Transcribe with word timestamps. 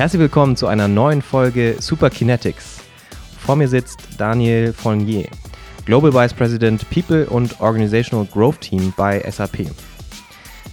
Herzlich 0.00 0.20
willkommen 0.20 0.56
zu 0.56 0.66
einer 0.66 0.88
neuen 0.88 1.20
Folge 1.20 1.76
Super 1.78 2.08
Kinetics. 2.08 2.80
Vor 3.38 3.54
mir 3.54 3.68
sitzt 3.68 4.00
Daniel 4.16 4.72
Fournier, 4.72 5.28
Global 5.84 6.14
Vice 6.14 6.32
President 6.32 6.88
People 6.88 7.26
und 7.26 7.60
Organizational 7.60 8.24
Growth 8.24 8.62
Team 8.62 8.94
bei 8.96 9.20
SAP. 9.30 9.66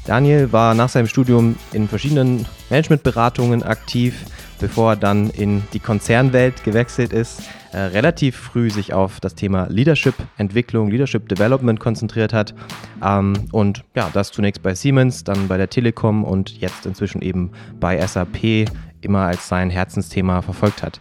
Daniel 0.05 0.54
war 0.54 0.73
nach 0.75 0.87
seinem 0.87 1.07
Studium 1.07 1.57
in 1.73 1.89
verschiedenen 1.89 2.45
Managementberatungen 2.69 3.63
aktiv, 3.63 4.15
bevor 4.61 4.93
er 4.93 4.95
dann 4.95 5.29
in 5.32 5.61
die 5.73 5.82
Konzernwelt 5.82 6.64
gewechselt 6.64 7.11
ist, 7.11 7.41
äh, 7.73 7.79
relativ 7.79 8.37
früh 8.37 8.69
sich 8.69 8.93
auf 8.93 9.19
das 9.19 9.36
Thema 9.36 9.68
Leadership-Entwicklung, 9.69 10.89
Leadership 10.89 11.28
Development 11.28 11.82
konzentriert 11.82 12.32
hat 12.32 12.55
ähm, 13.04 13.33
und 13.51 13.83
ja, 13.93 14.09
das 14.14 14.32
zunächst 14.32 14.64
bei 14.64 14.73
Siemens, 14.73 15.25
dann 15.25 15.50
bei 15.50 15.57
der 15.57 15.69
Telekom 15.69 16.23
und 16.23 16.61
jetzt 16.61 16.86
inzwischen 16.86 17.21
eben 17.21 17.51
bei 17.82 18.00
SAP 18.07 18.69
immer 19.01 19.21
als 19.21 19.47
sein 19.47 19.69
Herzensthema 19.69 20.42
verfolgt 20.42 20.83
hat. 20.83 21.00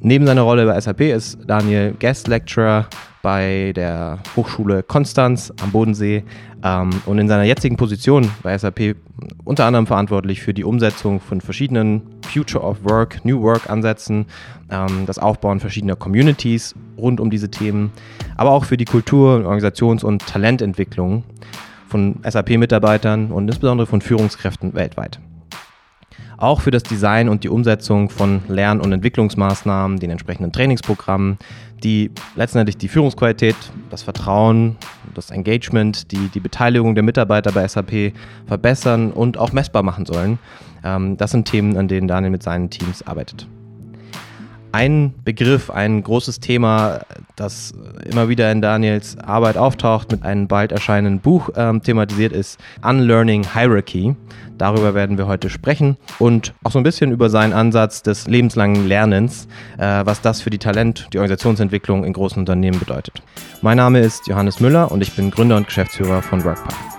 Neben 0.00 0.26
seiner 0.26 0.42
Rolle 0.42 0.66
bei 0.66 0.78
SAP 0.78 1.00
ist 1.00 1.38
Daniel 1.46 1.94
Guest 1.98 2.28
Lecturer 2.28 2.86
bei 3.22 3.72
der 3.74 4.18
Hochschule 4.36 4.82
Konstanz 4.82 5.50
am 5.62 5.72
Bodensee 5.72 6.24
ähm, 6.62 6.90
und 7.06 7.18
in 7.18 7.26
seiner 7.26 7.44
jetzigen 7.44 7.78
Position 7.78 8.30
bei 8.42 8.56
SAP 8.56 8.96
unter 9.44 9.64
anderem 9.64 9.86
verantwortlich 9.86 10.42
für 10.42 10.52
die 10.52 10.62
Umsetzung 10.62 11.20
von 11.20 11.40
verschiedenen 11.40 12.02
Future 12.30 12.62
of 12.62 12.84
Work, 12.84 13.24
New 13.24 13.40
Work 13.40 13.70
Ansätzen, 13.70 14.26
ähm, 14.70 15.04
das 15.06 15.18
Aufbauen 15.18 15.58
verschiedener 15.58 15.96
Communities 15.96 16.74
rund 16.98 17.18
um 17.18 17.30
diese 17.30 17.50
Themen, 17.50 17.90
aber 18.36 18.50
auch 18.50 18.66
für 18.66 18.76
die 18.76 18.84
Kultur, 18.84 19.42
Organisations- 19.46 20.04
und 20.04 20.26
Talententwicklung 20.26 21.24
von 21.88 22.16
SAP-Mitarbeitern 22.28 23.30
und 23.30 23.48
insbesondere 23.48 23.86
von 23.86 24.02
Führungskräften 24.02 24.74
weltweit 24.74 25.18
auch 26.44 26.60
für 26.60 26.70
das 26.70 26.82
Design 26.82 27.28
und 27.28 27.42
die 27.42 27.48
Umsetzung 27.48 28.10
von 28.10 28.42
Lern- 28.48 28.80
und 28.80 28.92
Entwicklungsmaßnahmen, 28.92 29.98
den 29.98 30.10
entsprechenden 30.10 30.52
Trainingsprogrammen, 30.52 31.38
die 31.82 32.10
letztendlich 32.36 32.76
die 32.76 32.88
Führungsqualität, 32.88 33.56
das 33.90 34.02
Vertrauen, 34.02 34.76
das 35.14 35.30
Engagement, 35.30 36.12
die, 36.12 36.28
die 36.28 36.40
Beteiligung 36.40 36.94
der 36.94 37.02
Mitarbeiter 37.02 37.52
bei 37.52 37.66
SAP 37.66 38.12
verbessern 38.46 39.10
und 39.10 39.38
auch 39.38 39.52
messbar 39.52 39.82
machen 39.82 40.06
sollen. 40.06 40.38
Ähm, 40.84 41.16
das 41.16 41.30
sind 41.30 41.46
Themen, 41.46 41.76
an 41.76 41.88
denen 41.88 42.08
Daniel 42.08 42.30
mit 42.30 42.42
seinen 42.42 42.70
Teams 42.70 43.02
arbeitet. 43.06 43.46
Ein 44.74 45.14
Begriff, 45.24 45.70
ein 45.70 46.02
großes 46.02 46.40
Thema, 46.40 47.02
das 47.36 47.74
immer 48.10 48.28
wieder 48.28 48.50
in 48.50 48.60
Daniels 48.60 49.16
Arbeit 49.16 49.56
auftaucht, 49.56 50.10
mit 50.10 50.24
einem 50.24 50.48
bald 50.48 50.72
erscheinenden 50.72 51.20
Buch 51.20 51.50
ähm, 51.54 51.80
thematisiert 51.80 52.32
ist, 52.32 52.58
Unlearning 52.82 53.46
Hierarchy. 53.54 54.16
Darüber 54.58 54.94
werden 54.94 55.16
wir 55.16 55.28
heute 55.28 55.48
sprechen 55.48 55.96
und 56.18 56.54
auch 56.64 56.72
so 56.72 56.80
ein 56.80 56.82
bisschen 56.82 57.12
über 57.12 57.30
seinen 57.30 57.52
Ansatz 57.52 58.02
des 58.02 58.26
lebenslangen 58.26 58.88
Lernens, 58.88 59.46
äh, 59.78 60.04
was 60.04 60.22
das 60.22 60.40
für 60.40 60.50
die 60.50 60.58
Talent-, 60.58 61.06
die 61.12 61.18
Organisationsentwicklung 61.18 62.02
in 62.02 62.12
großen 62.12 62.40
Unternehmen 62.40 62.80
bedeutet. 62.80 63.22
Mein 63.62 63.76
Name 63.76 64.00
ist 64.00 64.26
Johannes 64.26 64.58
Müller 64.58 64.90
und 64.90 65.02
ich 65.02 65.14
bin 65.14 65.30
Gründer 65.30 65.56
und 65.56 65.68
Geschäftsführer 65.68 66.20
von 66.20 66.42
WorkPath. 66.42 66.93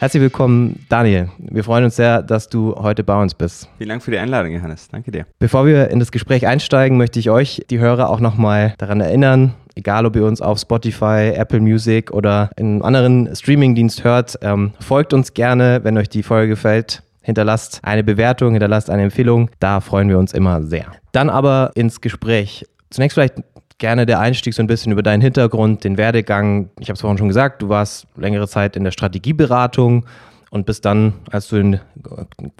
Herzlich 0.00 0.22
willkommen, 0.22 0.86
Daniel. 0.88 1.28
Wir 1.38 1.64
freuen 1.64 1.82
uns 1.82 1.96
sehr, 1.96 2.22
dass 2.22 2.48
du 2.48 2.72
heute 2.76 3.02
bei 3.02 3.20
uns 3.20 3.34
bist. 3.34 3.68
Vielen 3.78 3.88
Dank 3.88 4.00
für 4.00 4.12
die 4.12 4.18
Einladung, 4.18 4.52
Johannes. 4.52 4.86
Danke 4.86 5.10
dir. 5.10 5.26
Bevor 5.40 5.66
wir 5.66 5.90
in 5.90 5.98
das 5.98 6.12
Gespräch 6.12 6.46
einsteigen, 6.46 6.96
möchte 6.96 7.18
ich 7.18 7.30
euch, 7.30 7.64
die 7.68 7.80
Hörer, 7.80 8.08
auch 8.08 8.20
nochmal 8.20 8.74
daran 8.78 9.00
erinnern, 9.00 9.54
egal 9.74 10.06
ob 10.06 10.14
ihr 10.14 10.24
uns 10.24 10.40
auf 10.40 10.60
Spotify, 10.60 11.32
Apple 11.34 11.58
Music 11.58 12.12
oder 12.12 12.52
in 12.56 12.74
einem 12.74 12.82
anderen 12.82 13.34
Streamingdienst 13.34 14.04
hört, 14.04 14.38
ähm, 14.40 14.70
folgt 14.78 15.12
uns 15.12 15.34
gerne, 15.34 15.80
wenn 15.82 15.98
euch 15.98 16.08
die 16.08 16.22
Folge 16.22 16.50
gefällt. 16.50 17.02
Hinterlasst 17.20 17.80
eine 17.82 18.04
Bewertung, 18.04 18.52
hinterlasst 18.52 18.90
eine 18.90 19.02
Empfehlung. 19.02 19.50
Da 19.58 19.80
freuen 19.80 20.08
wir 20.08 20.18
uns 20.20 20.32
immer 20.32 20.62
sehr. 20.62 20.92
Dann 21.10 21.28
aber 21.28 21.72
ins 21.74 22.00
Gespräch. 22.00 22.64
Zunächst 22.90 23.14
vielleicht 23.14 23.34
gerne 23.78 24.06
der 24.06 24.20
Einstieg 24.20 24.54
so 24.54 24.62
ein 24.62 24.66
bisschen 24.66 24.92
über 24.92 25.02
deinen 25.02 25.20
Hintergrund, 25.20 25.84
den 25.84 25.96
Werdegang. 25.96 26.70
Ich 26.78 26.88
habe 26.88 26.94
es 26.94 27.00
vorhin 27.00 27.18
schon 27.18 27.28
gesagt, 27.28 27.62
du 27.62 27.68
warst 27.68 28.06
längere 28.16 28.48
Zeit 28.48 28.76
in 28.76 28.84
der 28.84 28.90
Strategieberatung 28.90 30.04
und 30.50 30.66
bist 30.66 30.84
dann, 30.84 31.14
als 31.30 31.48
du 31.48 31.56
in 31.56 31.80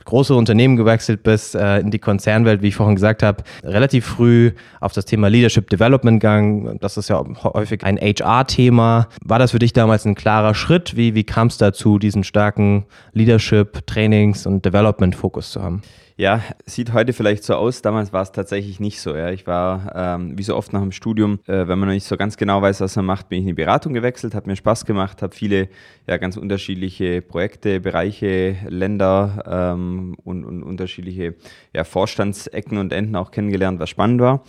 große 0.04 0.34
Unternehmen 0.34 0.76
gewechselt 0.76 1.22
bist, 1.22 1.54
äh, 1.54 1.78
in 1.80 1.90
die 1.90 1.98
Konzernwelt, 1.98 2.62
wie 2.62 2.68
ich 2.68 2.76
vorhin 2.76 2.94
gesagt 2.94 3.22
habe, 3.22 3.42
relativ 3.62 4.04
früh 4.04 4.52
auf 4.80 4.92
das 4.92 5.06
Thema 5.06 5.28
Leadership 5.28 5.70
Development 5.70 6.20
gegangen. 6.20 6.78
Das 6.80 6.96
ist 6.96 7.08
ja 7.08 7.22
häufig 7.42 7.84
ein 7.84 7.98
HR-Thema. 7.98 9.08
War 9.24 9.38
das 9.38 9.52
für 9.52 9.58
dich 9.58 9.72
damals 9.72 10.04
ein 10.04 10.14
klarer 10.14 10.54
Schritt? 10.54 10.96
Wie, 10.96 11.14
wie 11.14 11.24
kam 11.24 11.48
es 11.48 11.58
dazu, 11.58 11.98
diesen 11.98 12.24
starken 12.24 12.84
Leadership, 13.12 13.86
Trainings- 13.86 14.46
und 14.46 14.64
Development-Fokus 14.64 15.52
zu 15.52 15.62
haben? 15.62 15.82
Ja, 16.20 16.42
sieht 16.66 16.92
heute 16.92 17.12
vielleicht 17.12 17.44
so 17.44 17.54
aus. 17.54 17.80
Damals 17.80 18.12
war 18.12 18.22
es 18.22 18.32
tatsächlich 18.32 18.80
nicht 18.80 19.00
so. 19.00 19.14
Ja. 19.14 19.30
Ich 19.30 19.46
war, 19.46 19.92
ähm, 19.94 20.36
wie 20.36 20.42
so 20.42 20.56
oft 20.56 20.72
nach 20.72 20.80
dem 20.80 20.90
Studium, 20.90 21.38
äh, 21.46 21.68
wenn 21.68 21.78
man 21.78 21.82
noch 21.82 21.94
nicht 21.94 22.08
so 22.08 22.16
ganz 22.16 22.36
genau 22.36 22.60
weiß, 22.60 22.80
was 22.80 22.96
man 22.96 23.04
macht, 23.04 23.28
bin 23.28 23.38
ich 23.38 23.42
in 23.44 23.54
die 23.54 23.62
Beratung 23.62 23.94
gewechselt, 23.94 24.34
hat 24.34 24.48
mir 24.48 24.56
Spaß 24.56 24.84
gemacht, 24.84 25.22
habe 25.22 25.32
viele 25.32 25.68
ja, 26.08 26.16
ganz 26.16 26.36
unterschiedliche 26.36 27.22
Projekte, 27.22 27.78
Bereiche, 27.78 28.56
Länder 28.68 29.44
ähm, 29.76 30.16
und, 30.24 30.44
und 30.44 30.64
unterschiedliche 30.64 31.36
ja, 31.72 31.84
Vorstandsecken 31.84 32.78
und 32.78 32.92
Enden 32.92 33.14
auch 33.14 33.30
kennengelernt, 33.30 33.78
was 33.78 33.88
spannend 33.88 34.20
war. 34.20 34.42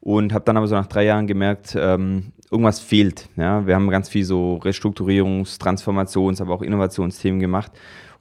Und 0.00 0.32
habe 0.32 0.44
dann 0.44 0.56
aber 0.56 0.66
so 0.66 0.74
nach 0.74 0.88
drei 0.88 1.04
Jahren 1.04 1.28
gemerkt, 1.28 1.76
ähm, 1.78 2.32
irgendwas 2.50 2.80
fehlt. 2.80 3.28
Ja. 3.36 3.64
Wir 3.64 3.76
haben 3.76 3.88
ganz 3.90 4.08
viel 4.08 4.24
so 4.24 4.56
Restrukturierungs-, 4.56 5.60
Transformations-, 5.60 6.40
aber 6.40 6.52
auch 6.52 6.62
Innovationsthemen 6.62 7.38
gemacht 7.38 7.70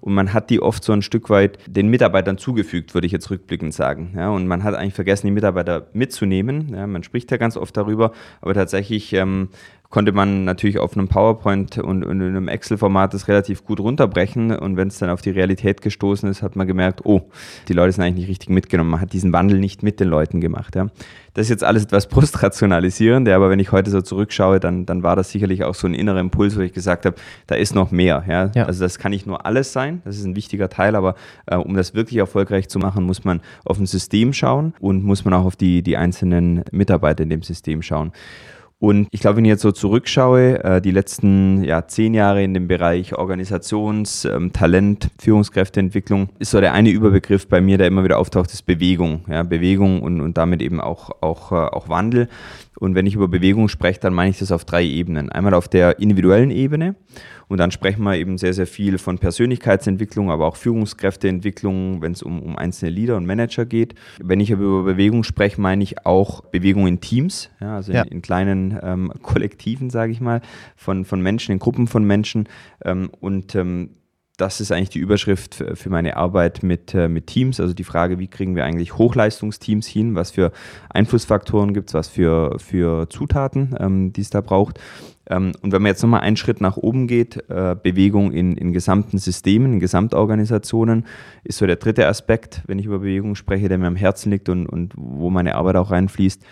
und 0.01 0.13
man 0.13 0.33
hat 0.33 0.49
die 0.49 0.61
oft 0.61 0.83
so 0.83 0.91
ein 0.93 1.01
Stück 1.01 1.29
weit 1.29 1.59
den 1.67 1.87
Mitarbeitern 1.87 2.37
zugefügt, 2.37 2.93
würde 2.93 3.05
ich 3.05 3.13
jetzt 3.13 3.29
rückblickend 3.29 3.73
sagen. 3.73 4.13
Ja, 4.15 4.29
und 4.29 4.47
man 4.47 4.63
hat 4.63 4.75
eigentlich 4.75 4.95
vergessen, 4.95 5.27
die 5.27 5.31
Mitarbeiter 5.31 5.87
mitzunehmen. 5.93 6.73
Ja, 6.73 6.87
man 6.87 7.03
spricht 7.03 7.31
ja 7.31 7.37
ganz 7.37 7.55
oft 7.55 7.77
darüber, 7.77 8.11
aber 8.41 8.53
tatsächlich 8.53 9.13
ähm, 9.13 9.49
konnte 9.91 10.13
man 10.13 10.45
natürlich 10.45 10.79
auf 10.79 10.97
einem 10.97 11.09
PowerPoint 11.09 11.77
und, 11.77 12.03
und 12.03 12.21
in 12.21 12.29
einem 12.29 12.47
Excel-Format 12.47 13.13
das 13.13 13.27
relativ 13.27 13.65
gut 13.65 13.79
runterbrechen. 13.79 14.55
Und 14.55 14.77
wenn 14.77 14.87
es 14.87 14.97
dann 14.97 15.09
auf 15.09 15.21
die 15.21 15.29
Realität 15.29 15.81
gestoßen 15.81 16.29
ist, 16.29 16.41
hat 16.41 16.55
man 16.55 16.65
gemerkt, 16.65 17.01
oh, 17.05 17.29
die 17.67 17.73
Leute 17.73 17.91
sind 17.91 18.03
eigentlich 18.05 18.21
nicht 18.21 18.29
richtig 18.29 18.49
mitgenommen. 18.49 18.89
Man 18.89 19.01
hat 19.01 19.11
diesen 19.11 19.33
Wandel 19.33 19.59
nicht 19.59 19.83
mit 19.83 19.99
den 19.99 20.07
Leuten 20.07 20.39
gemacht. 20.39 20.75
Ja. 20.75 20.87
Das 21.33 21.45
ist 21.45 21.49
jetzt 21.49 21.63
alles 21.63 21.83
etwas 21.83 22.07
postrationalisierend, 22.09 23.27
ja, 23.27 23.35
aber 23.35 23.49
wenn 23.49 23.59
ich 23.59 23.71
heute 23.71 23.91
so 23.91 24.01
zurückschaue, 24.01 24.59
dann, 24.59 24.85
dann 24.85 25.03
war 25.03 25.15
das 25.15 25.29
sicherlich 25.29 25.63
auch 25.63 25.75
so 25.75 25.87
ein 25.87 25.93
innerer 25.93 26.19
Impuls, 26.19 26.57
wo 26.57 26.61
ich 26.61 26.73
gesagt 26.73 27.05
habe, 27.05 27.15
da 27.47 27.55
ist 27.55 27.75
noch 27.75 27.91
mehr. 27.91 28.23
Ja. 28.27 28.51
ja. 28.55 28.65
Also 28.65 28.83
das 28.83 28.97
kann 28.97 29.11
nicht 29.11 29.27
nur 29.27 29.45
alles 29.45 29.73
sein, 29.73 30.01
das 30.05 30.17
ist 30.17 30.25
ein 30.25 30.35
wichtiger 30.35 30.69
Teil, 30.69 30.95
aber 30.95 31.15
äh, 31.47 31.55
um 31.55 31.73
das 31.75 31.93
wirklich 31.93 32.17
erfolgreich 32.17 32.69
zu 32.69 32.79
machen, 32.79 33.03
muss 33.03 33.25
man 33.25 33.41
auf 33.65 33.77
ein 33.77 33.85
System 33.85 34.31
schauen 34.31 34.73
und 34.79 35.03
muss 35.03 35.25
man 35.25 35.33
auch 35.33 35.45
auf 35.45 35.57
die, 35.57 35.83
die 35.83 35.97
einzelnen 35.97 36.63
Mitarbeiter 36.71 37.23
in 37.23 37.29
dem 37.29 37.43
System 37.43 37.81
schauen. 37.81 38.13
Und 38.81 39.07
ich 39.11 39.21
glaube, 39.21 39.37
wenn 39.37 39.45
ich 39.45 39.49
jetzt 39.49 39.61
so 39.61 39.71
zurückschaue, 39.71 40.63
äh, 40.63 40.81
die 40.81 40.89
letzten 40.89 41.63
ja, 41.63 41.85
zehn 41.87 42.15
Jahre 42.15 42.43
in 42.43 42.55
dem 42.55 42.67
Bereich 42.67 43.13
Organisations-, 43.15 44.25
ähm, 44.25 44.53
Talent-, 44.53 45.11
Führungskräfteentwicklung, 45.19 46.29
ist 46.39 46.49
so 46.49 46.59
der 46.59 46.73
eine 46.73 46.89
Überbegriff 46.89 47.47
bei 47.47 47.61
mir, 47.61 47.77
der 47.77 47.85
immer 47.85 48.03
wieder 48.03 48.17
auftaucht, 48.17 48.51
ist 48.51 48.63
Bewegung. 48.63 49.23
Ja, 49.29 49.43
Bewegung 49.43 50.01
und, 50.01 50.19
und 50.19 50.35
damit 50.35 50.63
eben 50.63 50.81
auch, 50.81 51.11
auch, 51.21 51.51
äh, 51.51 51.55
auch 51.55 51.89
Wandel. 51.89 52.27
Und 52.79 52.95
wenn 52.95 53.05
ich 53.05 53.15
über 53.15 53.27
Bewegung 53.27 53.67
spreche, 53.67 53.99
dann 53.99 54.13
meine 54.13 54.31
ich 54.31 54.39
das 54.39 54.51
auf 54.51 54.65
drei 54.65 54.83
Ebenen. 54.83 55.29
Einmal 55.29 55.53
auf 55.53 55.67
der 55.67 55.99
individuellen 55.99 56.51
Ebene 56.51 56.95
und 57.51 57.57
dann 57.57 57.69
sprechen 57.69 58.03
wir 58.03 58.15
eben 58.15 58.37
sehr, 58.37 58.53
sehr 58.53 58.65
viel 58.65 58.97
von 58.97 59.19
Persönlichkeitsentwicklung, 59.19 60.31
aber 60.31 60.47
auch 60.47 60.55
Führungskräfteentwicklung, 60.55 62.01
wenn 62.01 62.13
es 62.13 62.23
um, 62.23 62.41
um 62.41 62.57
einzelne 62.57 62.91
Leader 62.91 63.17
und 63.17 63.25
Manager 63.25 63.65
geht. 63.65 63.95
Wenn 64.23 64.39
ich 64.39 64.53
aber 64.53 64.63
über 64.63 64.83
Bewegung 64.83 65.25
spreche, 65.25 65.59
meine 65.59 65.83
ich 65.83 66.05
auch 66.05 66.45
Bewegung 66.45 66.87
in 66.87 67.01
Teams, 67.01 67.49
ja, 67.59 67.75
also 67.75 67.91
ja. 67.91 68.03
In, 68.03 68.07
in, 68.07 68.21
kleinen 68.21 68.79
ähm, 68.81 69.11
Kollektiven, 69.21 69.89
sage 69.89 70.13
ich 70.13 70.21
mal, 70.21 70.39
von, 70.77 71.03
von 71.03 71.21
Menschen, 71.21 71.51
in 71.51 71.59
Gruppen 71.59 71.87
von 71.87 72.05
Menschen. 72.05 72.47
Ähm, 72.85 73.11
und 73.19 73.53
ähm, 73.55 73.89
das 74.41 74.59
ist 74.59 74.71
eigentlich 74.71 74.89
die 74.89 74.99
Überschrift 74.99 75.63
für 75.75 75.89
meine 75.91 76.17
Arbeit 76.17 76.63
mit, 76.63 76.95
äh, 76.95 77.07
mit 77.07 77.27
Teams. 77.27 77.59
Also 77.59 77.75
die 77.75 77.83
Frage, 77.83 78.17
wie 78.17 78.27
kriegen 78.27 78.55
wir 78.55 78.65
eigentlich 78.65 78.97
Hochleistungsteams 78.97 79.85
hin? 79.85 80.15
Was 80.15 80.31
für 80.31 80.51
Einflussfaktoren 80.89 81.75
gibt 81.75 81.89
es? 81.89 81.93
Was 81.93 82.07
für, 82.07 82.57
für 82.57 83.07
Zutaten, 83.07 83.75
ähm, 83.79 84.13
die 84.13 84.21
es 84.21 84.31
da 84.31 84.41
braucht? 84.41 84.79
Ähm, 85.29 85.51
und 85.61 85.71
wenn 85.71 85.83
man 85.83 85.91
jetzt 85.91 86.01
nochmal 86.01 86.21
einen 86.21 86.37
Schritt 86.37 86.59
nach 86.59 86.75
oben 86.75 87.05
geht, 87.05 87.37
äh, 87.49 87.75
Bewegung 87.81 88.31
in, 88.31 88.57
in 88.57 88.73
gesamten 88.73 89.19
Systemen, 89.19 89.73
in 89.73 89.79
Gesamtorganisationen, 89.79 91.05
ist 91.43 91.59
so 91.59 91.67
der 91.67 91.75
dritte 91.75 92.07
Aspekt, 92.07 92.63
wenn 92.65 92.79
ich 92.79 92.87
über 92.87 92.99
Bewegung 92.99 93.35
spreche, 93.35 93.69
der 93.69 93.77
mir 93.77 93.87
am 93.87 93.95
Herzen 93.95 94.31
liegt 94.31 94.49
und, 94.49 94.65
und 94.65 94.93
wo 94.97 95.29
meine 95.29 95.53
Arbeit 95.53 95.75
auch 95.75 95.91
reinfließt. 95.91 96.43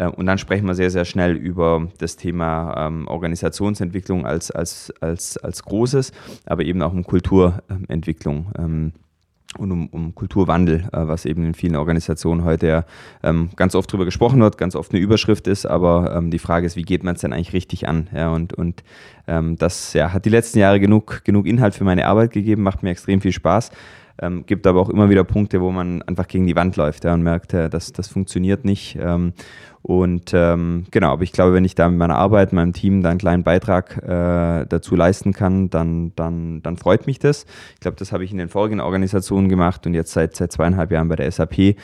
Äh, 0.00 0.06
und 0.06 0.26
dann 0.26 0.38
sprechen 0.38 0.66
wir 0.66 0.74
sehr, 0.74 0.90
sehr 0.90 1.04
schnell 1.04 1.36
über 1.36 1.88
das 1.98 2.16
Thema 2.16 2.86
ähm, 2.86 3.06
Organisationsentwicklung 3.06 4.26
als, 4.26 4.50
als, 4.50 4.92
als, 5.00 5.36
als 5.36 5.62
großes, 5.62 6.12
aber 6.46 6.64
eben 6.64 6.82
auch 6.82 6.92
um 6.92 7.04
Kulturentwicklung. 7.04 8.52
Ähm, 8.58 8.92
und 9.58 9.72
um, 9.72 9.88
um 9.88 10.14
Kulturwandel, 10.14 10.88
äh, 10.92 11.08
was 11.08 11.24
eben 11.24 11.44
in 11.44 11.54
vielen 11.54 11.74
Organisationen 11.74 12.44
heute 12.44 12.68
ja 12.68 12.84
ähm, 13.24 13.50
ganz 13.56 13.74
oft 13.74 13.92
drüber 13.92 14.04
gesprochen 14.04 14.40
wird, 14.40 14.58
ganz 14.58 14.76
oft 14.76 14.92
eine 14.92 15.00
Überschrift 15.00 15.48
ist, 15.48 15.66
aber 15.66 16.14
ähm, 16.14 16.30
die 16.30 16.38
Frage 16.38 16.66
ist, 16.66 16.76
wie 16.76 16.84
geht 16.84 17.02
man 17.02 17.16
es 17.16 17.22
denn 17.22 17.32
eigentlich 17.32 17.52
richtig 17.52 17.88
an? 17.88 18.08
Ja, 18.14 18.32
und 18.32 18.54
und 18.54 18.84
ähm, 19.26 19.56
das 19.56 19.92
ja, 19.92 20.12
hat 20.12 20.24
die 20.24 20.30
letzten 20.30 20.60
Jahre 20.60 20.78
genug, 20.78 21.22
genug 21.24 21.46
Inhalt 21.46 21.74
für 21.74 21.82
meine 21.82 22.06
Arbeit 22.06 22.30
gegeben, 22.30 22.62
macht 22.62 22.84
mir 22.84 22.90
extrem 22.90 23.20
viel 23.20 23.32
Spaß. 23.32 23.72
Ähm, 24.20 24.44
gibt 24.46 24.66
aber 24.66 24.80
auch 24.80 24.90
immer 24.90 25.10
wieder 25.10 25.24
Punkte, 25.24 25.60
wo 25.60 25.70
man 25.70 26.02
einfach 26.02 26.28
gegen 26.28 26.46
die 26.46 26.56
Wand 26.56 26.76
läuft 26.76 27.04
ja, 27.04 27.14
und 27.14 27.22
merkt, 27.22 27.52
ja, 27.52 27.68
das, 27.68 27.92
das 27.92 28.08
funktioniert 28.08 28.64
nicht. 28.64 28.98
Ähm, 29.00 29.32
und 29.82 30.32
ähm, 30.34 30.84
genau, 30.90 31.12
aber 31.12 31.22
ich 31.22 31.32
glaube, 31.32 31.54
wenn 31.54 31.64
ich 31.64 31.74
da 31.74 31.88
mit 31.88 31.98
meiner 31.98 32.16
Arbeit, 32.16 32.52
meinem 32.52 32.74
Team 32.74 33.02
da 33.02 33.10
einen 33.10 33.18
kleinen 33.18 33.44
Beitrag 33.44 33.96
äh, 34.02 34.66
dazu 34.66 34.94
leisten 34.94 35.32
kann, 35.32 35.70
dann, 35.70 36.12
dann, 36.16 36.62
dann 36.62 36.76
freut 36.76 37.06
mich 37.06 37.18
das. 37.18 37.46
Ich 37.74 37.80
glaube, 37.80 37.96
das 37.96 38.12
habe 38.12 38.22
ich 38.22 38.30
in 38.30 38.36
den 38.36 38.50
vorigen 38.50 38.80
Organisationen 38.80 39.48
gemacht 39.48 39.86
und 39.86 39.94
jetzt 39.94 40.12
seit, 40.12 40.36
seit 40.36 40.52
zweieinhalb 40.52 40.90
Jahren 40.92 41.08
bei 41.08 41.16
der 41.16 41.30
SAP 41.30 41.76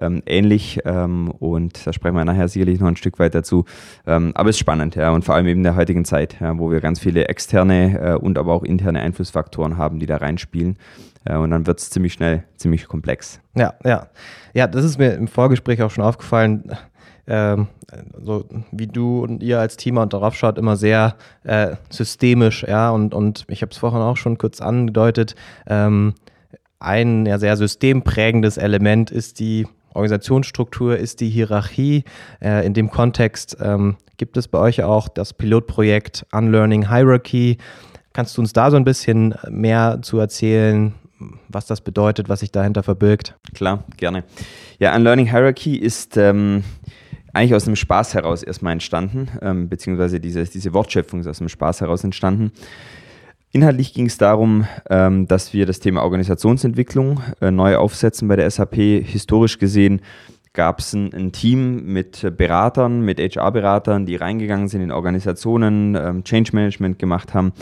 ähm, 0.00 0.22
ähnlich. 0.26 0.80
Ähm, 0.84 1.30
und 1.30 1.86
da 1.86 1.92
sprechen 1.92 2.16
wir 2.16 2.24
nachher 2.24 2.48
sicherlich 2.48 2.80
noch 2.80 2.88
ein 2.88 2.96
Stück 2.96 3.20
weit 3.20 3.36
dazu. 3.36 3.64
Ähm, 4.04 4.32
aber 4.34 4.50
es 4.50 4.56
ist 4.56 4.60
spannend, 4.60 4.96
ja, 4.96 5.10
und 5.10 5.24
vor 5.24 5.36
allem 5.36 5.46
eben 5.46 5.60
in 5.60 5.64
der 5.64 5.76
heutigen 5.76 6.04
Zeit, 6.04 6.36
ja, 6.40 6.58
wo 6.58 6.72
wir 6.72 6.80
ganz 6.80 6.98
viele 6.98 7.28
externe 7.28 8.00
äh, 8.00 8.14
und 8.14 8.36
aber 8.36 8.52
auch 8.52 8.64
interne 8.64 9.00
Einflussfaktoren 9.00 9.78
haben, 9.78 10.00
die 10.00 10.06
da 10.06 10.16
reinspielen. 10.16 10.76
Äh, 11.24 11.36
und 11.36 11.50
dann 11.50 11.66
wird 11.66 11.80
es 11.80 11.90
ziemlich 11.90 12.12
schnell, 12.12 12.44
ziemlich 12.56 12.86
komplex. 12.86 13.40
Ja, 13.54 13.74
ja. 13.84 14.08
Ja, 14.52 14.66
das 14.66 14.84
ist 14.84 14.98
mir 14.98 15.14
im 15.14 15.28
Vorgespräch 15.28 15.82
auch 15.82 15.90
schon 15.90 16.04
aufgefallen 16.04 16.70
ähm, 17.26 17.68
so 18.20 18.44
wie 18.70 18.86
du 18.86 19.22
und 19.22 19.42
ihr 19.42 19.60
als 19.60 19.76
Team 19.76 19.96
und 19.96 20.12
darauf 20.12 20.34
schaut, 20.34 20.58
immer 20.58 20.76
sehr 20.76 21.16
äh, 21.44 21.76
systemisch, 21.90 22.64
ja, 22.68 22.90
und, 22.90 23.14
und 23.14 23.44
ich 23.48 23.62
habe 23.62 23.72
es 23.72 23.78
vorhin 23.78 24.00
auch 24.00 24.16
schon 24.16 24.36
kurz 24.38 24.60
angedeutet, 24.60 25.34
ähm, 25.66 26.14
ein 26.80 27.24
ja, 27.24 27.38
sehr 27.38 27.56
systemprägendes 27.56 28.58
Element 28.58 29.10
ist 29.10 29.40
die 29.40 29.66
Organisationsstruktur, 29.94 30.98
ist 30.98 31.20
die 31.20 31.30
Hierarchie. 31.30 32.04
Äh, 32.42 32.66
in 32.66 32.74
dem 32.74 32.90
Kontext 32.90 33.56
ähm, 33.60 33.96
gibt 34.18 34.36
es 34.36 34.48
bei 34.48 34.58
euch 34.58 34.82
auch 34.82 35.08
das 35.08 35.32
Pilotprojekt 35.32 36.26
Unlearning 36.32 36.90
Hierarchy. 36.90 37.56
Kannst 38.12 38.36
du 38.36 38.42
uns 38.42 38.52
da 38.52 38.70
so 38.70 38.76
ein 38.76 38.84
bisschen 38.84 39.34
mehr 39.48 40.00
zu 40.02 40.18
erzählen, 40.18 40.94
was 41.48 41.66
das 41.66 41.80
bedeutet, 41.80 42.28
was 42.28 42.40
sich 42.40 42.52
dahinter 42.52 42.82
verbirgt? 42.82 43.36
Klar, 43.54 43.84
gerne. 43.96 44.24
Ja, 44.78 44.94
Unlearning 44.94 45.30
Hierarchy 45.30 45.76
ist 45.76 46.16
ähm, 46.16 46.64
eigentlich 47.32 47.54
aus 47.54 47.66
einem 47.66 47.76
Spaß 47.76 48.14
heraus 48.14 48.42
erstmal 48.42 48.72
entstanden, 48.72 49.28
ähm, 49.42 49.68
beziehungsweise 49.68 50.20
diese, 50.20 50.44
diese 50.44 50.72
Wortschöpfung 50.72 51.20
ist 51.20 51.26
aus 51.26 51.40
einem 51.40 51.48
Spaß 51.48 51.80
heraus 51.80 52.04
entstanden. 52.04 52.52
Inhaltlich 53.52 53.94
ging 53.94 54.06
es 54.06 54.18
darum, 54.18 54.66
ähm, 54.90 55.28
dass 55.28 55.52
wir 55.52 55.64
das 55.66 55.78
Thema 55.78 56.02
Organisationsentwicklung 56.02 57.20
äh, 57.40 57.50
neu 57.50 57.76
aufsetzen 57.76 58.26
bei 58.26 58.36
der 58.36 58.50
SAP. 58.50 58.74
Historisch 58.74 59.58
gesehen 59.58 60.00
gab 60.52 60.80
es 60.80 60.92
ein, 60.92 61.12
ein, 61.14 61.32
Team 61.32 61.84
mit 61.84 62.36
Beratern, 62.36 63.02
mit 63.02 63.20
HR-Beratern, 63.20 64.06
die 64.06 64.16
reingegangen 64.16 64.68
sind 64.68 64.82
in 64.82 64.92
Organisationen, 64.92 65.94
ähm, 65.94 66.24
Change 66.24 66.50
Management 66.52 66.98
gemacht 66.98 67.34
haben 67.34 67.52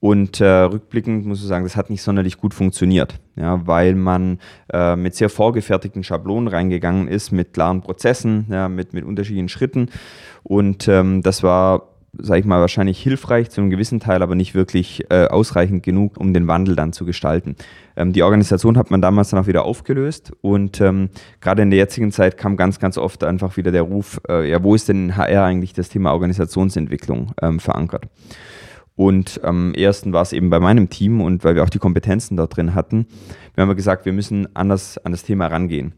und 0.00 0.40
äh, 0.40 0.46
rückblickend 0.46 1.26
muss 1.26 1.40
ich 1.40 1.48
sagen, 1.48 1.64
das 1.64 1.74
hat 1.74 1.90
nicht 1.90 2.02
sonderlich 2.02 2.38
gut 2.38 2.54
funktioniert, 2.54 3.18
ja, 3.34 3.66
weil 3.66 3.96
man 3.96 4.38
äh, 4.72 4.94
mit 4.94 5.16
sehr 5.16 5.28
vorgefertigten 5.28 6.04
Schablonen 6.04 6.46
reingegangen 6.46 7.08
ist, 7.08 7.32
mit 7.32 7.52
klaren 7.52 7.80
Prozessen, 7.80 8.46
ja, 8.48 8.68
mit, 8.68 8.92
mit 8.92 9.04
unterschiedlichen 9.04 9.48
Schritten. 9.48 9.90
Und 10.44 10.86
ähm, 10.86 11.22
das 11.22 11.42
war, 11.42 11.88
sage 12.16 12.38
ich 12.38 12.46
mal, 12.46 12.60
wahrscheinlich 12.60 13.02
hilfreich 13.02 13.50
zu 13.50 13.60
einem 13.60 13.70
gewissen 13.70 13.98
Teil, 13.98 14.22
aber 14.22 14.36
nicht 14.36 14.54
wirklich 14.54 15.04
äh, 15.10 15.26
ausreichend 15.26 15.82
genug, 15.82 16.16
um 16.16 16.32
den 16.32 16.46
Wandel 16.46 16.76
dann 16.76 16.92
zu 16.92 17.04
gestalten. 17.04 17.56
Ähm, 17.96 18.12
die 18.12 18.22
Organisation 18.22 18.78
hat 18.78 18.92
man 18.92 19.02
damals 19.02 19.30
dann 19.30 19.40
auch 19.40 19.48
wieder 19.48 19.64
aufgelöst 19.64 20.30
und 20.42 20.80
ähm, 20.80 21.08
gerade 21.40 21.62
in 21.62 21.70
der 21.70 21.78
jetzigen 21.78 22.12
Zeit 22.12 22.36
kam 22.36 22.56
ganz, 22.56 22.78
ganz 22.78 22.98
oft 22.98 23.24
einfach 23.24 23.56
wieder 23.56 23.72
der 23.72 23.82
Ruf, 23.82 24.20
äh, 24.28 24.48
ja, 24.48 24.62
wo 24.62 24.76
ist 24.76 24.88
denn 24.88 25.06
in 25.06 25.16
HR 25.16 25.42
eigentlich 25.42 25.72
das 25.72 25.88
Thema 25.88 26.12
Organisationsentwicklung 26.12 27.32
ähm, 27.42 27.58
verankert? 27.58 28.06
Und 28.98 29.44
am 29.44 29.74
ersten 29.74 30.12
war 30.12 30.22
es 30.22 30.32
eben 30.32 30.50
bei 30.50 30.58
meinem 30.58 30.90
Team 30.90 31.20
und 31.20 31.44
weil 31.44 31.54
wir 31.54 31.62
auch 31.62 31.70
die 31.70 31.78
Kompetenzen 31.78 32.36
da 32.36 32.48
drin 32.48 32.74
hatten, 32.74 33.06
wir 33.54 33.62
haben 33.62 33.76
gesagt, 33.76 34.06
wir 34.06 34.12
müssen 34.12 34.48
anders 34.56 34.98
an 34.98 35.12
das 35.12 35.22
Thema 35.22 35.46
rangehen. 35.46 35.92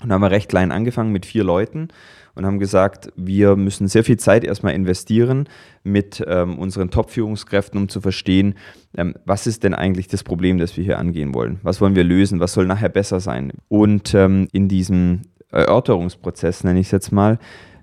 Und 0.00 0.12
haben 0.12 0.20
wir 0.20 0.30
recht 0.30 0.48
klein 0.48 0.70
angefangen 0.70 1.10
mit 1.10 1.26
vier 1.26 1.42
Leuten 1.42 1.88
und 2.36 2.46
haben 2.46 2.60
gesagt, 2.60 3.12
wir 3.16 3.56
müssen 3.56 3.88
sehr 3.88 4.04
viel 4.04 4.16
Zeit 4.16 4.44
erstmal 4.44 4.74
investieren 4.74 5.48
mit 5.82 6.22
ähm, 6.24 6.56
unseren 6.56 6.92
Top-Führungskräften, 6.92 7.80
um 7.80 7.88
zu 7.88 8.00
verstehen, 8.00 8.54
ähm, 8.96 9.16
was 9.24 9.48
ist 9.48 9.64
denn 9.64 9.74
eigentlich 9.74 10.06
das 10.06 10.22
Problem, 10.22 10.58
das 10.58 10.76
wir 10.76 10.84
hier 10.84 11.00
angehen 11.00 11.34
wollen? 11.34 11.58
Was 11.64 11.80
wollen 11.80 11.96
wir 11.96 12.04
lösen? 12.04 12.38
Was 12.38 12.52
soll 12.52 12.66
nachher 12.66 12.90
besser 12.90 13.18
sein? 13.18 13.54
Und 13.66 14.14
ähm, 14.14 14.46
in 14.52 14.68
diesem 14.68 15.22
Erörterungsprozess, 15.50 16.62
nenne 16.62 16.78
ich 16.78 16.86
es 16.86 16.92
jetzt 16.92 17.10
mal, 17.10 17.40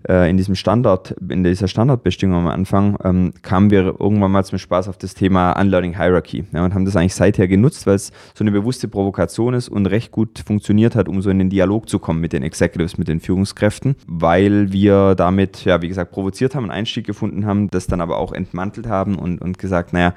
äh, 0.07 0.29
in 0.29 0.37
diesem 0.37 0.55
Standard, 0.55 1.15
in 1.29 1.43
dieser 1.43 1.67
Standardbestimmung 1.67 2.37
am 2.37 2.47
Anfang, 2.47 2.97
ähm, 3.03 3.33
kamen 3.41 3.69
wir 3.69 3.95
irgendwann 3.99 4.31
mal 4.31 4.43
zum 4.43 4.57
Spaß 4.57 4.87
auf 4.87 4.97
das 4.97 5.13
Thema 5.13 5.53
Unlearning 5.59 5.95
Hierarchy 5.95 6.45
ja, 6.51 6.63
und 6.63 6.73
haben 6.73 6.85
das 6.85 6.95
eigentlich 6.95 7.15
seither 7.15 7.47
genutzt, 7.47 7.87
weil 7.87 7.95
es 7.95 8.11
so 8.33 8.43
eine 8.43 8.51
bewusste 8.51 8.87
Provokation 8.87 9.53
ist 9.53 9.69
und 9.69 9.85
recht 9.85 10.11
gut 10.11 10.43
funktioniert 10.45 10.95
hat, 10.95 11.07
um 11.07 11.21
so 11.21 11.29
in 11.29 11.39
den 11.39 11.49
Dialog 11.49 11.89
zu 11.89 11.99
kommen 11.99 12.21
mit 12.21 12.33
den 12.33 12.43
Executives, 12.43 12.97
mit 12.97 13.07
den 13.07 13.19
Führungskräften, 13.19 13.95
weil 14.07 14.71
wir 14.71 15.15
damit, 15.15 15.65
ja, 15.65 15.81
wie 15.81 15.87
gesagt, 15.87 16.11
provoziert 16.11 16.55
haben, 16.55 16.63
einen 16.63 16.71
Einstieg 16.71 17.05
gefunden 17.05 17.45
haben, 17.45 17.69
das 17.69 17.87
dann 17.87 18.01
aber 18.01 18.17
auch 18.17 18.33
entmantelt 18.33 18.87
haben 18.87 19.15
und, 19.15 19.41
und 19.41 19.57
gesagt, 19.57 19.93
naja, 19.93 20.13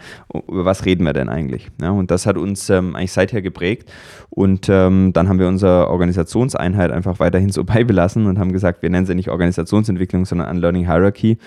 über 0.48 0.64
was 0.64 0.84
reden 0.84 1.04
wir 1.04 1.12
denn 1.12 1.28
eigentlich? 1.28 1.68
Ja, 1.80 1.90
und 1.90 2.10
das 2.10 2.26
hat 2.26 2.36
uns 2.38 2.70
ähm, 2.70 2.96
eigentlich 2.96 3.12
seither 3.12 3.42
geprägt 3.42 3.90
und 4.30 4.68
ähm, 4.68 5.12
dann 5.12 5.28
haben 5.28 5.38
wir 5.38 5.48
unsere 5.48 5.88
Organisationseinheit 5.88 6.90
einfach 6.90 7.20
weiterhin 7.20 7.50
so 7.50 7.64
beibelassen 7.76 8.26
und 8.26 8.38
haben 8.38 8.52
gesagt, 8.52 8.82
wir 8.82 8.90
nennen 8.90 9.06
sie 9.06 9.14
nicht 9.14 9.30
Organisation 9.30 9.75
Organisationsentwicklung, 9.76 10.24
sondern 10.24 10.48
an 10.48 10.56
Learning 10.58 10.86
Hierarchy. 10.86 11.38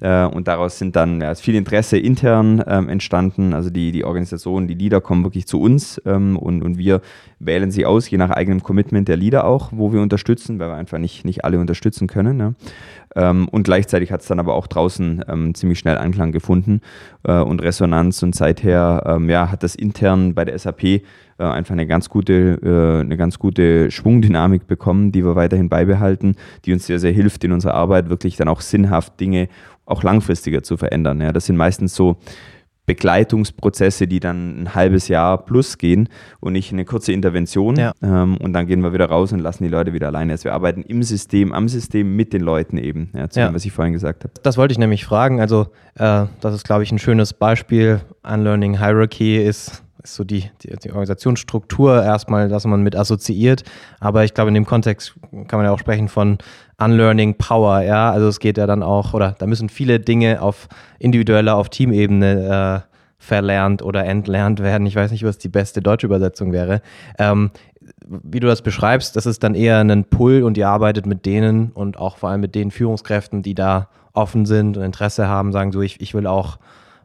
Äh, 0.00 0.26
und 0.26 0.46
daraus 0.46 0.78
sind 0.78 0.94
dann 0.94 1.20
ja, 1.20 1.34
viel 1.34 1.56
Interesse 1.56 1.98
intern 1.98 2.62
ähm, 2.68 2.88
entstanden. 2.88 3.52
Also 3.52 3.68
die, 3.68 3.90
die 3.90 4.04
Organisationen, 4.04 4.68
die 4.68 4.74
Leader 4.74 5.00
kommen 5.00 5.24
wirklich 5.24 5.48
zu 5.48 5.60
uns 5.60 6.00
ähm, 6.06 6.36
und, 6.36 6.62
und 6.62 6.78
wir 6.78 7.00
wählen 7.40 7.72
sie 7.72 7.84
aus, 7.84 8.08
je 8.08 8.16
nach 8.16 8.30
eigenem 8.30 8.62
Commitment 8.62 9.08
der 9.08 9.16
Leader 9.16 9.44
auch, 9.44 9.70
wo 9.72 9.92
wir 9.92 10.00
unterstützen, 10.00 10.60
weil 10.60 10.68
wir 10.68 10.76
einfach 10.76 10.98
nicht, 10.98 11.24
nicht 11.24 11.44
alle 11.44 11.58
unterstützen 11.58 12.06
können. 12.06 12.36
Ne? 12.36 12.54
Ähm, 13.16 13.48
und 13.48 13.64
gleichzeitig 13.64 14.12
hat 14.12 14.20
es 14.20 14.28
dann 14.28 14.38
aber 14.38 14.54
auch 14.54 14.68
draußen 14.68 15.24
ähm, 15.28 15.54
ziemlich 15.54 15.80
schnell 15.80 15.98
Anklang 15.98 16.30
gefunden 16.30 16.80
äh, 17.24 17.40
und 17.40 17.60
Resonanz. 17.60 18.22
Und 18.22 18.36
seither 18.36 19.02
ähm, 19.04 19.28
ja, 19.28 19.50
hat 19.50 19.64
das 19.64 19.74
intern 19.74 20.34
bei 20.34 20.44
der 20.44 20.56
SAP 20.56 21.02
äh, 21.38 21.44
einfach 21.44 21.72
eine 21.72 21.86
ganz 21.86 22.08
gute, 22.08 22.58
äh, 22.62 23.00
eine 23.00 23.16
ganz 23.16 23.38
gute 23.38 23.90
Schwungdynamik 23.90 24.66
bekommen, 24.66 25.12
die 25.12 25.24
wir 25.24 25.36
weiterhin 25.36 25.68
beibehalten, 25.68 26.36
die 26.64 26.72
uns 26.72 26.86
sehr, 26.86 26.98
sehr 26.98 27.12
hilft 27.12 27.44
in 27.44 27.52
unserer 27.52 27.74
Arbeit, 27.74 28.10
wirklich 28.10 28.36
dann 28.36 28.48
auch 28.48 28.60
sinnhaft 28.60 29.20
Dinge 29.20 29.48
auch 29.86 30.02
langfristiger 30.02 30.62
zu 30.62 30.76
verändern. 30.76 31.20
Ja, 31.20 31.32
das 31.32 31.46
sind 31.46 31.56
meistens 31.56 31.94
so 31.94 32.16
Begleitungsprozesse, 32.88 34.08
die 34.08 34.18
dann 34.18 34.62
ein 34.62 34.74
halbes 34.74 35.08
Jahr 35.08 35.44
plus 35.44 35.78
gehen 35.78 36.08
und 36.40 36.54
nicht 36.54 36.72
eine 36.72 36.86
kurze 36.86 37.12
Intervention. 37.12 37.76
Ja. 37.76 37.92
Ähm, 38.02 38.38
und 38.38 38.54
dann 38.54 38.66
gehen 38.66 38.80
wir 38.80 38.92
wieder 38.92 39.06
raus 39.06 39.32
und 39.32 39.40
lassen 39.40 39.62
die 39.62 39.68
Leute 39.68 39.92
wieder 39.92 40.08
alleine. 40.08 40.32
Also 40.32 40.44
wir 40.44 40.54
arbeiten 40.54 40.82
im 40.82 41.02
System, 41.02 41.52
am 41.52 41.68
System 41.68 42.16
mit 42.16 42.32
den 42.32 42.40
Leuten 42.40 42.78
eben, 42.78 43.10
ja, 43.14 43.28
zu 43.28 43.40
ja. 43.40 43.48
dem, 43.48 43.54
was 43.54 43.64
ich 43.64 43.72
vorhin 43.72 43.92
gesagt 43.92 44.24
habe. 44.24 44.32
Das 44.42 44.56
wollte 44.56 44.72
ich 44.72 44.78
nämlich 44.78 45.04
fragen. 45.04 45.38
Also 45.38 45.66
äh, 45.96 46.24
das 46.40 46.54
ist, 46.54 46.64
glaube 46.64 46.82
ich, 46.82 46.90
ein 46.90 46.98
schönes 46.98 47.34
Beispiel. 47.34 48.00
Unlearning 48.22 48.78
Hierarchy 48.78 49.36
ist 49.36 49.84
so 50.14 50.24
die, 50.24 50.50
die, 50.62 50.76
die, 50.76 50.90
Organisationsstruktur 50.90 52.02
erstmal, 52.02 52.48
dass 52.48 52.64
man 52.64 52.82
mit 52.82 52.96
assoziiert. 52.96 53.64
Aber 54.00 54.24
ich 54.24 54.34
glaube, 54.34 54.48
in 54.48 54.54
dem 54.54 54.66
Kontext 54.66 55.14
kann 55.48 55.58
man 55.58 55.64
ja 55.64 55.72
auch 55.72 55.78
sprechen 55.78 56.08
von 56.08 56.38
Unlearning 56.78 57.36
Power, 57.36 57.82
ja. 57.82 58.10
Also 58.10 58.28
es 58.28 58.40
geht 58.40 58.58
ja 58.58 58.66
dann 58.66 58.82
auch, 58.82 59.14
oder 59.14 59.34
da 59.38 59.46
müssen 59.46 59.68
viele 59.68 60.00
Dinge 60.00 60.42
auf 60.42 60.68
individueller, 60.98 61.56
auf 61.56 61.68
Teamebene 61.68 62.84
äh, 62.84 62.94
verlernt 63.18 63.82
oder 63.82 64.04
entlernt 64.04 64.60
werden. 64.60 64.86
Ich 64.86 64.94
weiß 64.94 65.10
nicht, 65.10 65.24
was 65.24 65.38
die 65.38 65.48
beste 65.48 65.82
deutsche 65.82 66.06
Übersetzung 66.06 66.52
wäre. 66.52 66.82
Ähm, 67.18 67.50
wie 68.06 68.40
du 68.40 68.46
das 68.46 68.62
beschreibst, 68.62 69.16
das 69.16 69.26
ist 69.26 69.42
dann 69.42 69.54
eher 69.54 69.80
ein 69.80 70.04
Pull 70.04 70.42
und 70.42 70.56
ihr 70.56 70.68
arbeitet 70.68 71.06
mit 71.06 71.26
denen 71.26 71.70
und 71.72 71.98
auch 71.98 72.16
vor 72.16 72.30
allem 72.30 72.40
mit 72.40 72.54
den 72.54 72.70
Führungskräften, 72.70 73.42
die 73.42 73.54
da 73.54 73.88
offen 74.12 74.46
sind 74.46 74.76
und 74.76 74.84
Interesse 74.84 75.28
haben, 75.28 75.52
sagen 75.52 75.72
so, 75.72 75.80
ich, 75.80 76.00
ich 76.00 76.14
will 76.14 76.26
auch 76.26 76.58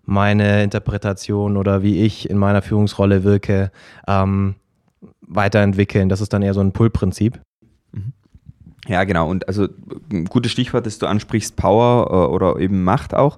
meine 0.05 0.63
Interpretation 0.63 1.57
oder 1.57 1.83
wie 1.83 2.01
ich 2.01 2.29
in 2.29 2.38
meiner 2.38 2.62
Führungsrolle 2.62 3.24
wirke, 3.24 3.72
ähm, 4.07 4.55
weiterentwickeln. 5.22 6.10
Das 6.10 6.22
ist 6.22 6.33
dann 6.33 6.41
eher 6.41 6.53
so 6.53 6.62
ein 6.62 6.74
Pull-Prinzip. 6.74 7.39
Mhm. 7.91 8.13
Ja, 8.88 9.03
genau. 9.03 9.29
Und 9.29 9.48
also 9.48 9.67
ein 10.12 10.25
gutes 10.25 10.51
Stichwort, 10.51 10.86
das 10.86 11.00
du 11.00 11.07
ansprichst, 11.07 11.55
Power 11.55 12.07
äh, 12.10 12.33
oder 12.33 12.60
eben 12.60 12.83
Macht 12.83 13.13
auch. 13.13 13.38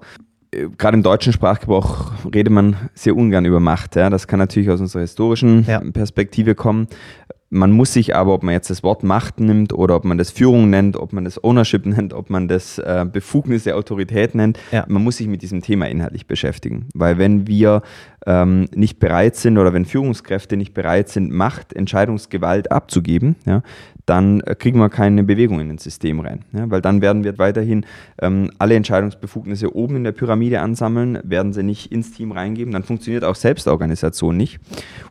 Äh, 0.50 0.68
gerade 0.76 0.96
im 0.96 1.02
deutschen 1.02 1.32
Sprachgebrauch 1.32 2.12
redet 2.34 2.52
man 2.52 2.76
sehr 2.94 3.16
ungern 3.16 3.44
über 3.44 3.60
Macht. 3.60 3.96
Ja. 3.96 4.10
Das 4.10 4.26
kann 4.26 4.38
natürlich 4.38 4.70
aus 4.70 4.80
unserer 4.80 5.02
historischen 5.02 5.64
ja. 5.66 5.80
Perspektive 5.80 6.54
kommen. 6.54 6.88
Man 7.50 7.70
muss 7.70 7.92
sich 7.92 8.14
aber, 8.16 8.34
ob 8.34 8.42
man 8.42 8.54
jetzt 8.54 8.70
das 8.70 8.82
Wort 8.82 9.04
Macht 9.04 9.40
nimmt 9.40 9.72
oder 9.72 9.96
ob 9.96 10.04
man 10.04 10.18
das 10.18 10.30
Führung 10.30 10.68
nennt, 10.68 10.96
ob 10.96 11.12
man 11.12 11.24
das 11.24 11.42
Ownership 11.42 11.86
nennt, 11.86 12.12
ob 12.12 12.30
man 12.30 12.48
das 12.48 12.78
äh, 12.78 13.06
Befugnisse, 13.10 13.74
Autorität 13.74 14.34
nennt, 14.34 14.58
ja. 14.72 14.84
man 14.88 15.02
muss 15.02 15.18
sich 15.18 15.28
mit 15.28 15.42
diesem 15.42 15.62
Thema 15.62 15.88
inhaltlich 15.88 16.26
beschäftigen. 16.26 16.86
Weil 16.94 17.18
wenn 17.18 17.46
wir 17.46 17.82
ähm, 18.26 18.66
nicht 18.74 18.98
bereit 18.98 19.36
sind 19.36 19.58
oder 19.58 19.72
wenn 19.72 19.84
Führungskräfte 19.84 20.56
nicht 20.56 20.74
bereit 20.74 21.08
sind, 21.08 21.32
Macht, 21.32 21.72
Entscheidungsgewalt 21.72 22.72
abzugeben, 22.72 23.36
ja, 23.46 23.62
dann 24.06 24.40
äh, 24.40 24.54
kriegen 24.54 24.78
wir 24.78 24.88
keine 24.88 25.24
Bewegung 25.24 25.60
in 25.60 25.70
ins 25.70 25.84
System 25.84 26.20
rein. 26.20 26.44
Ja, 26.52 26.70
weil 26.70 26.80
dann 26.80 27.02
werden 27.02 27.24
wir 27.24 27.38
weiterhin 27.38 27.84
ähm, 28.22 28.50
alle 28.58 28.76
Entscheidungsbefugnisse 28.76 29.74
oben 29.74 29.96
in 29.96 30.04
der 30.04 30.12
Pyramide 30.12 30.60
ansammeln, 30.60 31.18
werden 31.24 31.52
sie 31.52 31.64
nicht 31.64 31.92
ins 31.92 32.12
Team 32.12 32.32
reingeben, 32.32 32.72
dann 32.72 32.84
funktioniert 32.84 33.24
auch 33.24 33.34
Selbstorganisation 33.34 34.36
nicht. 34.36 34.60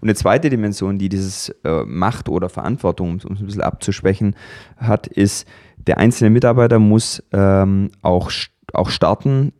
Und 0.01 0.07
eine 0.07 0.15
zweite 0.15 0.49
Dimension, 0.49 0.97
die 0.97 1.09
dieses 1.09 1.49
äh, 1.63 1.83
Macht 1.83 2.29
oder 2.29 2.49
Verantwortung, 2.49 3.19
um 3.25 3.33
es 3.33 3.41
ein 3.41 3.45
bisschen 3.45 3.61
abzuschwächen, 3.61 4.35
hat, 4.77 5.07
ist, 5.07 5.47
der 5.77 5.97
einzelne 5.97 6.29
Mitarbeiter 6.29 6.79
muss 6.79 7.21
ähm, 7.31 7.91
auch, 8.01 8.31
auch 8.73 8.89
starten, 8.89 9.51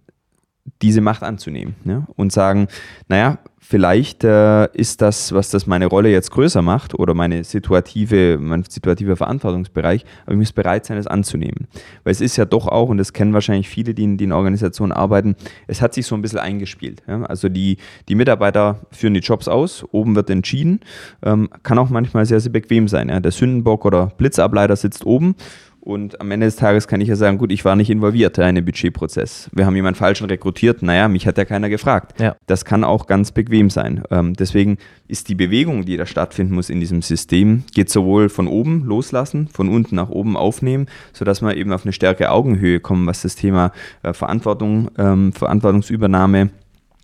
diese 0.82 1.01
Macht 1.01 1.24
anzunehmen 1.24 1.75
ja? 1.84 2.08
und 2.15 2.32
sagen, 2.32 2.68
naja, 3.08 3.38
vielleicht 3.68 4.24
äh, 4.24 4.68
ist 4.74 5.02
das, 5.02 5.34
was 5.34 5.50
das 5.50 5.66
meine 5.66 5.88
Rolle 5.88 6.10
jetzt 6.10 6.30
größer 6.32 6.62
macht 6.62 6.94
oder 6.94 7.14
meine 7.14 7.44
situative, 7.44 8.38
mein 8.40 8.64
situativer 8.64 9.16
Verantwortungsbereich, 9.16 10.06
aber 10.26 10.34
ich 10.34 10.38
muss 10.38 10.54
bereit 10.54 10.86
sein, 10.86 10.98
es 10.98 11.08
anzunehmen. 11.08 11.68
Weil 12.04 12.12
es 12.12 12.22
ist 12.22 12.38
ja 12.38 12.46
doch 12.46 12.68
auch, 12.68 12.90
und 12.90 12.98
das 12.98 13.12
kennen 13.12 13.34
wahrscheinlich 13.34 13.68
viele, 13.68 13.96
die 13.96 14.04
in, 14.04 14.18
die 14.18 14.26
in 14.26 14.32
Organisationen 14.32 14.92
arbeiten, 14.92 15.36
es 15.68 15.82
hat 15.82 15.96
sich 15.96 16.06
so 16.06 16.16
ein 16.16 16.22
bisschen 16.22 16.40
eingespielt. 16.40 17.02
Ja? 17.08 17.24
Also 17.24 17.50
die, 17.50 17.78
die 18.08 18.16
Mitarbeiter 18.16 18.82
führen 18.92 19.16
die 19.16 19.22
Jobs 19.22 19.48
aus, 19.48 19.84
oben 19.92 20.16
wird 20.16 20.30
entschieden, 20.30 20.82
ähm, 21.24 21.50
kann 21.64 21.80
auch 21.80 21.90
manchmal 21.90 22.26
sehr, 22.26 22.40
sehr 22.40 22.52
bequem 22.52 22.88
sein. 22.88 23.10
Ja? 23.10 23.20
Der 23.20 23.32
Sündenbock 23.32 23.86
oder 23.86 24.08
Blitzableiter 24.18 24.76
sitzt 24.76 25.06
oben 25.06 25.36
und 25.86 26.20
am 26.20 26.32
Ende 26.32 26.48
des 26.48 26.56
Tages 26.56 26.88
kann 26.88 27.00
ich 27.00 27.08
ja 27.08 27.15
sagen, 27.15 27.38
gut, 27.38 27.51
ich 27.51 27.63
war 27.63 27.75
nicht 27.75 27.92
involviert 27.92 28.39
in 28.39 28.56
den 28.56 28.65
Budgetprozess. 28.65 29.51
Wir 29.54 29.68
haben 29.68 29.75
jemanden 29.75 29.98
falschen 29.98 30.25
rekrutiert, 30.25 30.82
naja, 30.82 31.08
mich 31.08 31.27
hat 31.27 31.38
ja 31.38 31.46
keiner 31.46 31.70
gefragt. 31.70 32.20
Ja. 32.20 32.36
Das 32.48 32.65
kann 32.65 32.84
auch 32.84 33.06
ganz 33.06 33.32
bequem 33.32 33.70
sein. 33.70 34.04
Ähm, 34.10 34.34
deswegen 34.34 34.80
ist 35.08 35.30
die 35.30 35.36
Bewegung, 35.36 35.86
die 35.86 35.96
da 35.96 36.08
stattfinden 36.08 36.56
muss 36.56 36.72
in 36.72 36.80
diesem 36.80 37.04
System, 37.04 37.63
geht 37.74 37.92
sowohl 37.92 38.30
von 38.30 38.48
oben 38.48 38.84
loslassen, 38.84 39.48
von 39.48 39.70
unten 39.70 39.96
nach 39.96 40.10
oben 40.10 40.36
aufnehmen, 40.36 40.88
sodass 41.13 41.44
wir 41.44 41.56
eben 41.56 41.72
auf 41.72 41.86
eine 41.86 41.94
stärkere 41.94 42.32
Augenhöhe 42.32 42.80
kommen, 42.80 43.06
was 43.06 43.22
das 43.22 43.36
Thema 43.36 43.72
äh, 44.01 44.12
Verantwortung, 44.13 44.89
ähm, 44.98 45.34
Verantwortungsübernahme 45.34 46.50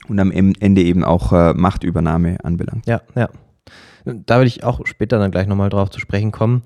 und 0.08 0.20
am 0.20 0.32
Ende 0.32 0.82
eben 0.82 1.04
auch 1.04 1.32
äh, 1.34 1.54
Machtübernahme 1.54 2.44
anbelangt. 2.44 2.88
Ja, 2.88 3.02
ja. 3.16 3.30
Da 4.06 4.40
will 4.40 4.48
ich 4.48 4.64
auch 4.64 4.88
später 4.88 5.20
dann 5.20 5.30
gleich 5.30 5.46
nochmal 5.46 5.70
drauf 5.70 5.92
zu 5.92 6.00
sprechen 6.00 6.32
kommen. 6.32 6.64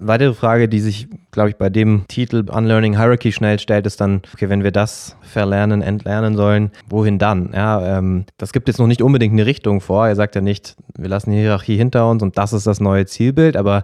Weitere 0.00 0.32
Frage, 0.32 0.68
die 0.68 0.78
sich, 0.78 1.08
glaube 1.32 1.50
ich, 1.50 1.56
bei 1.56 1.70
dem 1.70 2.04
Titel 2.06 2.44
Unlearning 2.50 2.96
Hierarchy 2.96 3.32
schnell 3.32 3.58
stellt, 3.58 3.86
ist 3.86 4.00
dann, 4.00 4.22
okay, 4.32 4.48
wenn 4.48 4.62
wir 4.62 4.70
das 4.70 5.16
verlernen, 5.22 5.82
entlernen 5.82 6.36
sollen, 6.36 6.70
wohin 6.88 7.18
dann? 7.18 7.50
Ja, 7.52 7.98
ähm, 7.98 8.24
das 8.36 8.52
gibt 8.52 8.68
jetzt 8.68 8.78
noch 8.78 8.86
nicht 8.86 9.02
unbedingt 9.02 9.32
eine 9.32 9.46
Richtung 9.46 9.80
vor. 9.80 10.06
Er 10.06 10.14
sagt 10.14 10.36
ja 10.36 10.40
nicht, 10.40 10.76
wir 10.96 11.08
lassen 11.08 11.32
die 11.32 11.38
Hierarchie 11.38 11.76
hinter 11.76 12.08
uns 12.08 12.22
und 12.22 12.38
das 12.38 12.52
ist 12.52 12.66
das 12.66 12.80
neue 12.80 13.06
Zielbild, 13.06 13.56
aber 13.56 13.82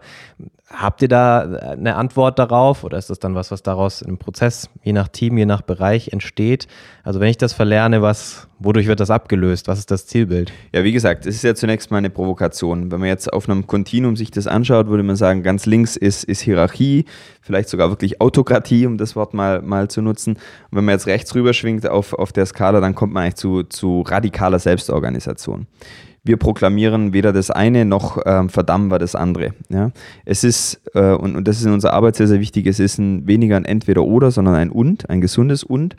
Habt 0.76 1.02
ihr 1.02 1.08
da 1.08 1.40
eine 1.40 1.94
Antwort 1.94 2.38
darauf 2.38 2.82
oder 2.82 2.98
ist 2.98 3.08
das 3.08 3.20
dann 3.20 3.34
was, 3.34 3.50
was 3.50 3.62
daraus 3.62 4.02
im 4.02 4.18
Prozess, 4.18 4.68
je 4.82 4.92
nach 4.92 5.08
Team, 5.08 5.38
je 5.38 5.46
nach 5.46 5.62
Bereich 5.62 6.08
entsteht? 6.08 6.66
Also 7.04 7.20
wenn 7.20 7.28
ich 7.28 7.38
das 7.38 7.52
verlerne, 7.52 8.02
was, 8.02 8.48
wodurch 8.58 8.86
wird 8.86 8.98
das 8.98 9.10
abgelöst? 9.10 9.68
Was 9.68 9.78
ist 9.78 9.90
das 9.90 10.06
Zielbild? 10.06 10.52
Ja, 10.72 10.82
wie 10.82 10.92
gesagt, 10.92 11.26
es 11.26 11.36
ist 11.36 11.44
ja 11.44 11.54
zunächst 11.54 11.90
mal 11.90 11.98
eine 11.98 12.10
Provokation. 12.10 12.90
Wenn 12.90 13.00
man 13.00 13.08
jetzt 13.08 13.32
auf 13.32 13.48
einem 13.48 13.66
Kontinuum 13.66 14.16
sich 14.16 14.32
das 14.32 14.46
anschaut, 14.46 14.88
würde 14.88 15.04
man 15.04 15.16
sagen, 15.16 15.42
ganz 15.42 15.64
links 15.66 15.96
ist, 15.96 16.24
ist 16.24 16.40
Hierarchie, 16.40 17.04
vielleicht 17.40 17.68
sogar 17.68 17.90
wirklich 17.90 18.20
Autokratie, 18.20 18.86
um 18.86 18.98
das 18.98 19.14
Wort 19.14 19.32
mal, 19.32 19.62
mal 19.62 19.88
zu 19.88 20.02
nutzen. 20.02 20.34
Und 20.34 20.78
wenn 20.78 20.84
man 20.84 20.94
jetzt 20.94 21.06
rechts 21.06 21.34
rüberschwingt 21.34 21.86
auf, 21.88 22.14
auf 22.14 22.32
der 22.32 22.46
Skala, 22.46 22.80
dann 22.80 22.94
kommt 22.94 23.12
man 23.12 23.24
eigentlich 23.24 23.36
zu, 23.36 23.62
zu 23.62 24.02
radikaler 24.02 24.58
Selbstorganisation 24.58 25.66
wir 26.24 26.38
proklamieren 26.38 27.12
weder 27.12 27.32
das 27.32 27.50
eine 27.50 27.84
noch 27.84 28.18
ähm, 28.24 28.48
verdammen 28.48 28.90
wir 28.90 28.98
das 28.98 29.14
andere. 29.14 29.52
Ja? 29.68 29.90
Es 30.24 30.42
ist, 30.42 30.80
äh, 30.94 31.12
und, 31.12 31.36
und 31.36 31.46
das 31.46 31.58
ist 31.58 31.66
in 31.66 31.72
unserer 31.72 31.92
Arbeit 31.92 32.16
sehr, 32.16 32.26
sehr 32.26 32.40
wichtig, 32.40 32.66
es 32.66 32.80
ist 32.80 32.98
ein, 32.98 33.26
weniger 33.26 33.56
ein 33.56 33.66
Entweder-Oder, 33.66 34.30
sondern 34.30 34.54
ein 34.54 34.70
Und, 34.70 35.08
ein 35.10 35.20
gesundes 35.20 35.62
Und. 35.62 35.96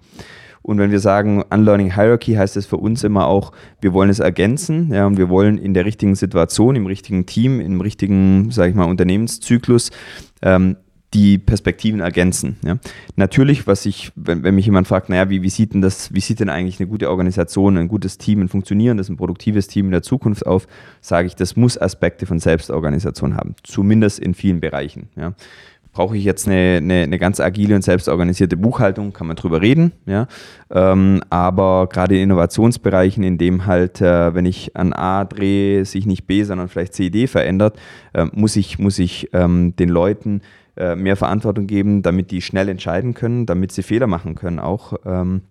Und 0.63 0.79
wenn 0.79 0.89
wir 0.89 0.99
sagen 0.99 1.43
Unlearning 1.51 1.93
Hierarchy, 1.93 2.33
heißt 2.33 2.57
es 2.57 2.65
für 2.65 2.77
uns 2.77 3.03
immer 3.03 3.27
auch, 3.27 3.51
wir 3.81 3.93
wollen 3.93 4.09
es 4.09 4.17
ergänzen 4.17 4.91
ja, 4.91 5.05
und 5.05 5.17
wir 5.17 5.29
wollen 5.29 5.59
in 5.59 5.75
der 5.75 5.85
richtigen 5.85 6.15
Situation, 6.15 6.75
im 6.75 6.87
richtigen 6.87 7.27
Team, 7.27 7.59
im 7.59 7.81
richtigen, 7.81 8.49
sage 8.49 8.71
ich 8.71 8.75
mal, 8.75 8.85
Unternehmenszyklus 8.85 9.91
ähm, 10.41 10.77
die 11.15 11.37
Perspektiven 11.37 12.01
ergänzen. 12.01 12.57
Ja. 12.63 12.77
Natürlich, 13.15 13.67
was 13.67 13.85
ich, 13.85 14.11
wenn, 14.15 14.43
wenn 14.43 14.53
mich 14.53 14.65
jemand 14.65 14.85
fragt, 14.87 15.09
naja, 15.09 15.29
wie, 15.29 15.41
wie 15.41 15.49
sieht 15.49 15.73
denn 15.73 15.81
das, 15.81 16.13
wie 16.13 16.19
sieht 16.19 16.41
denn 16.41 16.49
eigentlich 16.49 16.79
eine 16.79 16.89
gute 16.89 17.09
Organisation, 17.09 17.77
ein 17.77 17.87
gutes 17.87 18.17
Team, 18.17 18.41
ein 18.41 18.49
funktionierendes, 18.49 19.07
ein 19.07 19.15
produktives 19.15 19.67
Team 19.67 19.85
in 19.85 19.91
der 19.93 20.01
Zukunft 20.01 20.45
auf, 20.45 20.67
sage 20.99 21.27
ich, 21.27 21.35
das 21.35 21.55
muss 21.55 21.81
Aspekte 21.81 22.25
von 22.25 22.39
Selbstorganisation 22.39 23.37
haben, 23.37 23.55
zumindest 23.63 24.19
in 24.19 24.33
vielen 24.33 24.59
Bereichen. 24.59 25.07
Ja. 25.15 25.33
Brauche 25.93 26.17
ich 26.17 26.25
jetzt 26.25 26.49
eine, 26.49 26.81
eine, 26.81 27.03
eine, 27.03 27.17
ganz 27.17 27.39
agile 27.39 27.73
und 27.75 27.81
selbstorganisierte 27.81 28.57
Buchhaltung, 28.57 29.13
kann 29.13 29.27
man 29.27 29.37
drüber 29.37 29.61
reden, 29.61 29.93
ja. 30.05 30.27
Ähm, 30.69 31.21
aber 31.29 31.87
gerade 31.87 32.17
in 32.17 32.23
Innovationsbereichen, 32.23 33.23
in 33.23 33.37
dem 33.37 33.65
halt, 33.65 34.01
äh, 34.01 34.35
wenn 34.35 34.45
ich 34.45 34.75
an 34.75 34.91
A 34.91 35.23
drehe, 35.23 35.85
sich 35.85 36.05
nicht 36.05 36.27
B, 36.27 36.43
sondern 36.43 36.67
vielleicht 36.67 36.93
C, 36.93 37.09
D 37.09 37.27
verändert, 37.27 37.79
äh, 38.11 38.25
muss 38.33 38.57
ich, 38.57 38.77
muss 38.79 38.99
ich 38.99 39.29
ähm, 39.31 39.73
den 39.77 39.87
Leuten 39.87 40.41
äh, 40.77 40.95
mehr 40.95 41.15
Verantwortung 41.15 41.67
geben, 41.67 42.01
damit 42.01 42.31
die 42.31 42.41
schnell 42.41 42.69
entscheiden 42.69 43.13
können, 43.13 43.45
damit 43.45 43.71
sie 43.71 43.83
Fehler 43.83 44.07
machen 44.07 44.35
können 44.35 44.59
auch. 44.59 44.93
Ähm, 45.05 45.41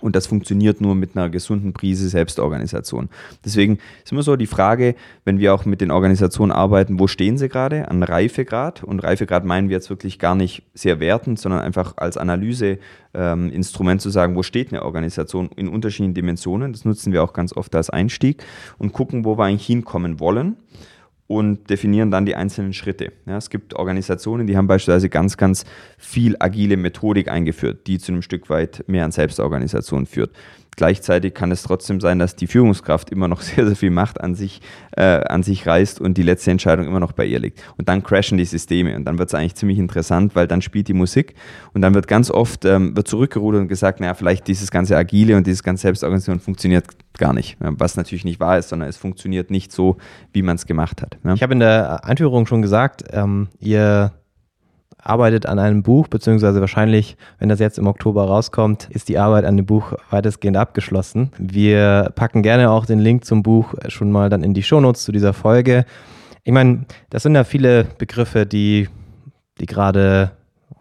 und 0.00 0.14
das 0.14 0.26
funktioniert 0.26 0.80
nur 0.80 0.94
mit 0.94 1.16
einer 1.16 1.28
gesunden 1.28 1.72
Prise 1.72 2.08
Selbstorganisation. 2.08 3.08
Deswegen 3.44 3.78
ist 4.04 4.12
immer 4.12 4.22
so 4.22 4.36
die 4.36 4.46
Frage, 4.46 4.94
wenn 5.24 5.40
wir 5.40 5.54
auch 5.54 5.64
mit 5.64 5.80
den 5.80 5.90
Organisationen 5.90 6.52
arbeiten, 6.52 7.00
wo 7.00 7.06
stehen 7.06 7.36
sie 7.36 7.48
gerade 7.48 7.88
an 7.88 8.02
Reifegrad? 8.02 8.84
Und 8.84 9.00
Reifegrad 9.00 9.44
meinen 9.44 9.68
wir 9.68 9.76
jetzt 9.76 9.90
wirklich 9.90 10.18
gar 10.18 10.34
nicht 10.34 10.62
sehr 10.74 11.00
wertend, 11.00 11.40
sondern 11.40 11.60
einfach 11.60 11.96
als 11.96 12.16
Analyseinstrument 12.16 14.00
ähm, 14.00 14.02
zu 14.02 14.10
sagen, 14.10 14.36
wo 14.36 14.42
steht 14.42 14.72
eine 14.72 14.84
Organisation 14.84 15.50
in 15.56 15.68
unterschiedlichen 15.68 16.14
Dimensionen. 16.14 16.72
Das 16.72 16.84
nutzen 16.84 17.12
wir 17.12 17.24
auch 17.24 17.32
ganz 17.32 17.52
oft 17.52 17.74
als 17.74 17.90
Einstieg 17.90 18.44
und 18.78 18.92
gucken, 18.92 19.24
wo 19.24 19.36
wir 19.36 19.44
eigentlich 19.44 19.66
hinkommen 19.66 20.20
wollen 20.20 20.56
und 21.28 21.70
definieren 21.70 22.10
dann 22.10 22.26
die 22.26 22.34
einzelnen 22.34 22.72
Schritte. 22.72 23.12
Ja, 23.26 23.36
es 23.36 23.50
gibt 23.50 23.74
Organisationen, 23.74 24.46
die 24.46 24.56
haben 24.56 24.66
beispielsweise 24.66 25.08
ganz, 25.10 25.36
ganz 25.36 25.64
viel 25.98 26.36
agile 26.40 26.76
Methodik 26.76 27.28
eingeführt, 27.28 27.86
die 27.86 27.98
zu 27.98 28.12
einem 28.12 28.22
Stück 28.22 28.50
weit 28.50 28.82
mehr 28.88 29.04
an 29.04 29.12
Selbstorganisation 29.12 30.06
führt. 30.06 30.30
Gleichzeitig 30.78 31.34
kann 31.34 31.50
es 31.50 31.64
trotzdem 31.64 32.00
sein, 32.00 32.20
dass 32.20 32.36
die 32.36 32.46
Führungskraft 32.46 33.10
immer 33.10 33.26
noch 33.26 33.40
sehr, 33.42 33.66
sehr 33.66 33.74
viel 33.74 33.90
Macht 33.90 34.20
an 34.20 34.36
sich, 34.36 34.60
äh, 34.96 35.02
an 35.02 35.42
sich 35.42 35.66
reißt 35.66 36.00
und 36.00 36.16
die 36.16 36.22
letzte 36.22 36.52
Entscheidung 36.52 36.86
immer 36.86 37.00
noch 37.00 37.10
bei 37.10 37.26
ihr 37.26 37.40
liegt. 37.40 37.60
Und 37.76 37.88
dann 37.88 38.04
crashen 38.04 38.38
die 38.38 38.44
Systeme 38.44 38.94
und 38.94 39.04
dann 39.04 39.18
wird 39.18 39.28
es 39.28 39.34
eigentlich 39.34 39.56
ziemlich 39.56 39.78
interessant, 39.78 40.36
weil 40.36 40.46
dann 40.46 40.62
spielt 40.62 40.86
die 40.86 40.94
Musik 40.94 41.34
und 41.74 41.82
dann 41.82 41.94
wird 41.94 42.06
ganz 42.06 42.30
oft 42.30 42.64
ähm, 42.64 42.96
wird 42.96 43.08
zurückgerudert 43.08 43.62
und 43.62 43.66
gesagt, 43.68 43.98
naja, 43.98 44.14
vielleicht 44.14 44.46
dieses 44.46 44.70
ganze 44.70 44.96
Agile 44.96 45.36
und 45.36 45.48
dieses 45.48 45.64
ganze 45.64 45.82
Selbstorganisation 45.82 46.38
funktioniert 46.38 46.84
gar 47.18 47.32
nicht. 47.32 47.56
Was 47.58 47.96
natürlich 47.96 48.24
nicht 48.24 48.38
wahr 48.38 48.58
ist, 48.58 48.68
sondern 48.68 48.88
es 48.88 48.96
funktioniert 48.96 49.50
nicht 49.50 49.72
so, 49.72 49.96
wie 50.32 50.42
man 50.42 50.54
es 50.54 50.66
gemacht 50.66 51.02
hat. 51.02 51.18
Ja? 51.24 51.34
Ich 51.34 51.42
habe 51.42 51.54
in 51.54 51.58
der 51.58 52.04
Einführung 52.04 52.46
schon 52.46 52.62
gesagt, 52.62 53.02
ähm, 53.10 53.48
ihr 53.58 54.12
arbeitet 55.02 55.46
an 55.46 55.58
einem 55.58 55.82
Buch, 55.82 56.08
beziehungsweise 56.08 56.60
wahrscheinlich, 56.60 57.16
wenn 57.38 57.48
das 57.48 57.60
jetzt 57.60 57.78
im 57.78 57.86
Oktober 57.86 58.24
rauskommt, 58.24 58.88
ist 58.90 59.08
die 59.08 59.18
Arbeit 59.18 59.44
an 59.44 59.56
dem 59.56 59.66
Buch 59.66 59.92
weitestgehend 60.10 60.56
abgeschlossen. 60.56 61.30
Wir 61.38 62.12
packen 62.14 62.42
gerne 62.42 62.70
auch 62.70 62.86
den 62.86 62.98
Link 62.98 63.24
zum 63.24 63.42
Buch 63.42 63.74
schon 63.88 64.10
mal 64.10 64.28
dann 64.28 64.42
in 64.42 64.54
die 64.54 64.62
Shownotes 64.62 65.04
zu 65.04 65.12
dieser 65.12 65.32
Folge. 65.32 65.84
Ich 66.44 66.52
meine, 66.52 66.84
das 67.10 67.22
sind 67.22 67.34
ja 67.34 67.44
viele 67.44 67.84
Begriffe, 67.98 68.46
die, 68.46 68.88
die 69.60 69.66
gerade 69.66 70.32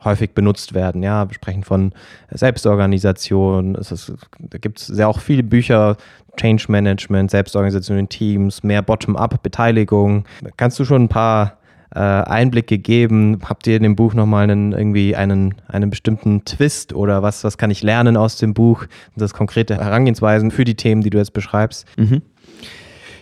häufig 0.04 0.34
benutzt 0.34 0.74
werden. 0.74 1.04
Ja, 1.04 1.30
wir 1.30 1.34
sprechen 1.34 1.64
von 1.64 1.94
Selbstorganisation. 2.32 3.76
Es 3.76 3.92
ist, 3.92 4.14
da 4.40 4.58
gibt 4.58 4.80
es 4.80 4.98
ja 4.98 5.08
auch 5.08 5.20
viele 5.20 5.44
Bücher, 5.44 5.98
Change 6.38 6.66
Management, 6.70 7.32
Selbstorganisation 7.32 7.98
in 7.98 8.10
Teams, 8.10 8.64
mehr 8.64 8.82
Bottom-up-Beteiligung. 8.82 10.26
Kannst 10.56 10.80
du 10.80 10.86
schon 10.86 11.04
ein 11.04 11.10
paar 11.10 11.58
äh, 11.94 12.00
Einblick 12.00 12.67
gegeben? 12.67 13.39
Habt 13.44 13.67
ihr 13.67 13.77
in 13.77 13.84
dem 13.84 13.96
Buch 13.96 14.13
nochmal 14.13 14.44
einen, 14.44 14.74
irgendwie 14.74 15.15
einen, 15.15 15.56
einen 15.67 15.89
bestimmten 15.89 16.46
Twist 16.46 16.94
oder 16.94 17.24
was, 17.24 17.44
was 17.44 17.58
kann 17.58 17.72
ich 17.72 17.84
lernen 17.84 18.17
aus 18.17 18.38
dem 18.38 18.53
Buch? 18.53 18.86
Das 19.15 19.34
konkrete 19.34 19.75
Herangehensweisen 19.75 20.51
für 20.51 20.65
die 20.65 20.75
Themen, 20.75 21.01
die 21.01 21.10
du 21.10 21.17
jetzt 21.17 21.34
beschreibst? 21.34 21.86
Mhm. 21.98 22.22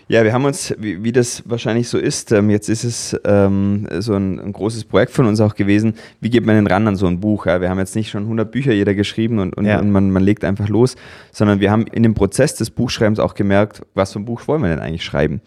Ja, 0.07 0.24
wir 0.24 0.34
haben 0.34 0.45
uns, 0.45 0.72
wie, 0.77 1.03
wie 1.03 1.12
das 1.12 1.41
wahrscheinlich 1.50 1.89
so 1.89 1.98
ist, 1.98 2.31
ähm, 2.31 2.51
jetzt 2.51 2.69
ist 2.69 2.84
es 2.84 3.19
ähm, 3.25 3.88
so 4.00 4.13
ein, 4.13 4.39
ein, 4.39 4.53
großes 4.53 4.86
Projekt 4.86 5.12
von 5.12 5.25
uns 5.25 5.41
auch 5.41 5.55
gewesen, 5.55 5.95
wie 6.22 6.29
geht 6.29 6.45
man 6.45 6.55
denn 6.55 6.67
ran 6.67 6.88
an 6.88 6.95
so 6.95 7.07
ein 7.07 7.19
Buch? 7.19 7.48
Ja? 7.48 7.60
Wir 7.60 7.72
haben 7.72 7.79
jetzt 7.79 7.95
nicht 7.95 8.12
schon 8.12 8.24
100 8.24 8.51
Bücher 8.51 8.72
jeder 8.72 8.93
geschrieben 8.93 9.39
und, 9.39 9.57
und, 9.57 9.65
ja. 9.65 9.79
und 9.79 9.89
man, 9.89 10.12
man, 10.12 10.22
legt 10.22 10.43
einfach 10.43 10.69
los, 10.69 10.95
sondern 11.31 11.60
wir 11.60 11.72
haben 11.72 11.88
in 11.88 12.03
dem 12.03 12.13
Prozess 12.13 12.53
des 12.53 12.69
Buchschreibens 12.69 13.17
auch 13.17 13.34
gemerkt, 13.34 13.81
was 13.95 14.13
für 14.13 14.19
ein 14.19 14.25
Buch 14.25 14.48
wollen 14.48 14.62
wir 14.62 14.69
denn 14.69 14.79
eigentlich 14.79 15.03
schreiben? 15.03 15.41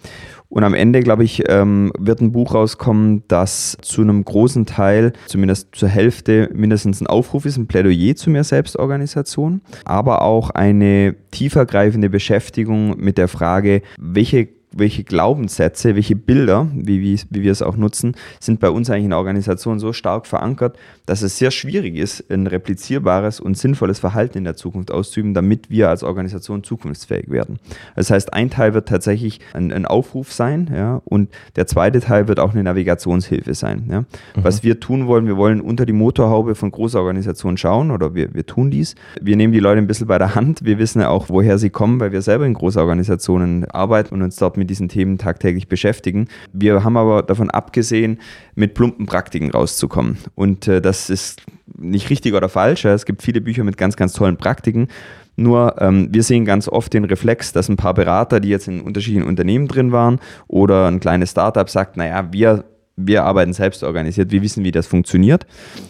Und 0.51 0.65
am 0.65 0.75
Ende, 0.75 1.01
glaube 1.01 1.25
ich, 1.25 1.45
ähm, 1.49 1.93
wird 1.99 2.21
ein 2.21 2.33
Buch 2.33 2.55
rauskommen, 2.55 3.23
das 3.29 3.77
zu 3.83 4.01
einem 4.01 4.25
großen 4.25 4.65
Teil, 4.65 5.13
zumindest 5.27 5.75
zur 5.75 5.89
Hälfte, 5.89 6.49
mindestens 6.55 7.01
ein 7.01 7.07
Aufruf 7.07 7.45
ist, 7.45 7.59
ein 7.59 7.67
Plädoyer 7.67 8.17
zu 8.17 8.31
mehr 8.31 8.45
Selbstorganisation, 8.45 9.61
aber 9.85 10.23
auch 10.23 10.51
eine 10.51 11.15
tiefergreifende 11.31 12.09
Beschäftigung 12.09 12.99
mit 12.99 13.19
der 13.19 13.29
Frage, 13.29 13.83
welche 13.99 14.49
welche 14.79 15.05
Glaubenssätze, 15.05 15.95
welche 15.95 16.17
Bilder, 16.17 16.69
wie, 16.75 17.01
wie, 17.01 17.21
wie 17.31 17.43
wir 17.43 17.53
es 17.53 17.63
auch 17.63 17.77
nutzen, 17.77 18.15
sind 18.41 18.61
bei 18.61 18.71
uns 18.71 18.91
eigentlich 18.91 19.05
in 19.05 19.11
der 19.11 19.19
Organisation 19.19 19.79
so 19.79 19.93
stark 19.93 20.27
verankert, 20.27 20.79
dass 21.07 21.23
es 21.23 21.39
sehr 21.39 21.51
schwierig 21.51 21.97
ist, 21.97 22.31
ein 22.31 22.47
replizierbares 22.47 23.41
und 23.41 23.57
sinnvolles 23.57 23.99
Verhalten 23.99 24.39
in 24.39 24.45
der 24.45 24.57
Zukunft 24.57 24.91
auszuüben, 24.91 25.35
damit 25.35 25.71
wir 25.71 25.89
als 25.89 26.03
Organisation 26.03 26.63
zukunftsfähig 26.63 27.31
werden. 27.31 27.59
Das 27.97 28.11
heißt, 28.11 28.33
ein 28.33 28.51
Teil 28.51 28.75
wird 28.75 28.89
tatsächlich 28.89 29.41
ein, 29.55 29.73
ein 29.73 29.87
Aufruf 29.87 30.33
sein, 30.33 30.71
ja, 30.75 31.01
und 31.05 31.31
der 31.57 31.67
zweite 31.67 32.01
Teil 32.01 32.29
wird 32.29 32.41
auch 32.41 32.53
eine 32.53 32.63
Navigationshilfe 32.63 33.55
sein. 33.55 33.89
Ja. 33.91 34.01
Mhm. 34.01 34.05
Was 34.35 34.63
wir 34.63 34.81
tun 34.81 35.07
wollen, 35.07 35.27
wir 35.27 35.37
wollen 35.37 35.61
unter 35.61 35.87
die 35.87 35.93
Motorhaube 35.93 36.55
von 36.55 36.71
großer 36.71 37.01
Organisationen 37.01 37.57
schauen 37.57 37.91
oder 37.91 38.15
wir, 38.15 38.35
wir 38.35 38.47
tun 38.47 38.71
dies. 38.71 38.95
Wir 39.21 39.37
nehmen 39.37 39.53
die 39.53 39.61
Leute 39.61 39.79
ein 39.79 39.87
bisschen 39.87 40.07
bei 40.07 40.19
der 40.19 40.35
Hand. 40.35 40.65
Wir 40.65 40.79
wissen 40.79 41.01
ja 41.01 41.09
auch, 41.09 41.29
woher 41.29 41.59
sie 41.59 41.71
kommen, 41.71 42.01
weil 42.01 42.13
wir 42.13 42.23
selber 42.23 42.47
in 42.47 42.55
großen 42.55 42.81
Organisationen 42.81 43.65
arbeiten 43.71 44.15
und 44.15 44.23
uns 44.23 44.37
dort 44.37 44.57
mit 44.57 44.68
diesen 44.69 44.89
Themen 44.89 45.19
tagtäglich 45.19 45.69
beschäftigen. 45.69 46.29
Wir 46.53 46.85
haben 46.85 46.97
aber 46.97 47.23
davon 47.23 47.51
abgesehen, 47.51 48.19
mit 48.55 48.75
plumpen 48.75 49.07
Praktiken 49.07 49.51
rauszukommen. 49.51 50.19
Und 50.35 50.69
äh, 50.69 50.81
das 50.81 51.11
ist 51.11 51.43
nicht 51.77 52.11
richtig 52.11 52.35
oder 52.35 52.49
falsch. 52.49 52.85
Es 52.85 53.05
gibt 53.05 53.23
viele 53.23 53.41
Bücher 53.41 53.65
mit 53.65 53.77
ganz, 53.77 53.97
ganz 53.97 54.13
tollen 54.13 54.37
Praktiken. 54.37 54.89
Nur 55.37 55.81
ähm, 55.81 56.09
wir 56.11 56.25
sehen 56.25 56.45
ganz 56.45 56.69
oft 56.69 56.93
den 56.93 57.05
Reflex, 57.05 57.53
dass 57.53 57.69
ein 57.69 57.77
paar 57.77 57.95
Berater, 57.95 58.41
die 58.41 58.49
jetzt 58.49 58.67
in 58.67 58.81
unterschiedlichen 58.81 59.29
Unternehmen 59.29 59.69
drin 59.69 59.93
waren 59.93 60.19
oder 60.49 60.89
ein 60.89 60.99
kleines 60.99 61.31
Startup 61.31 61.69
sagt, 61.71 61.97
naja, 61.97 62.33
wir 62.33 62.65
wir 62.99 63.25
arbeiten 63.25 63.53
selbst 63.53 63.83
organisiert, 63.85 64.31
wir 64.33 64.43
wissen, 64.43 64.65
wie 64.65 64.73
das 64.73 64.87
funktioniert. 64.87 65.47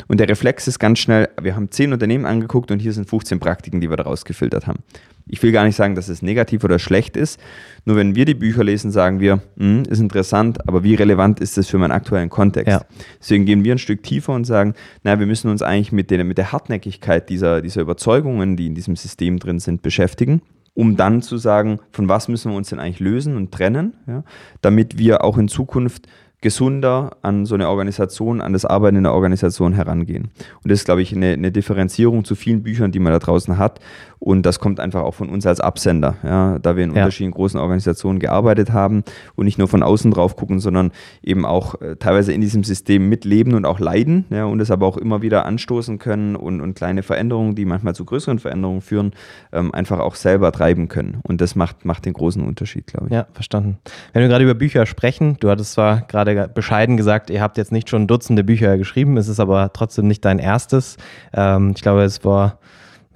Und 0.06 0.20
der 0.20 0.28
Reflex 0.28 0.68
ist 0.68 0.78
ganz 0.78 0.98
schnell, 0.98 1.28
wir 1.40 1.56
haben 1.56 1.70
zehn 1.70 1.92
Unternehmen 1.92 2.26
angeguckt 2.26 2.70
und 2.70 2.80
hier 2.80 2.92
sind 2.92 3.08
15 3.08 3.40
Praktiken, 3.40 3.80
die 3.80 3.88
wir 3.88 3.96
daraus 3.96 4.24
gefiltert 4.24 4.66
haben. 4.66 4.80
Ich 5.26 5.42
will 5.42 5.52
gar 5.52 5.64
nicht 5.64 5.76
sagen, 5.76 5.94
dass 5.94 6.08
es 6.08 6.22
negativ 6.22 6.64
oder 6.64 6.78
schlecht 6.78 7.16
ist. 7.16 7.38
Nur 7.84 7.96
wenn 7.96 8.14
wir 8.14 8.24
die 8.24 8.34
Bücher 8.34 8.64
lesen, 8.64 8.90
sagen 8.90 9.20
wir, 9.20 9.40
hm, 9.58 9.82
ist 9.84 10.00
interessant, 10.00 10.66
aber 10.66 10.84
wie 10.84 10.94
relevant 10.94 11.40
ist 11.40 11.58
das 11.58 11.68
für 11.68 11.78
meinen 11.78 11.92
aktuellen 11.92 12.30
Kontext? 12.30 12.68
Ja. 12.68 12.82
Deswegen 13.20 13.44
gehen 13.44 13.62
wir 13.62 13.74
ein 13.74 13.78
Stück 13.78 14.02
tiefer 14.02 14.32
und 14.32 14.44
sagen, 14.44 14.74
na, 15.02 15.18
wir 15.18 15.26
müssen 15.26 15.50
uns 15.50 15.62
eigentlich 15.62 15.92
mit 15.92 16.10
der, 16.10 16.24
mit 16.24 16.38
der 16.38 16.52
Hartnäckigkeit 16.52 17.28
dieser, 17.28 17.60
dieser 17.60 17.82
Überzeugungen, 17.82 18.56
die 18.56 18.66
in 18.66 18.74
diesem 18.74 18.96
System 18.96 19.38
drin 19.38 19.60
sind, 19.60 19.82
beschäftigen 19.82 20.42
um 20.74 20.96
dann 20.96 21.22
zu 21.22 21.38
sagen, 21.38 21.80
von 21.90 22.08
was 22.08 22.28
müssen 22.28 22.52
wir 22.52 22.56
uns 22.56 22.68
denn 22.68 22.78
eigentlich 22.78 23.00
lösen 23.00 23.36
und 23.36 23.50
trennen, 23.50 23.94
ja, 24.06 24.22
damit 24.60 24.96
wir 24.96 25.24
auch 25.24 25.36
in 25.36 25.48
Zukunft 25.48 26.06
gesunder 26.40 27.16
an 27.22 27.46
so 27.46 27.54
eine 27.54 27.68
Organisation, 27.68 28.40
an 28.40 28.52
das 28.52 28.64
Arbeiten 28.64 28.96
in 28.96 29.02
der 29.02 29.14
Organisation 29.14 29.72
herangehen. 29.72 30.30
Und 30.62 30.70
das 30.70 30.80
ist, 30.80 30.84
glaube 30.84 31.02
ich, 31.02 31.14
eine, 31.14 31.32
eine, 31.32 31.50
Differenzierung 31.50 32.24
zu 32.24 32.36
vielen 32.36 32.62
Büchern, 32.62 32.92
die 32.92 33.00
man 33.00 33.12
da 33.12 33.18
draußen 33.18 33.58
hat. 33.58 33.80
Und 34.18 34.44
das 34.46 34.58
kommt 34.58 34.80
einfach 34.80 35.02
auch 35.02 35.14
von 35.14 35.28
uns 35.28 35.46
als 35.46 35.60
Absender, 35.60 36.16
ja, 36.22 36.58
da 36.58 36.76
wir 36.76 36.84
in 36.84 36.90
ja. 36.90 37.02
unterschiedlichen 37.02 37.32
großen 37.32 37.58
Organisationen 37.60 38.18
gearbeitet 38.18 38.72
haben 38.72 39.04
und 39.36 39.44
nicht 39.44 39.58
nur 39.58 39.68
von 39.68 39.82
außen 39.82 40.10
drauf 40.10 40.36
gucken, 40.36 40.60
sondern 40.60 40.90
eben 41.22 41.44
auch 41.44 41.80
äh, 41.80 41.96
teilweise 41.96 42.32
in 42.32 42.40
diesem 42.40 42.64
System 42.64 43.08
mitleben 43.08 43.54
und 43.54 43.64
auch 43.64 43.78
leiden 43.78 44.24
ja, 44.30 44.44
und 44.44 44.60
es 44.60 44.70
aber 44.70 44.86
auch 44.86 44.96
immer 44.96 45.22
wieder 45.22 45.46
anstoßen 45.46 45.98
können 45.98 46.36
und, 46.36 46.60
und 46.60 46.74
kleine 46.74 47.02
Veränderungen, 47.02 47.54
die 47.54 47.64
manchmal 47.64 47.94
zu 47.94 48.04
größeren 48.04 48.38
Veränderungen 48.38 48.80
führen, 48.80 49.12
ähm, 49.52 49.72
einfach 49.72 50.00
auch 50.00 50.14
selber 50.14 50.50
treiben 50.52 50.88
können. 50.88 51.18
Und 51.22 51.40
das 51.40 51.54
macht, 51.54 51.84
macht 51.84 52.04
den 52.04 52.12
großen 52.12 52.42
Unterschied, 52.42 52.86
glaube 52.86 53.06
ich. 53.06 53.12
Ja, 53.12 53.26
verstanden. 53.32 53.78
Wenn 54.12 54.22
wir 54.22 54.28
gerade 54.28 54.44
über 54.44 54.54
Bücher 54.54 54.86
sprechen, 54.86 55.36
du 55.40 55.50
hattest 55.50 55.72
zwar 55.72 56.02
gerade 56.02 56.48
bescheiden 56.48 56.96
gesagt, 56.96 57.30
ihr 57.30 57.40
habt 57.40 57.56
jetzt 57.56 57.72
nicht 57.72 57.88
schon 57.88 58.06
Dutzende 58.06 58.42
Bücher 58.42 58.78
geschrieben, 58.78 59.16
es 59.16 59.28
ist 59.28 59.40
aber 59.40 59.72
trotzdem 59.72 60.08
nicht 60.08 60.24
dein 60.24 60.38
erstes. 60.38 60.96
Ähm, 61.32 61.72
ich 61.76 61.82
glaube, 61.82 62.02
es 62.02 62.24
war 62.24 62.58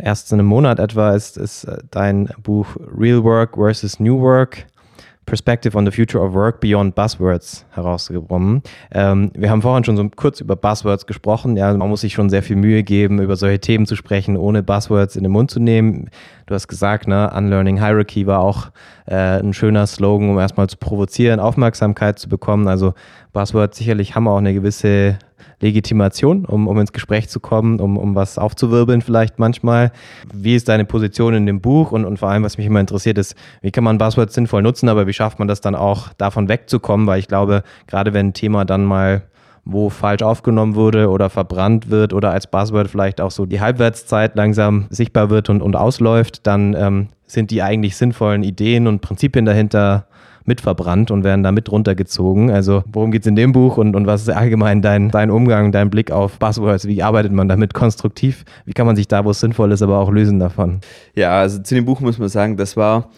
erst 0.03 0.33
in 0.33 0.41
einem 0.41 0.49
Monat 0.49 0.79
etwa 0.79 1.13
ist, 1.13 1.37
ist 1.37 1.65
äh, 1.65 1.79
dein 1.91 2.29
Buch 2.43 2.77
Real 2.99 3.23
Work 3.25 3.57
versus 3.57 4.01
New 4.01 4.21
Work 4.21 4.67
Perspective 5.25 5.79
on 5.79 5.87
the 5.87 5.93
Future 5.93 6.23
of 6.23 6.35
Work 6.35 6.61
Beyond 6.61 6.97
Buzzwords 6.97 7.65
herausgekommen. 7.71 8.63
Ähm, 8.91 9.31
wir 9.35 9.51
haben 9.51 9.63
vorhin 9.63 9.85
schon 9.85 9.97
so 9.97 10.09
kurz 10.09 10.41
über 10.41 10.57
Buzzwords 10.57 11.07
gesprochen. 11.07 11.57
Ja, 11.57 11.73
man 11.73 11.89
muss 11.89 12.01
sich 12.01 12.13
schon 12.13 12.29
sehr 12.29 12.43
viel 12.43 12.57
Mühe 12.57 12.83
geben, 12.83 13.21
über 13.21 13.37
solche 13.37 13.61
Themen 13.61 13.87
zu 13.87 13.95
sprechen, 13.95 14.37
ohne 14.37 14.65
Buzzwords 14.65 15.15
in 15.15 15.23
den 15.23 15.31
Mund 15.31 15.51
zu 15.51 15.61
nehmen. 15.61 16.11
Du 16.47 16.55
hast 16.55 16.67
gesagt, 16.67 17.07
ne, 17.07 17.33
Unlearning 17.35 17.79
Hierarchy 17.79 18.27
war 18.27 18.41
auch 18.41 18.71
äh, 19.07 19.15
ein 19.15 19.53
schöner 19.53 19.87
Slogan, 19.87 20.29
um 20.29 20.39
erstmal 20.39 20.69
zu 20.69 20.77
provozieren, 20.77 21.39
Aufmerksamkeit 21.39 22.19
zu 22.19 22.29
bekommen. 22.29 22.67
Also 22.67 22.95
Buzzwords 23.33 23.79
sicherlich 23.79 24.15
haben 24.15 24.29
auch 24.29 24.39
eine 24.39 24.55
gewisse 24.55 25.19
Legitimation, 25.61 26.45
um, 26.45 26.67
um 26.67 26.79
ins 26.79 26.93
Gespräch 26.93 27.29
zu 27.29 27.41
kommen, 27.41 27.81
um, 27.81 27.97
um 27.97 28.15
was 28.15 28.37
aufzuwirbeln 28.37 29.01
vielleicht 29.01 29.39
manchmal. 29.39 29.93
Wie 30.33 30.55
ist 30.55 30.69
deine 30.69 30.85
Position 30.85 31.35
in 31.35 31.47
dem 31.47 31.61
Buch? 31.61 31.93
Und, 31.93 32.05
und 32.05 32.19
vor 32.19 32.31
allem, 32.31 32.43
was 32.43 32.59
mich 32.59 32.67
immer 32.67 32.81
interessiert, 32.81 33.17
ist, 33.17 33.35
wie 33.63 33.71
kann 33.71 33.85
man 33.85 33.99
Buzzwords 33.99 34.35
sinnvoll 34.35 34.63
nutzen, 34.63 34.89
aber 34.89 35.07
wie 35.07 35.13
schafft 35.13 35.39
man 35.39 35.49
das 35.49 35.61
dann 35.61 35.75
auch, 35.75 36.13
davon 36.15 36.49
wegzukommen? 36.49 37.07
Weil 37.07 37.21
ich 37.21 37.29
glaube, 37.29 37.63
gerade 37.87 38.13
wenn 38.13 38.29
ein 38.29 38.35
Thema 38.35 38.65
dann 38.65 38.85
mal 38.85 39.23
wo 39.65 39.91
falsch 39.91 40.23
aufgenommen 40.23 40.75
wurde 40.75 41.09
oder 41.09 41.31
verbrannt 41.31 41.89
wird 41.89 42.13
oder 42.13 42.33
als 42.33 42.49
Buzzword 42.49 42.89
vielleicht 42.89 43.21
auch 43.21 43.31
so 43.31 43.47
die 43.47 43.61
Halbwertszeit 43.61 44.35
langsam 44.35 44.87
sichtbar 44.91 45.31
wird 45.31 45.51
und, 45.51 45.63
und 45.63 45.77
ausläuft, 45.77 46.47
dann 46.47 46.75
ähm, 46.75 47.09
sind 47.27 47.51
die 47.51 47.63
eigentlich 47.63 47.97
sinnvollen 47.97 48.43
Ideen 48.43 48.89
und 48.89 49.01
Prinzipien 49.01 49.45
dahinter 49.45 50.07
mit 50.45 50.61
verbrannt 50.61 51.11
und 51.11 51.25
werden 51.25 51.43
da 51.43 51.53
mit 51.53 51.71
runtergezogen. 51.71 52.51
Also 52.51 52.83
worum 52.91 53.11
geht 53.11 53.23
es 53.23 53.27
in 53.27 53.37
dem 53.37 53.53
Buch 53.53 53.77
und, 53.77 53.97
und 53.97 54.07
was 54.07 54.23
ist 54.23 54.31
allgemein 54.31 54.83
dein, 54.83 55.11
dein 55.11 55.31
Umgang, 55.31 55.73
dein 55.73 55.91
Blick 55.91 56.11
auf 56.11 56.39
Buzzwords? 56.39 56.87
Wie 56.87 57.03
arbeitet 57.03 57.33
man 57.33 57.49
damit 57.49 57.75
konstruktiv? 57.75 58.45
Wie 58.65 58.73
kann 58.73 58.87
man 58.87 58.97
sich 58.97 59.09
da, 59.09 59.25
wo 59.25 59.31
es 59.31 59.41
sinnvoll 59.41 59.73
ist, 59.73 59.83
aber 59.83 59.99
auch 59.99 60.11
lösen 60.11 60.39
davon? 60.39 60.81
Ja, 61.15 61.39
also 61.39 61.61
zu 61.63 61.75
dem 61.75 61.85
Buch 61.85 62.01
muss 62.01 62.19
man 62.19 62.29
sagen, 62.29 62.57
das 62.57 62.77
war 62.77 63.09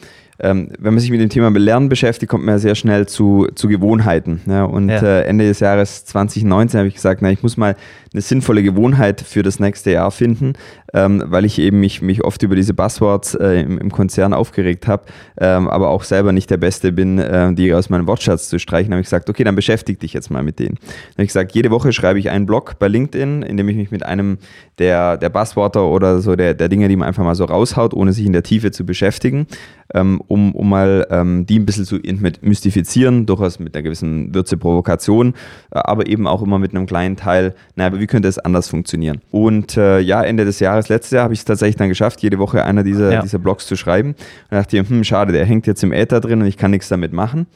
ähm, 0.41 0.71
wenn 0.79 0.95
man 0.95 1.01
sich 1.01 1.11
mit 1.11 1.21
dem 1.21 1.29
Thema 1.29 1.51
Lernen 1.51 1.89
beschäftigt, 1.89 2.29
kommt 2.29 2.45
man 2.45 2.57
ja 2.57 2.59
sehr 2.59 2.75
schnell 2.75 3.07
zu, 3.07 3.47
zu 3.55 3.69
Gewohnheiten. 3.69 4.41
Ja? 4.47 4.65
Und 4.65 4.89
ja. 4.89 5.01
Äh, 5.01 5.23
Ende 5.27 5.47
des 5.47 5.61
Jahres 5.61 6.05
2019 6.07 6.79
habe 6.79 6.89
ich 6.89 6.95
gesagt, 6.95 7.23
na, 7.23 7.31
ich 7.31 7.43
muss 7.43 7.57
mal 7.57 7.77
eine 8.14 8.22
sinnvolle 8.22 8.62
Gewohnheit 8.62 9.20
für 9.20 9.42
das 9.42 9.59
nächste 9.59 9.90
Jahr 9.90 10.11
finden, 10.12 10.55
ähm, 10.94 11.22
weil 11.27 11.44
ich 11.44 11.59
eben 11.59 11.81
mich, 11.81 12.00
mich 12.00 12.22
oft 12.24 12.42
über 12.44 12.55
diese 12.55 12.72
Buzzwords 12.72 13.35
äh, 13.35 13.61
im, 13.61 13.79
im, 13.79 13.90
Konzern 13.90 14.33
aufgeregt 14.33 14.87
habe, 14.87 15.05
ähm, 15.38 15.68
aber 15.68 15.88
auch 15.88 16.05
selber 16.05 16.33
nicht 16.33 16.48
der 16.48 16.57
Beste 16.57 16.92
bin, 16.92 17.18
äh, 17.18 17.53
die 17.53 17.74
aus 17.74 17.90
meinem 17.90 18.07
Wortschatz 18.07 18.48
zu 18.48 18.61
streichen. 18.61 18.92
habe 18.92 19.00
ich 19.00 19.07
gesagt, 19.07 19.29
okay, 19.29 19.42
dann 19.42 19.57
beschäftige 19.57 19.98
dich 19.98 20.12
jetzt 20.12 20.31
mal 20.31 20.44
mit 20.44 20.61
denen. 20.61 20.77
Dann 20.77 21.14
habe 21.14 21.22
ich 21.24 21.29
gesagt, 21.29 21.55
jede 21.55 21.72
Woche 21.72 21.92
schreibe 21.92 22.20
ich 22.20 22.31
einen 22.31 22.46
Blog 22.46 22.79
bei 22.79 22.87
LinkedIn, 22.87 23.42
in 23.42 23.57
dem 23.57 23.68
ich 23.68 23.77
mich 23.77 23.90
mit 23.90 24.05
einem 24.05 24.38
der, 24.79 25.16
der 25.16 25.29
Buzzwörter 25.29 25.85
oder 25.85 26.20
so 26.20 26.37
der, 26.37 26.55
der 26.55 26.68
Dinge, 26.68 26.88
die 26.88 26.96
man 26.96 27.09
einfach 27.09 27.24
mal 27.24 27.35
so 27.35 27.44
raushaut, 27.44 27.94
ohne 27.94 28.12
sich 28.12 28.27
in 28.27 28.33
der 28.33 28.44
Tiefe 28.44 28.70
zu 28.70 28.87
beschäftigen, 28.87 29.48
ähm, 29.92 30.20
um, 30.29 30.55
um 30.55 30.68
mal 30.68 31.07
ähm, 31.11 31.46
die 31.46 31.59
ein 31.59 31.66
bisschen 31.66 31.85
zu 31.85 31.98
mystifizieren, 32.42 33.27
durchaus 33.27 33.59
mit 33.59 33.74
einer 33.74 33.83
gewissen 33.83 34.35
Würze 34.35 34.57
Provokation, 34.57 35.35
äh, 35.72 35.79
aber 35.79 36.07
eben 36.07 36.27
auch 36.29 36.42
immer 36.42 36.59
mit 36.59 36.74
einem 36.74 36.87
kleinen 36.87 37.16
Teil, 37.16 37.55
naja, 37.74 38.04
wie 38.05 38.07
könnte 38.07 38.29
es 38.29 38.38
anders 38.38 38.69
funktionieren? 38.69 39.23
Und 39.31 39.79
äh, 39.79 39.99
ja, 39.99 40.23
Ende 40.23 40.45
des 40.45 40.61
Jahres, 40.61 40.90
letztes 40.90 41.12
Jahr, 41.12 41.25
habe 41.25 41.33
ich 41.33 41.40
es 41.40 41.47
tatsächlich 41.47 41.77
dann 41.77 41.88
geschafft, 41.88 42.21
jede 42.21 42.38
Woche 42.38 42.62
einer 42.62 42.83
dieser, 42.83 43.11
ja. 43.11 43.23
dieser 43.23 43.38
Blogs 43.38 43.67
zu 43.67 43.77
schreiben. 43.77 44.11
Und 44.51 44.59
dachte 44.59 44.77
ich, 44.77 44.87
hm, 44.87 45.05
schade, 45.05 45.33
der 45.33 45.47
hängt 45.47 45.67
jetzt 45.67 45.83
im 45.83 45.90
Äther 45.90 46.21
drin 46.21 46.43
und 46.43 46.47
ich 46.47 46.59
kann 46.59 46.71
nichts 46.71 46.90
damit 46.90 47.14
machen. 47.14 47.47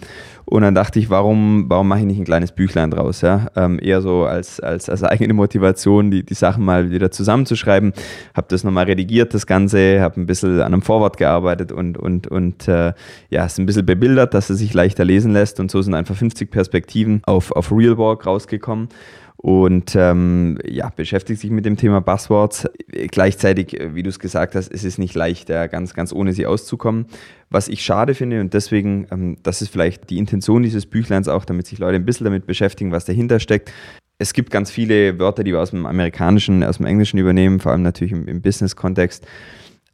Und 0.46 0.62
dann 0.62 0.74
dachte 0.74 0.98
ich, 0.98 1.10
warum, 1.10 1.66
warum 1.68 1.86
mache 1.86 1.98
ich 2.00 2.06
nicht 2.06 2.18
ein 2.18 2.24
kleines 2.24 2.52
Büchlein 2.52 2.90
draus? 2.90 3.20
Ja? 3.20 3.48
Ähm, 3.56 3.78
eher 3.78 4.00
so 4.00 4.24
als, 4.24 4.58
als, 4.58 4.88
als 4.88 5.02
eigene 5.02 5.34
Motivation, 5.34 6.10
die, 6.10 6.22
die 6.22 6.32
Sachen 6.32 6.64
mal 6.64 6.90
wieder 6.90 7.10
zusammenzuschreiben. 7.10 7.92
Habe 8.32 8.46
das 8.48 8.64
nochmal 8.64 8.86
redigiert, 8.86 9.34
das 9.34 9.46
Ganze, 9.46 10.00
habe 10.00 10.18
ein 10.18 10.24
bisschen 10.24 10.62
an 10.62 10.72
einem 10.72 10.80
Vorwort 10.80 11.18
gearbeitet 11.18 11.72
und, 11.72 11.98
und, 11.98 12.26
und 12.26 12.66
äh, 12.68 12.94
ja, 13.28 13.44
es 13.44 13.58
ein 13.58 13.66
bisschen 13.66 13.84
bebildert, 13.84 14.32
dass 14.32 14.48
es 14.48 14.60
sich 14.60 14.72
leichter 14.72 15.04
lesen 15.04 15.34
lässt. 15.34 15.60
Und 15.60 15.70
so 15.70 15.82
sind 15.82 15.92
einfach 15.92 16.16
50 16.16 16.50
Perspektiven 16.50 17.20
auf, 17.26 17.52
auf 17.52 17.70
Real 17.70 17.98
Walk 17.98 18.24
rausgekommen 18.24 18.88
und 19.40 19.94
ähm, 19.94 20.58
ja, 20.68 20.90
beschäftigt 20.94 21.40
sich 21.40 21.50
mit 21.50 21.64
dem 21.64 21.76
Thema 21.76 22.00
Buzzwords. 22.00 22.68
Gleichzeitig, 22.88 23.78
wie 23.94 24.02
du 24.02 24.08
es 24.08 24.18
gesagt 24.18 24.56
hast, 24.56 24.68
ist 24.68 24.84
es 24.84 24.98
nicht 24.98 25.14
leicht, 25.14 25.48
ja, 25.48 25.68
ganz, 25.68 25.94
ganz 25.94 26.12
ohne 26.12 26.32
sie 26.32 26.44
auszukommen. 26.44 27.06
Was 27.48 27.68
ich 27.68 27.82
schade 27.82 28.14
finde 28.14 28.40
und 28.40 28.52
deswegen, 28.52 29.06
ähm, 29.12 29.36
das 29.44 29.62
ist 29.62 29.68
vielleicht 29.68 30.10
die 30.10 30.18
Intention 30.18 30.64
dieses 30.64 30.86
Büchleins 30.86 31.28
auch, 31.28 31.44
damit 31.44 31.68
sich 31.68 31.78
Leute 31.78 31.96
ein 31.96 32.04
bisschen 32.04 32.24
damit 32.24 32.46
beschäftigen, 32.46 32.90
was 32.90 33.04
dahinter 33.04 33.38
steckt. 33.38 33.72
Es 34.18 34.32
gibt 34.32 34.50
ganz 34.50 34.72
viele 34.72 35.20
Wörter, 35.20 35.44
die 35.44 35.52
wir 35.52 35.60
aus 35.60 35.70
dem 35.70 35.86
Amerikanischen, 35.86 36.64
aus 36.64 36.78
dem 36.78 36.86
Englischen 36.86 37.18
übernehmen, 37.18 37.60
vor 37.60 37.70
allem 37.70 37.82
natürlich 37.82 38.12
im, 38.12 38.26
im 38.26 38.42
Business-Kontext. 38.42 39.24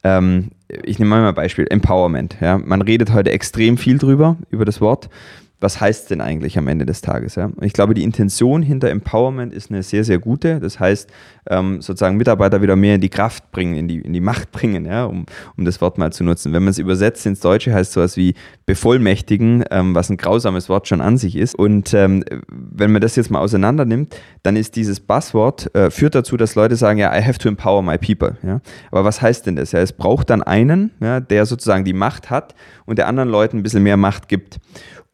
Ähm, 0.05 0.53
ich 0.69 0.99
nehme 0.99 1.11
mal 1.11 1.29
ein 1.29 1.35
Beispiel, 1.35 1.67
Empowerment. 1.69 2.39
Ja. 2.41 2.57
Man 2.57 2.81
redet 2.81 3.13
heute 3.13 3.31
extrem 3.31 3.77
viel 3.77 3.99
drüber, 3.99 4.39
über 4.51 4.65
das 4.65 4.81
Wort. 4.81 5.11
Was 5.61 5.81
heißt 5.81 6.11
denn 6.11 6.21
eigentlich 6.21 6.59
am 6.59 6.69
Ende 6.69 6.85
des 6.85 7.01
Tages? 7.01 7.37
Ja? 7.37 7.51
Ich 7.63 7.73
glaube, 7.73 7.95
die 7.95 8.03
Intention 8.03 8.63
hinter 8.63 8.91
Empowerment 8.91 9.53
ist 9.53 9.71
eine 9.71 9.83
sehr, 9.83 10.05
sehr 10.05 10.19
gute. 10.19 10.61
Das 10.61 10.79
heißt, 10.79 11.11
ähm, 11.49 11.81
sozusagen 11.81 12.17
Mitarbeiter 12.17 12.61
wieder 12.61 12.77
mehr 12.77 12.97
in 12.97 13.01
die 13.01 13.09
Kraft 13.09 13.51
bringen, 13.51 13.75
in 13.75 13.89
die, 13.89 14.01
in 14.01 14.13
die 14.13 14.21
Macht 14.21 14.53
bringen, 14.53 14.85
ja? 14.85 15.05
um, 15.05 15.27
um 15.57 15.65
das 15.65 15.81
Wort 15.81 15.97
mal 15.97 16.13
zu 16.13 16.23
nutzen. 16.23 16.53
Wenn 16.53 16.65
man 16.65 16.71
es 16.71 16.79
übersetzt 16.79 17.25
ins 17.25 17.41
Deutsche, 17.41 17.73
heißt 17.73 17.93
sowas 17.93 18.17
wie 18.17 18.35
bevollmächtigen, 18.67 19.65
ähm, 19.71 19.95
was 19.95 20.11
ein 20.11 20.17
grausames 20.17 20.69
Wort 20.69 20.89
schon 20.89 21.01
an 21.01 21.17
sich 21.17 21.37
ist. 21.37 21.55
Und 21.55 21.95
ähm, 21.95 22.25
wenn 22.51 22.93
man 22.93 23.01
das 23.01 23.17
jetzt 23.17 23.31
mal 23.31 23.41
auseinander 23.41 23.85
nimmt, 23.85 24.17
dann 24.43 24.57
ist 24.57 24.77
dieses 24.77 25.01
Buzzword, 25.01 25.75
äh, 25.75 25.91
führt 25.91 26.15
dazu, 26.15 26.37
dass 26.37 26.55
Leute 26.57 26.77
sagen, 26.77 26.99
ja, 26.99 27.17
I 27.17 27.23
have 27.23 27.39
to 27.39 27.49
empower 27.49 27.83
my 27.83 27.97
people. 27.97 28.37
Ja? 28.43 28.61
Aber 28.91 29.05
was 29.05 29.23
heißt 29.23 29.47
denn 29.47 29.57
das? 29.57 29.73
Ja, 29.73 29.81
es 29.81 29.93
braucht 29.93 30.31
dann 30.31 30.43
einen, 30.43 30.91
ja, 31.01 31.21
der 31.21 31.47
sozusagen 31.47 31.85
die 31.85 31.95
Macht 31.95 32.29
hat 32.29 32.55
und 32.85 32.99
der 32.99 33.09
anderen 33.09 33.29
Leuten 33.31 33.59
ein 33.59 33.63
bisschen 33.63 33.83
mehr 33.83 33.97
Macht 33.97 34.29
gibt. 34.29 34.59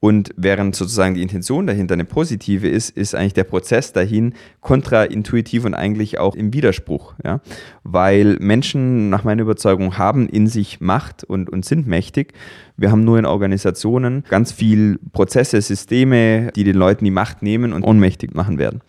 Und 0.02 0.30
während 0.36 0.74
sozusagen 0.74 1.14
die 1.14 1.20
Intention 1.20 1.66
dahinter 1.66 1.92
eine 1.92 2.06
positive 2.06 2.66
ist, 2.66 2.88
ist 2.88 3.14
eigentlich 3.14 3.34
der 3.34 3.44
Prozess 3.44 3.92
dahin 3.92 4.32
kontraintuitiv 4.62 5.66
und 5.66 5.74
eigentlich 5.74 6.18
auch 6.18 6.34
im 6.34 6.54
Widerspruch. 6.54 7.14
Ja? 7.22 7.40
Weil 7.84 8.38
Menschen 8.40 9.10
nach 9.10 9.24
meiner 9.24 9.42
Überzeugung 9.42 9.98
haben 9.98 10.26
in 10.26 10.46
sich 10.46 10.80
Macht 10.80 11.22
und, 11.24 11.50
und 11.50 11.66
sind 11.66 11.86
mächtig. 11.86 12.32
Wir 12.78 12.90
haben 12.90 13.04
nur 13.04 13.18
in 13.18 13.26
Organisationen 13.26 14.24
ganz 14.30 14.52
viel 14.52 14.98
Prozesse, 15.12 15.60
Systeme, 15.60 16.50
die 16.56 16.64
den 16.64 16.76
Leuten 16.76 17.04
die 17.04 17.10
Macht 17.10 17.42
nehmen 17.42 17.74
und 17.74 17.82
ohnmächtig 17.82 18.34
machen 18.34 18.58
werden. 18.58 18.80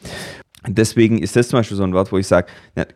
Deswegen 0.67 1.17
ist 1.17 1.35
das 1.35 1.47
zum 1.47 1.57
Beispiel 1.57 1.75
so 1.75 1.83
ein 1.83 1.93
Wort, 1.93 2.11
wo 2.11 2.19
ich 2.19 2.27
sage, 2.27 2.45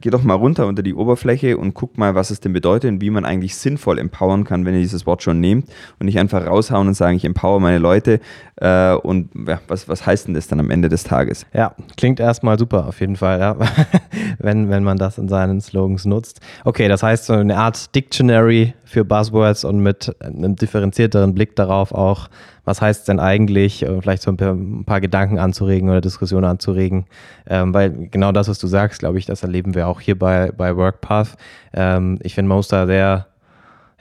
geh 0.01 0.11
doch 0.11 0.21
mal 0.21 0.35
runter 0.35 0.67
unter 0.67 0.83
die 0.83 0.93
Oberfläche 0.93 1.57
und 1.57 1.73
guck 1.73 1.97
mal, 1.97 2.13
was 2.13 2.29
es 2.29 2.39
denn 2.39 2.53
bedeutet 2.53 2.91
und 2.91 3.01
wie 3.01 3.09
man 3.09 3.25
eigentlich 3.25 3.55
sinnvoll 3.55 3.97
empowern 3.97 4.43
kann, 4.43 4.65
wenn 4.65 4.75
ihr 4.75 4.81
dieses 4.81 5.07
Wort 5.07 5.23
schon 5.23 5.39
nehmt 5.39 5.67
und 5.99 6.05
nicht 6.05 6.19
einfach 6.19 6.45
raushauen 6.45 6.87
und 6.87 6.93
sagen, 6.93 7.17
ich 7.17 7.25
empower 7.25 7.59
meine 7.59 7.79
Leute. 7.79 8.19
Äh, 8.57 8.93
und 8.93 9.31
ja, 9.47 9.59
was, 9.67 9.89
was 9.89 10.05
heißt 10.05 10.27
denn 10.27 10.35
das 10.35 10.47
dann 10.47 10.59
am 10.59 10.69
Ende 10.69 10.89
des 10.89 11.05
Tages? 11.05 11.47
Ja, 11.53 11.75
klingt 11.97 12.19
erstmal 12.19 12.59
super 12.59 12.85
auf 12.85 12.99
jeden 12.99 13.15
Fall, 13.15 13.39
ja. 13.39 13.57
wenn, 14.37 14.69
wenn 14.69 14.83
man 14.83 14.97
das 14.97 15.17
in 15.17 15.27
seinen 15.27 15.59
Slogans 15.59 16.05
nutzt. 16.05 16.41
Okay, 16.65 16.87
das 16.87 17.01
heißt 17.01 17.25
so 17.25 17.33
eine 17.33 17.57
Art 17.57 17.95
Dictionary 17.95 18.75
für 18.83 19.03
Buzzwords 19.03 19.65
und 19.65 19.79
mit 19.79 20.15
einem 20.21 20.55
differenzierteren 20.55 21.33
Blick 21.33 21.55
darauf 21.55 21.91
auch, 21.91 22.29
was 22.65 22.81
heißt 22.81 23.01
es 23.01 23.05
denn 23.05 23.19
eigentlich, 23.19 23.83
äh, 23.83 24.01
vielleicht 24.01 24.23
so 24.23 24.31
ein 24.31 24.37
paar, 24.37 24.53
ein 24.53 24.83
paar, 24.85 25.01
Gedanken 25.01 25.39
anzuregen 25.39 25.89
oder 25.89 26.01
Diskussionen 26.01 26.45
anzuregen. 26.45 27.05
Ähm, 27.47 27.73
weil 27.73 28.09
genau 28.09 28.31
das, 28.31 28.47
was 28.47 28.59
du 28.59 28.67
sagst, 28.67 28.99
glaube 28.99 29.19
ich, 29.19 29.25
das 29.25 29.43
erleben 29.43 29.75
wir 29.75 29.87
auch 29.87 30.01
hier 30.01 30.17
bei, 30.17 30.51
bei 30.51 30.75
WorkPath. 30.75 31.37
Ähm, 31.73 32.19
ich 32.23 32.35
finde, 32.35 32.49
man 32.49 32.57
muss 32.57 32.67
da 32.67 32.87
sehr 32.87 33.27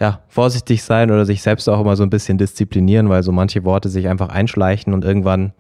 ja, 0.01 0.21
vorsichtig 0.29 0.83
sein 0.83 1.11
oder 1.11 1.25
sich 1.25 1.43
selbst 1.43 1.69
auch 1.69 1.81
immer 1.81 1.95
so 1.95 2.03
ein 2.03 2.11
bisschen 2.11 2.39
disziplinieren, 2.39 3.09
weil 3.09 3.23
so 3.23 3.33
manche 3.33 3.65
Worte 3.65 3.89
sich 3.89 4.09
einfach 4.09 4.29
einschleichen 4.29 4.93
und 4.93 5.05
irgendwann 5.05 5.53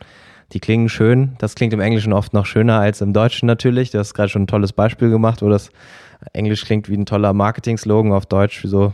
die 0.52 0.60
klingen 0.60 0.88
schön. 0.88 1.36
Das 1.38 1.54
klingt 1.54 1.72
im 1.72 1.80
Englischen 1.80 2.12
oft 2.12 2.32
noch 2.32 2.46
schöner 2.46 2.80
als 2.80 3.00
im 3.00 3.12
Deutschen 3.12 3.46
natürlich. 3.46 3.90
Du 3.90 3.98
hast 3.98 4.14
gerade 4.14 4.28
schon 4.28 4.42
ein 4.42 4.46
tolles 4.46 4.72
Beispiel 4.72 5.10
gemacht, 5.10 5.42
wo 5.42 5.48
das 5.48 5.70
Englisch 6.32 6.64
klingt 6.64 6.88
wie 6.88 6.96
ein 6.96 7.06
toller 7.06 7.32
Marketing-Slogan, 7.32 8.12
auf 8.12 8.26
Deutsch 8.26 8.62
wie 8.64 8.68
so 8.68 8.92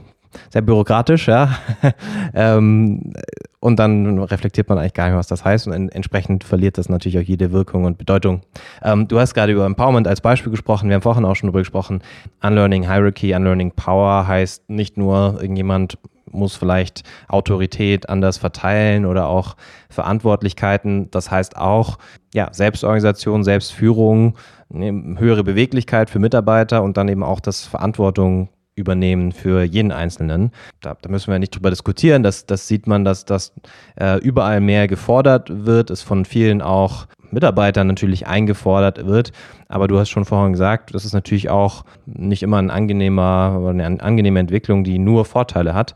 sehr 0.50 0.62
bürokratisch, 0.62 1.28
ja. 1.28 1.58
ähm, 2.34 3.12
und 3.60 3.78
dann 3.78 4.18
reflektiert 4.18 4.68
man 4.68 4.78
eigentlich 4.78 4.94
gar 4.94 5.06
nicht, 5.08 5.16
was 5.16 5.26
das 5.26 5.44
heißt 5.44 5.66
und 5.66 5.74
en 5.74 5.88
entsprechend 5.90 6.44
verliert 6.44 6.78
das 6.78 6.88
natürlich 6.88 7.18
auch 7.18 7.22
jede 7.22 7.52
Wirkung 7.52 7.84
und 7.84 7.98
Bedeutung. 7.98 8.40
Ähm, 8.82 9.06
du 9.06 9.20
hast 9.20 9.34
gerade 9.34 9.52
über 9.52 9.66
Empowerment 9.66 10.08
als 10.08 10.20
Beispiel 10.20 10.50
gesprochen, 10.50 10.88
wir 10.88 10.94
haben 10.94 11.02
vorhin 11.02 11.24
auch 11.24 11.36
schon 11.36 11.48
darüber 11.48 11.60
gesprochen. 11.60 12.02
Unlearning 12.42 12.82
Hierarchy, 12.82 13.34
Unlearning 13.34 13.72
Power 13.72 14.26
heißt 14.26 14.68
nicht 14.70 14.96
nur, 14.96 15.38
irgendjemand 15.40 15.98
muss 16.32 16.56
vielleicht 16.56 17.02
Autorität 17.28 18.08
anders 18.08 18.38
verteilen 18.38 19.04
oder 19.04 19.26
auch 19.26 19.56
Verantwortlichkeiten. 19.88 21.10
Das 21.10 21.30
heißt 21.30 21.56
auch, 21.56 21.98
ja, 22.32 22.48
Selbstorganisation, 22.52 23.42
Selbstführung, 23.42 24.36
ne, 24.68 25.16
höhere 25.18 25.44
Beweglichkeit 25.44 26.08
für 26.08 26.20
Mitarbeiter 26.20 26.82
und 26.82 26.96
dann 26.96 27.08
eben 27.08 27.24
auch 27.24 27.40
das 27.40 27.66
Verantwortung 27.66 28.48
übernehmen 28.76 29.32
für 29.32 29.62
jeden 29.62 29.92
Einzelnen. 29.92 30.52
Da, 30.80 30.96
da, 31.00 31.08
müssen 31.08 31.30
wir 31.30 31.38
nicht 31.38 31.54
drüber 31.54 31.70
diskutieren. 31.70 32.22
Das, 32.22 32.46
das 32.46 32.68
sieht 32.68 32.86
man, 32.86 33.04
dass 33.04 33.24
das 33.24 33.52
äh, 33.96 34.18
überall 34.18 34.60
mehr 34.60 34.88
gefordert 34.88 35.48
wird, 35.66 35.90
es 35.90 36.02
von 36.02 36.24
vielen 36.24 36.62
auch 36.62 37.06
Mitarbeitern 37.30 37.86
natürlich 37.86 38.26
eingefordert 38.26 39.06
wird. 39.06 39.32
Aber 39.68 39.86
du 39.86 39.98
hast 39.98 40.08
schon 40.08 40.24
vorhin 40.24 40.52
gesagt, 40.52 40.94
das 40.94 41.04
ist 41.04 41.12
natürlich 41.12 41.48
auch 41.50 41.84
nicht 42.06 42.42
immer 42.42 42.58
ein 42.58 42.70
angenehmer, 42.70 43.66
eine 43.68 44.00
angenehme 44.00 44.40
Entwicklung, 44.40 44.84
die 44.84 44.98
nur 44.98 45.24
Vorteile 45.24 45.74
hat. 45.74 45.94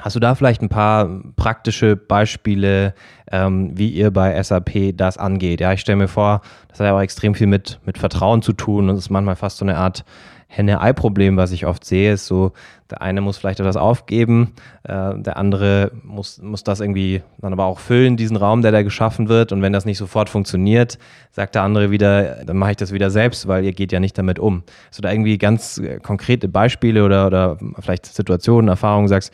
Hast 0.00 0.14
du 0.14 0.20
da 0.20 0.34
vielleicht 0.34 0.62
ein 0.62 0.68
paar 0.68 1.08
praktische 1.36 1.96
Beispiele, 1.96 2.94
ähm, 3.32 3.76
wie 3.76 3.90
ihr 3.90 4.12
bei 4.12 4.40
SAP 4.40 4.96
das 4.96 5.18
angeht? 5.18 5.60
Ja, 5.60 5.72
ich 5.72 5.80
stelle 5.80 5.96
mir 5.96 6.08
vor, 6.08 6.42
das 6.68 6.78
hat 6.78 6.86
ja 6.86 6.94
auch 6.94 7.00
extrem 7.00 7.34
viel 7.34 7.48
mit, 7.48 7.80
mit 7.84 7.98
Vertrauen 7.98 8.42
zu 8.42 8.52
tun 8.52 8.88
und 8.88 8.96
es 8.96 9.06
ist 9.06 9.10
manchmal 9.10 9.36
fast 9.36 9.58
so 9.58 9.64
eine 9.64 9.76
Art 9.76 10.04
Henne-Ei-Problem, 10.50 11.36
was 11.36 11.52
ich 11.52 11.66
oft 11.66 11.84
sehe, 11.84 12.14
ist 12.14 12.26
so, 12.26 12.52
der 12.90 13.02
eine 13.02 13.20
muss 13.20 13.36
vielleicht 13.36 13.60
etwas 13.60 13.76
aufgeben, 13.76 14.54
äh, 14.84 15.12
der 15.18 15.36
andere 15.36 15.92
muss, 16.02 16.40
muss 16.40 16.64
das 16.64 16.80
irgendwie 16.80 17.22
dann 17.38 17.52
aber 17.52 17.66
auch 17.66 17.78
füllen, 17.78 18.16
diesen 18.16 18.36
Raum, 18.36 18.62
der 18.62 18.72
da 18.72 18.82
geschaffen 18.82 19.28
wird. 19.28 19.52
Und 19.52 19.60
wenn 19.60 19.74
das 19.74 19.84
nicht 19.84 19.98
sofort 19.98 20.30
funktioniert, 20.30 20.98
sagt 21.32 21.54
der 21.54 21.62
andere 21.62 21.90
wieder, 21.90 22.44
dann 22.46 22.56
mache 22.56 22.70
ich 22.70 22.76
das 22.78 22.92
wieder 22.92 23.10
selbst, 23.10 23.46
weil 23.46 23.62
ihr 23.64 23.72
geht 23.72 23.92
ja 23.92 24.00
nicht 24.00 24.16
damit 24.16 24.38
um. 24.38 24.62
Also 24.88 25.02
da 25.02 25.12
irgendwie 25.12 25.36
ganz 25.36 25.78
äh, 25.78 25.98
konkrete 25.98 26.48
Beispiele 26.48 27.04
oder, 27.04 27.26
oder 27.26 27.58
vielleicht 27.78 28.06
Situationen, 28.06 28.68
Erfahrungen 28.68 29.08
sagst, 29.08 29.32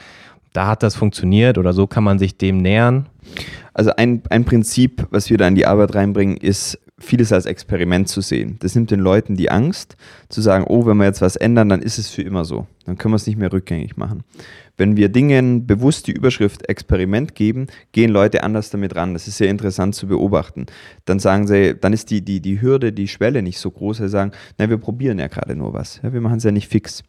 da 0.53 0.66
hat 0.66 0.83
das 0.83 0.96
funktioniert 0.96 1.59
oder 1.59 1.72
so 1.72 1.87
kann 1.87 2.05
man 2.05 2.18
sich 2.18 2.38
dem 2.38 2.59
nähern? 2.59 3.07
Also 3.72 3.90
ein, 3.96 4.22
ein 4.31 4.44
Prinzip, 4.44 5.07
was 5.11 5.31
wir 5.31 5.38
da 5.38 5.46
in 5.46 5.55
die 5.55 5.66
Arbeit 5.66 5.94
reinbringen, 5.94 6.37
ist 6.37 6.79
vieles 7.05 7.33
als 7.33 7.47
Experiment 7.47 8.09
zu 8.09 8.21
sehen. 8.21 8.57
Das 8.61 8.75
nimmt 8.75 8.90
den 8.90 9.01
Leuten 9.01 9.37
die 9.37 9.51
Angst, 9.51 9.97
zu 10.29 10.40
sagen, 10.40 10.64
oh, 10.69 10.87
wenn 10.87 10.97
wir 10.97 11.05
jetzt 11.05 11.21
was 11.21 11.37
ändern, 11.37 11.69
dann 11.69 11.83
ist 11.83 11.99
es 11.99 12.11
für 12.11 12.23
immer 12.23 12.45
so. 12.45 12.67
Dann 12.87 12.99
können 12.99 13.12
wir 13.12 13.17
es 13.17 13.27
nicht 13.27 13.38
mehr 13.38 13.53
rückgängig 13.53 13.97
machen. 13.97 14.25
Wenn 14.77 14.97
wir 14.97 15.09
Dingen 15.09 15.67
bewusst 15.67 16.09
die 16.09 16.12
Überschrift 16.12 16.69
Experiment 16.69 17.35
geben, 17.35 17.69
gehen 17.93 18.11
Leute 18.11 18.43
anders 18.43 18.71
damit 18.71 18.97
ran. 18.97 19.12
Das 19.12 19.29
ist 19.29 19.38
sehr 19.38 19.49
interessant 19.49 19.95
zu 19.95 20.09
beobachten. 20.09 20.67
Dann 21.05 21.21
sagen 21.21 21.47
sie, 21.47 21.75
dann 21.75 21.93
ist 21.93 22.11
die, 22.11 22.23
die, 22.23 22.40
die 22.40 22.61
Hürde, 22.61 22.93
die 22.93 23.07
Schwelle 23.07 23.43
nicht 23.43 23.59
so 23.59 23.71
groß. 23.71 23.99
Sie 23.99 24.09
sagen, 24.09 24.33
na, 24.59 24.69
wir 24.69 24.79
probieren 24.79 25.19
ja 25.19 25.29
gerade 25.29 25.55
nur 25.55 25.73
was. 25.73 26.01
Ja, 26.03 26.12
wir 26.12 26.21
machen 26.21 26.38
es 26.38 26.45
ja 26.45 26.51
nicht 26.51 26.69
fix. 26.69 27.05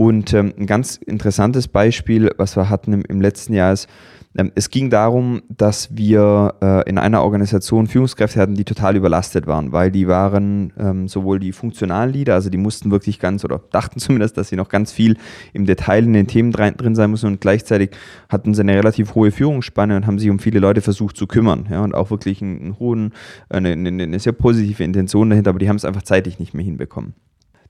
Und 0.00 0.32
ähm, 0.32 0.54
ein 0.58 0.64
ganz 0.64 0.96
interessantes 0.96 1.68
Beispiel, 1.68 2.30
was 2.38 2.56
wir 2.56 2.70
hatten 2.70 2.94
im, 2.94 3.02
im 3.06 3.20
letzten 3.20 3.52
Jahr, 3.52 3.74
ist, 3.74 3.86
ähm, 4.34 4.50
es 4.54 4.70
ging 4.70 4.88
darum, 4.88 5.42
dass 5.50 5.94
wir 5.94 6.54
äh, 6.62 6.88
in 6.88 6.96
einer 6.96 7.22
Organisation 7.22 7.86
Führungskräfte 7.86 8.40
hatten, 8.40 8.54
die 8.54 8.64
total 8.64 8.96
überlastet 8.96 9.46
waren, 9.46 9.72
weil 9.72 9.90
die 9.90 10.08
waren 10.08 10.72
ähm, 10.78 11.06
sowohl 11.06 11.38
die 11.38 11.52
funktionalen 11.52 12.14
Leader, 12.14 12.32
also 12.32 12.48
die 12.48 12.56
mussten 12.56 12.90
wirklich 12.90 13.18
ganz 13.18 13.44
oder 13.44 13.60
dachten 13.72 13.98
zumindest, 14.00 14.38
dass 14.38 14.48
sie 14.48 14.56
noch 14.56 14.70
ganz 14.70 14.90
viel 14.90 15.18
im 15.52 15.66
Detail 15.66 16.04
in 16.04 16.14
den 16.14 16.28
Themen 16.28 16.52
drin 16.52 16.94
sein 16.94 17.10
müssen 17.10 17.26
und 17.26 17.42
gleichzeitig 17.42 17.90
hatten 18.30 18.54
sie 18.54 18.62
eine 18.62 18.76
relativ 18.76 19.14
hohe 19.14 19.30
Führungsspanne 19.30 19.96
und 19.96 20.06
haben 20.06 20.18
sich 20.18 20.30
um 20.30 20.38
viele 20.38 20.60
Leute 20.60 20.80
versucht 20.80 21.18
zu 21.18 21.26
kümmern 21.26 21.68
ja, 21.70 21.84
und 21.84 21.94
auch 21.94 22.10
wirklich 22.10 22.40
einen, 22.40 22.58
einen 22.58 22.78
hohen, 22.78 23.12
eine, 23.50 23.72
eine, 23.72 24.02
eine 24.02 24.18
sehr 24.18 24.32
positive 24.32 24.82
Intention 24.82 25.28
dahinter, 25.28 25.50
aber 25.50 25.58
die 25.58 25.68
haben 25.68 25.76
es 25.76 25.84
einfach 25.84 26.04
zeitlich 26.04 26.38
nicht 26.38 26.54
mehr 26.54 26.64
hinbekommen. 26.64 27.12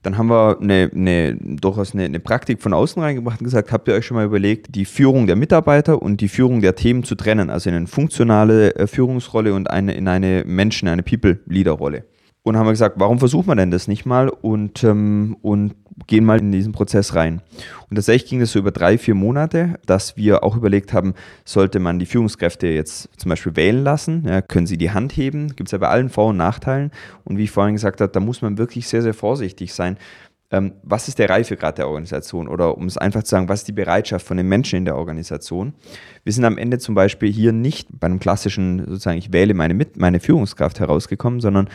Dann 0.03 0.17
haben 0.17 0.27
wir 0.27 0.57
eine, 0.59 0.89
eine, 0.93 1.35
durchaus 1.35 1.93
eine, 1.93 2.05
eine 2.05 2.19
Praktik 2.19 2.61
von 2.61 2.73
außen 2.73 3.01
reingebracht 3.01 3.39
und 3.39 3.45
gesagt, 3.45 3.71
habt 3.71 3.87
ihr 3.87 3.93
euch 3.93 4.05
schon 4.05 4.17
mal 4.17 4.25
überlegt, 4.25 4.73
die 4.75 4.85
Führung 4.85 5.27
der 5.27 5.35
Mitarbeiter 5.35 6.01
und 6.01 6.21
die 6.21 6.27
Führung 6.27 6.61
der 6.61 6.75
Themen 6.75 7.03
zu 7.03 7.15
trennen, 7.15 7.49
also 7.49 7.69
in 7.69 7.75
eine 7.75 7.87
funktionale 7.87 8.75
äh, 8.75 8.87
Führungsrolle 8.87 9.53
und 9.53 9.69
eine, 9.69 9.93
in 9.93 10.07
eine 10.07 10.43
Menschen-, 10.45 10.87
eine 10.87 11.03
People-Leader-Rolle. 11.03 12.05
Und 12.43 12.57
haben 12.57 12.65
wir 12.65 12.71
gesagt, 12.71 12.95
warum 12.99 13.19
versuchen 13.19 13.47
wir 13.47 13.55
denn 13.55 13.69
das 13.69 13.87
nicht 13.87 14.05
mal 14.05 14.29
und, 14.29 14.83
ähm, 14.83 15.37
und 15.41 15.75
gehen 16.07 16.25
mal 16.25 16.39
in 16.39 16.51
diesen 16.51 16.71
Prozess 16.71 17.15
rein. 17.15 17.41
Und 17.89 17.95
tatsächlich 17.95 18.29
ging 18.29 18.41
es 18.41 18.51
so 18.51 18.59
über 18.59 18.71
drei, 18.71 18.97
vier 18.97 19.13
Monate, 19.13 19.79
dass 19.85 20.17
wir 20.17 20.43
auch 20.43 20.55
überlegt 20.55 20.93
haben, 20.93 21.13
sollte 21.45 21.79
man 21.79 21.99
die 21.99 22.05
Führungskräfte 22.05 22.67
jetzt 22.67 23.09
zum 23.17 23.29
Beispiel 23.29 23.55
wählen 23.55 23.83
lassen, 23.83 24.23
ja, 24.25 24.41
können 24.41 24.67
sie 24.67 24.77
die 24.77 24.91
Hand 24.91 25.15
heben, 25.15 25.55
gibt 25.55 25.67
es 25.67 25.71
ja 25.71 25.77
bei 25.77 25.89
allen 25.89 26.09
Vor- 26.09 26.29
und 26.29 26.37
Nachteilen. 26.37 26.91
Und 27.25 27.37
wie 27.37 27.43
ich 27.43 27.51
vorhin 27.51 27.75
gesagt 27.75 28.01
habe, 28.01 28.11
da 28.11 28.19
muss 28.19 28.41
man 28.41 28.57
wirklich 28.57 28.87
sehr, 28.87 29.01
sehr 29.01 29.13
vorsichtig 29.13 29.73
sein, 29.73 29.97
ähm, 30.51 30.73
was 30.83 31.07
ist 31.07 31.17
der 31.17 31.29
Reifegrad 31.29 31.77
der 31.77 31.87
Organisation 31.87 32.47
oder 32.47 32.77
um 32.77 32.85
es 32.85 32.97
einfach 32.97 33.23
zu 33.23 33.31
sagen, 33.31 33.49
was 33.49 33.61
ist 33.61 33.67
die 33.69 33.73
Bereitschaft 33.73 34.25
von 34.25 34.37
den 34.37 34.47
Menschen 34.47 34.77
in 34.77 34.85
der 34.85 34.97
Organisation. 34.97 35.73
Wir 36.23 36.33
sind 36.33 36.43
am 36.43 36.57
Ende 36.57 36.77
zum 36.77 36.93
Beispiel 36.93 37.31
hier 37.31 37.53
nicht 37.53 37.87
bei 37.91 38.07
einem 38.07 38.19
klassischen, 38.19 38.79
sozusagen, 38.79 39.17
ich 39.17 39.31
wähle 39.31 39.53
meine, 39.53 39.73
Mit 39.73 39.97
meine 39.97 40.19
Führungskraft 40.19 40.79
herausgekommen, 40.79 41.39
sondern 41.39 41.69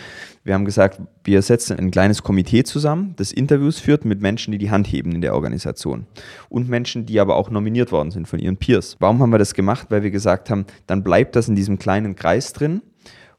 wir 0.44 0.54
haben 0.54 0.64
gesagt, 0.64 1.00
wir 1.24 1.40
setzen 1.42 1.78
ein 1.78 1.90
kleines 1.90 2.22
Komitee 2.22 2.64
zusammen, 2.64 3.14
das 3.16 3.32
Interviews 3.32 3.80
führt 3.80 4.04
mit 4.04 4.20
Menschen, 4.20 4.52
die 4.52 4.58
die 4.58 4.70
Hand 4.70 4.86
heben 4.86 5.12
in 5.12 5.22
der 5.22 5.34
Organisation 5.34 6.06
und 6.48 6.68
Menschen, 6.68 7.06
die 7.06 7.18
aber 7.18 7.36
auch 7.36 7.50
nominiert 7.50 7.92
worden 7.92 8.10
sind 8.10 8.28
von 8.28 8.38
ihren 8.38 8.58
Peers. 8.58 8.96
Warum 9.00 9.20
haben 9.20 9.30
wir 9.30 9.38
das 9.38 9.54
gemacht? 9.54 9.86
Weil 9.90 10.02
wir 10.02 10.10
gesagt 10.10 10.50
haben, 10.50 10.66
dann 10.86 11.02
bleibt 11.02 11.34
das 11.34 11.48
in 11.48 11.56
diesem 11.56 11.78
kleinen 11.78 12.14
Kreis 12.14 12.52
drin 12.52 12.82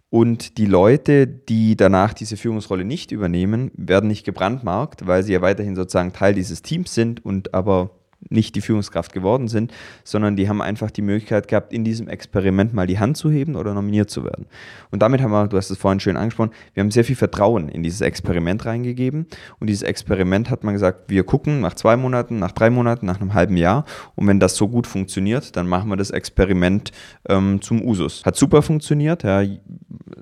und 0.10 0.58
die 0.58 0.66
Leute, 0.66 1.28
die 1.28 1.76
danach 1.76 2.14
diese 2.14 2.38
Führungsrolle 2.38 2.86
nicht 2.86 3.12
übernehmen, 3.12 3.72
werden 3.76 4.08
nicht 4.08 4.26
gebrandmarkt, 4.26 5.06
weil 5.06 5.24
sie 5.24 5.34
ja 5.34 5.42
weiterhin 5.42 5.76
sozusagen 5.76 6.14
Teil 6.14 6.34
dieses 6.34 6.62
Teams 6.62 6.94
sind 6.94 7.26
und 7.26 7.54
aber 7.54 7.92
nicht 8.30 8.56
die 8.56 8.62
Führungskraft 8.62 9.14
geworden 9.14 9.48
sind, 9.48 9.72
sondern 10.04 10.36
die 10.36 10.50
haben 10.50 10.62
einfach 10.62 10.92
die 10.92 11.02
Möglichkeit 11.02 11.48
gehabt, 11.48 11.72
in 11.72 11.84
diesem 11.84 12.08
Experiment 12.08 12.74
mal 12.74 12.88
die 12.88 13.00
Hand 13.00 13.16
zu 13.18 13.32
heben 13.32 13.56
oder 13.56 13.74
nominiert 13.74 14.10
zu 14.10 14.24
werden. 14.24 14.48
Und 14.92 15.02
damit 15.02 15.22
haben 15.22 15.32
wir, 15.32 15.48
du 15.48 15.58
hast 15.58 15.70
es 15.70 15.78
vorhin 15.78 16.00
schön 16.00 16.18
angesprochen, 16.18 16.52
wir 16.74 16.82
haben 16.82 16.92
sehr 16.92 17.04
viel 17.04 17.16
Vertrauen 17.16 17.70
in 17.70 17.84
dieses 17.84 18.02
Experiment 18.02 18.66
reingegeben. 18.66 19.28
Und 19.60 19.68
dieses 19.68 19.84
Experiment 19.84 20.50
hat 20.50 20.64
man 20.64 20.74
gesagt, 20.74 21.10
wir 21.10 21.24
gucken 21.24 21.62
nach 21.62 21.76
zwei 21.76 21.96
Monaten, 21.96 22.40
nach 22.40 22.52
drei 22.52 22.70
Monaten, 22.70 23.06
nach 23.06 23.22
einem 23.22 23.34
halben 23.34 23.58
Jahr. 23.58 23.86
Und 24.16 24.28
wenn 24.28 24.40
das 24.40 24.56
so 24.56 24.68
gut 24.68 24.88
funktioniert, 24.88 25.56
dann 25.56 25.68
machen 25.68 25.90
wir 25.90 25.98
das 25.98 26.12
Experiment 26.12 26.92
ähm, 27.30 27.62
zum 27.62 27.82
Usus. 27.82 28.24
Hat 28.26 28.36
super 28.36 28.62
funktioniert. 28.62 29.24
Ja. 29.24 29.44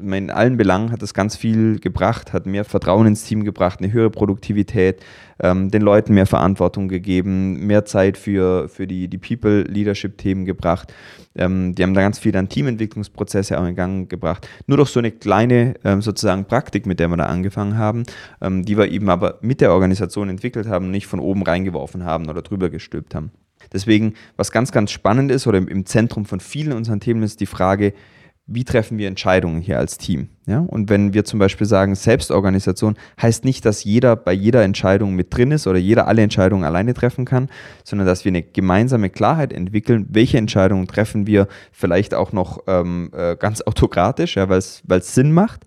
In 0.02 0.32
allen 0.32 0.58
Belangen 0.58 0.92
hat 0.92 1.02
es 1.02 1.14
ganz 1.14 1.36
viel 1.36 1.80
gebracht, 1.80 2.34
hat 2.34 2.46
mehr 2.46 2.66
Vertrauen 2.66 3.08
ins 3.08 3.24
Team 3.24 3.44
gebracht, 3.44 3.80
eine 3.80 3.92
höhere 3.92 4.10
Produktivität, 4.10 5.02
ähm, 5.40 5.72
den 5.72 5.82
Leuten 5.82 6.14
mehr 6.14 6.26
Verantwortung 6.26 6.88
gegeben, 6.88 7.66
mehr 7.66 7.86
Zeit 7.86 8.18
für, 8.18 8.68
für 8.70 8.88
die, 8.88 9.08
die 9.08 9.18
People-Leadership-Themen 9.18 10.46
gebracht. 10.46 10.94
Ähm, 11.36 11.76
die 11.76 11.84
haben 11.84 11.94
da 11.94 12.02
ganz 12.02 12.20
viel 12.20 12.36
an 12.36 12.50
Teamentwicklungsprozesse 12.50 13.60
auch 13.60 13.66
in 13.66 13.76
Gang 13.76 14.10
gebracht. 14.10 14.48
Nur 14.68 14.78
durch 14.78 14.90
so 14.90 15.00
eine 15.00 15.12
kleine 15.12 15.76
ähm, 15.84 16.02
sozusagen 16.02 16.46
Praktik, 16.46 16.86
mit 16.86 17.00
der 17.00 17.10
wir 17.10 17.18
da 17.18 17.26
angefangen 17.26 17.78
haben, 17.78 18.04
ähm, 18.42 18.66
die 18.66 18.78
wir 18.78 18.90
eben 18.90 19.10
aber 19.10 19.40
mit 19.42 19.62
der 19.62 19.72
Organisation 19.72 20.30
entwickelt 20.30 20.68
haben, 20.68 20.92
nicht 20.92 21.08
von 21.08 21.20
oben 21.20 21.44
reingeworfen 21.44 22.04
haben 22.04 22.30
oder 22.30 22.42
drüber 22.42 22.70
gestülpt 22.70 23.16
haben. 23.16 23.32
Deswegen, 23.74 24.14
was 24.38 24.52
ganz, 24.52 24.72
ganz 24.72 24.92
spannend 24.92 25.32
ist 25.32 25.48
oder 25.48 25.58
im 25.58 25.86
Zentrum 25.86 26.26
von 26.26 26.40
vielen 26.40 26.74
unseren 26.74 27.00
Themen 27.00 27.24
ist 27.24 27.40
die 27.40 27.46
Frage, 27.46 27.94
wie 28.48 28.64
treffen 28.64 29.00
wir 29.00 29.08
Entscheidungen 29.08 29.60
hier 29.60 29.80
als 29.80 29.98
Team. 29.98 30.30
Ja? 30.46 30.60
Und 30.60 30.90
wenn 30.90 31.14
wir 31.14 31.26
zum 31.26 31.40
Beispiel 31.40 31.66
sagen, 31.66 31.96
Selbstorganisation 31.96 32.96
heißt 33.20 33.44
nicht, 33.44 33.66
dass 33.66 33.84
jeder 33.84 34.16
bei 34.16 34.34
jeder 34.34 34.64
Entscheidung 34.64 35.16
mit 35.16 35.36
drin 35.36 35.52
ist 35.52 35.66
oder 35.66 35.80
jeder 35.80 36.08
alle 36.08 36.22
Entscheidungen 36.22 36.64
alleine 36.64 36.94
treffen 36.94 37.26
kann, 37.26 37.50
sondern 37.84 38.06
dass 38.06 38.24
wir 38.24 38.30
eine 38.30 38.44
gemeinsame 38.44 39.10
Klarheit 39.10 39.52
entwickeln, 39.52 40.06
welche 40.10 40.38
Entscheidungen 40.38 40.88
treffen 40.88 41.26
wir 41.26 41.48
vielleicht 41.72 42.14
auch 42.14 42.34
noch 42.34 42.60
ähm, 42.68 43.10
äh, 43.16 43.36
ganz 43.36 43.62
autokratisch, 43.66 44.36
ja, 44.36 44.48
weil 44.48 44.60
es 44.60 45.16
Sinn 45.16 45.32
macht 45.32 45.66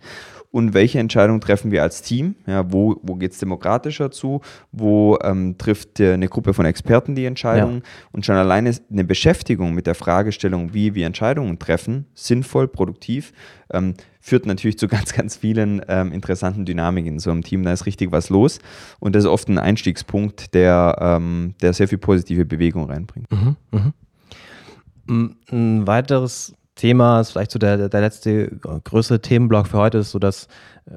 und 0.50 0.72
welche 0.72 0.98
Entscheidungen 0.98 1.40
treffen 1.40 1.70
wir 1.70 1.82
als 1.82 2.02
Team? 2.02 2.34
Ja, 2.46 2.72
wo 2.72 2.98
wo 3.02 3.16
geht 3.16 3.32
es 3.32 3.38
demokratischer 3.38 4.10
zu? 4.10 4.40
Wo 4.72 5.18
ähm, 5.22 5.58
trifft 5.58 6.00
äh, 6.00 6.14
eine 6.14 6.28
Gruppe 6.28 6.54
von 6.54 6.64
Experten 6.64 7.14
die 7.14 7.26
Entscheidungen? 7.26 7.82
Ja. 7.84 8.08
Und 8.12 8.24
schon 8.24 8.36
alleine 8.36 8.74
eine 8.90 9.04
Beschäftigung 9.04 9.74
mit 9.74 9.86
der 9.86 9.94
Fragestellung, 9.94 10.72
wie 10.72 10.94
wir 10.94 11.06
Entscheidungen 11.06 11.58
treffen, 11.58 12.06
sinnvoll, 12.14 12.66
produktiv, 12.66 13.32
ähm, 13.72 13.94
führt 14.20 14.46
natürlich 14.46 14.78
zu 14.78 14.88
ganz, 14.88 15.12
ganz 15.12 15.36
vielen 15.36 15.82
ähm, 15.88 16.12
interessanten 16.12 16.64
Dynamiken 16.64 17.14
in 17.14 17.18
so 17.18 17.30
einem 17.30 17.42
Team. 17.42 17.62
Da 17.62 17.72
ist 17.72 17.84
richtig 17.84 18.10
was 18.10 18.30
los 18.30 18.58
und 19.00 19.14
das 19.14 19.24
ist 19.24 19.30
oft 19.30 19.48
ein 19.48 19.58
Einstiegspunkt, 19.58 20.54
der, 20.54 20.96
ähm, 21.00 21.54
der 21.60 21.74
sehr 21.74 21.88
viel 21.88 21.98
positive 21.98 22.46
Bewegung 22.46 22.84
reinbringt. 22.84 23.30
Mhm, 23.30 23.56
mh. 23.70 23.92
Ein 25.50 25.86
weiteres 25.86 26.54
Thema 26.78 27.20
ist 27.20 27.32
vielleicht 27.32 27.50
so 27.50 27.58
der, 27.58 27.88
der 27.88 28.00
letzte 28.00 28.48
größere 28.48 29.20
Themenblock 29.20 29.66
für 29.66 29.78
heute 29.78 29.98
ist 29.98 30.12
so, 30.12 30.18
dass 30.18 30.46
äh, 30.86 30.92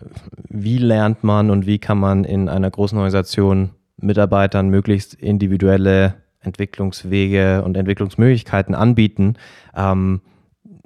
wie 0.48 0.78
lernt 0.78 1.24
man 1.24 1.50
und 1.52 1.66
wie 1.66 1.80
kann 1.80 1.98
man 1.98 2.24
in 2.24 2.48
einer 2.48 2.72
großen 2.72 2.98
Organisation 2.98 3.72
Mitarbeitern 3.98 4.70
möglichst 4.70 5.14
individuelle 5.16 6.16
Entwicklungswege 6.40 7.64
und 7.64 7.78
Entwicklungsmöglichkeiten 7.78 8.74
anbieten. 8.74 9.36
Ähm, 9.76 10.22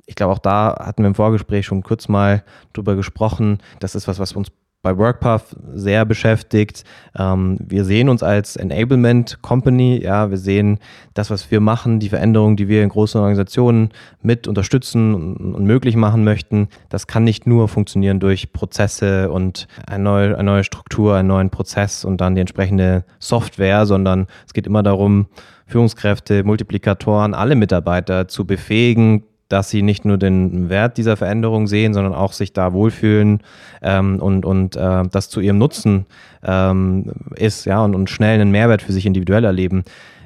ich 0.06 0.16
glaube, 0.16 0.34
auch 0.34 0.40
da 0.40 0.76
hatten 0.80 1.04
wir 1.04 1.08
im 1.08 1.16
Vorgespräch 1.16 1.66
schon 1.66 1.84
kurz 1.84 2.08
mal 2.08 2.44
drüber 2.74 2.96
gesprochen. 2.96 3.60
Das 3.80 3.96
ist 3.96 4.08
was, 4.08 4.20
was 4.20 4.34
uns 4.34 4.52
bei 4.86 5.00
WorkPath 5.00 5.56
sehr 5.74 6.06
beschäftigt. 6.06 6.84
Ähm, 7.18 7.58
wir 7.60 7.86
sehen 7.86 8.08
uns 8.08 8.22
als 8.22 8.56
Enablement 8.56 9.42
Company. 9.42 10.00
Ja, 10.02 10.30
wir 10.30 10.38
sehen 10.38 10.78
das, 11.16 11.32
was 11.32 11.50
wir 11.50 11.60
machen, 11.60 12.00
die 12.00 12.10
Veränderungen, 12.10 12.56
die 12.56 12.68
wir 12.68 12.84
in 12.84 12.90
großen 12.90 13.20
Organisationen 13.20 13.90
mit 14.22 14.48
unterstützen 14.48 15.16
und, 15.16 15.56
und 15.56 15.66
möglich 15.66 15.96
machen 15.96 16.24
möchten. 16.24 16.68
Das 16.90 17.08
kann 17.08 17.24
nicht 17.24 17.48
nur 17.48 17.68
funktionieren 17.68 18.20
durch 18.20 18.54
Prozesse 18.54 19.32
und 19.32 19.68
eine 19.88 20.04
neue, 20.04 20.36
eine 20.36 20.44
neue 20.44 20.64
Struktur, 20.64 21.16
einen 21.16 21.30
neuen 21.30 21.50
Prozess 21.50 22.06
und 22.06 22.22
dann 22.22 22.36
die 22.36 22.42
entsprechende 22.42 23.06
Software, 23.18 23.88
sondern 23.88 24.28
es 24.46 24.54
geht 24.54 24.68
immer 24.68 24.84
darum, 24.84 25.26
Führungskräfte, 25.66 26.44
Multiplikatoren, 26.44 27.34
alle 27.34 27.56
Mitarbeiter 27.56 28.28
zu 28.28 28.46
befähigen, 28.46 29.24
dass 29.50 29.70
sie 29.70 29.82
nicht 29.82 30.06
nur 30.06 30.18
den 30.18 30.70
Wert 30.70 30.98
dieser 30.98 31.18
Veränderung 31.18 31.68
sehen, 31.68 31.94
sondern 31.94 32.14
auch 32.14 32.34
sich 32.34 32.54
da 32.54 32.74
wohlfühlen 32.74 33.42
ähm, 33.82 34.20
und, 34.20 34.46
und 34.46 34.76
äh, 34.76 35.04
das 35.12 35.30
zu 35.30 35.40
ihrem 35.40 35.58
Nutzen 35.58 36.06
ähm, 36.44 37.12
ist, 37.36 37.66
ja, 37.66 37.84
und, 37.84 37.96
und 37.96 38.10
schnell 38.10 38.40
einen 38.40 38.52
Mehrwert 38.52 38.82
für 38.82 38.92
sich 38.92 39.06
individuell 39.06 39.44
erleben. 39.44 39.84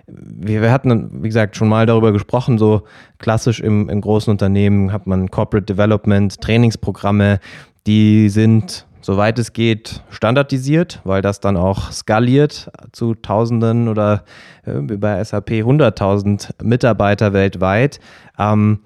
Wir, 0.07 0.61
wir, 0.61 0.71
hatten, 0.71 1.23
wie 1.23 1.27
gesagt, 1.27 1.55
schon 1.55 1.69
mal 1.69 1.85
darüber 1.85 2.11
gesprochen, 2.11 2.57
so 2.57 2.83
klassisch 3.19 3.59
im, 3.59 3.89
im 3.89 4.01
großen 4.01 4.31
Unternehmen 4.31 4.91
hat 4.91 5.05
man 5.05 5.29
Corporate 5.29 5.65
Development, 5.65 6.39
Trainingsprogramme, 6.41 7.39
die 7.85 8.29
sind 8.29 8.87
soweit 9.01 9.39
es 9.39 9.53
geht, 9.53 10.03
standardisiert, 10.09 11.01
weil 11.03 11.21
das 11.21 11.39
dann 11.39 11.57
auch 11.57 11.91
skaliert 11.91 12.71
zu 12.91 13.15
Tausenden 13.15 13.87
oder 13.87 14.23
äh, 14.65 14.73
bei 14.81 15.23
SAP 15.23 15.49
100.000 15.49 16.63
Mitarbeiter 16.63 17.33
weltweit. 17.33 17.99
Ähm, 18.37 18.79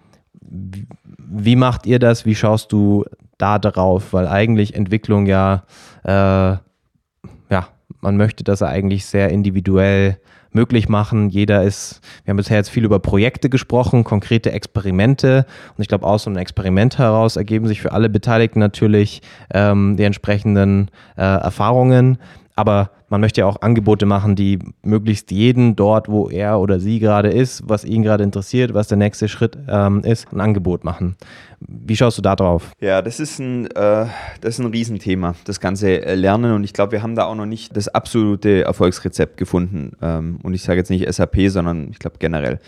wie 0.54 1.56
macht 1.56 1.86
ihr 1.86 2.00
das? 2.00 2.26
Wie 2.26 2.36
schaust 2.36 2.72
du 2.72 3.06
da 3.38 3.60
drauf? 3.60 4.14
Weil 4.14 4.28
eigentlich 4.28 4.76
Entwicklung 4.76 5.26
ja, 5.26 5.64
äh, 6.04 6.12
ja, 6.12 7.68
man 8.02 8.18
möchte 8.18 8.44
das 8.44 8.62
eigentlich 8.62 9.06
sehr 9.06 9.30
individuell 9.30 10.20
möglich 10.52 10.88
machen. 10.88 11.30
Jeder 11.30 11.64
ist, 11.64 12.02
wir 12.24 12.32
haben 12.32 12.38
bisher 12.38 12.58
jetzt 12.58 12.70
viel 12.70 12.86
über 12.86 13.00
Projekte 13.00 13.50
gesprochen, 13.50 14.04
konkrete 14.04 14.52
Experimente. 14.52 15.46
Und 15.76 15.82
ich 15.82 15.88
glaube, 15.88 16.06
aus 16.06 16.24
so 16.24 16.30
einem 16.30 16.38
Experiment 16.38 17.00
heraus 17.00 17.36
ergeben 17.36 17.68
sich 17.68 17.82
für 17.82 17.92
alle 17.92 18.10
Beteiligten 18.10 18.60
natürlich 18.60 19.22
ähm, 19.52 19.98
die 19.98 20.04
entsprechenden 20.04 20.90
äh, 21.18 21.22
Erfahrungen. 21.22 22.20
Aber 22.56 22.92
man 23.10 23.22
möchte 23.22 23.42
ja 23.42 23.48
auch 23.48 23.62
Angebote 23.62 24.06
machen, 24.06 24.36
die 24.36 24.60
möglichst 24.84 25.32
jeden 25.32 25.76
dort, 25.76 26.08
wo 26.08 26.30
er 26.30 26.60
oder 26.60 26.80
sie 26.80 27.00
gerade 27.00 27.30
ist, 27.30 27.64
was 27.66 27.84
ihn 27.84 28.04
gerade 28.04 28.24
interessiert, 28.24 28.74
was 28.74 28.88
der 28.88 28.98
nächste 28.98 29.28
Schritt 29.28 29.58
ähm, 29.68 30.02
ist, 30.02 30.32
ein 30.32 30.40
Angebot 30.40 30.84
machen. 30.84 31.16
Wie 31.60 31.96
schaust 31.96 32.18
du 32.18 32.22
da 32.22 32.36
drauf? 32.36 32.72
Ja, 32.80 33.02
das 33.02 33.20
ist 33.20 33.40
ein, 33.40 33.68
äh, 33.68 34.06
das 34.42 34.56
ist 34.56 34.60
ein 34.60 34.72
Riesenthema, 34.72 35.36
das 35.46 35.60
ganze 35.60 36.06
äh, 36.06 36.16
Lernen. 36.16 36.54
Und 36.54 36.64
ich 36.64 36.74
glaube, 36.74 36.92
wir 36.92 37.02
haben 37.02 37.16
da 37.16 37.26
auch 37.26 37.36
noch 37.36 37.46
nicht 37.46 37.76
das 37.76 37.88
absolute 37.88 38.64
Erfolgsrezept 38.64 39.38
gefunden. 39.38 39.94
Ähm, 40.02 40.40
und 40.44 40.54
ich 40.54 40.64
sage 40.64 40.80
jetzt 40.80 40.90
nicht 40.90 41.12
SAP, 41.12 41.50
sondern 41.50 41.90
ich 41.90 42.00
glaube 42.00 42.18
generell. 42.20 42.60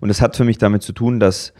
Und 0.00 0.08
das 0.08 0.20
hat 0.20 0.36
für 0.36 0.44
mich 0.44 0.58
damit 0.58 0.82
zu 0.82 0.92
tun, 0.92 1.18
dass 1.18 1.52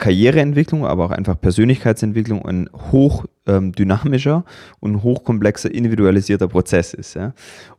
Karriereentwicklung, 0.00 0.84
aber 0.84 1.04
auch 1.04 1.10
einfach 1.12 1.40
Persönlichkeitsentwicklung 1.40 2.44
ein 2.44 2.68
hochdynamischer 2.90 4.44
ähm, 4.46 4.74
und 4.80 5.02
hochkomplexer, 5.02 5.72
individualisierter 5.72 6.48
Prozess 6.48 6.94
ist. 6.94 7.14
Ja? 7.14 7.34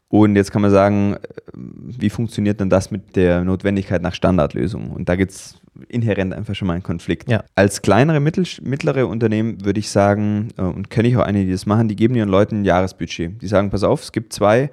Und 0.07 0.35
jetzt 0.35 0.51
kann 0.51 0.61
man 0.61 0.71
sagen, 0.71 1.15
wie 1.53 2.09
funktioniert 2.09 2.59
denn 2.59 2.69
das 2.69 2.91
mit 2.91 3.15
der 3.15 3.43
Notwendigkeit 3.43 4.01
nach 4.01 4.13
Standardlösungen? 4.13 4.91
Und 4.91 5.07
da 5.07 5.15
gibt 5.15 5.31
es 5.31 5.61
inhärent 5.87 6.33
einfach 6.33 6.53
schon 6.53 6.67
mal 6.67 6.73
einen 6.73 6.83
Konflikt. 6.83 7.29
Ja. 7.29 7.43
Als 7.55 7.81
kleinere, 7.81 8.19
mittel, 8.19 8.45
mittlere 8.61 9.07
Unternehmen 9.07 9.63
würde 9.63 9.79
ich 9.79 9.89
sagen, 9.89 10.49
äh, 10.57 10.61
und 10.61 10.89
kenne 10.89 11.07
ich 11.07 11.17
auch 11.17 11.23
einige, 11.23 11.45
die 11.45 11.51
das 11.53 11.65
machen, 11.65 11.87
die 11.87 11.95
geben 11.95 12.15
ihren 12.15 12.29
Leuten 12.29 12.61
ein 12.61 12.65
Jahresbudget. 12.65 13.41
Die 13.41 13.47
sagen, 13.47 13.69
pass 13.69 13.83
auf, 13.83 14.03
es 14.03 14.11
gibt 14.11 14.33
zwei 14.33 14.69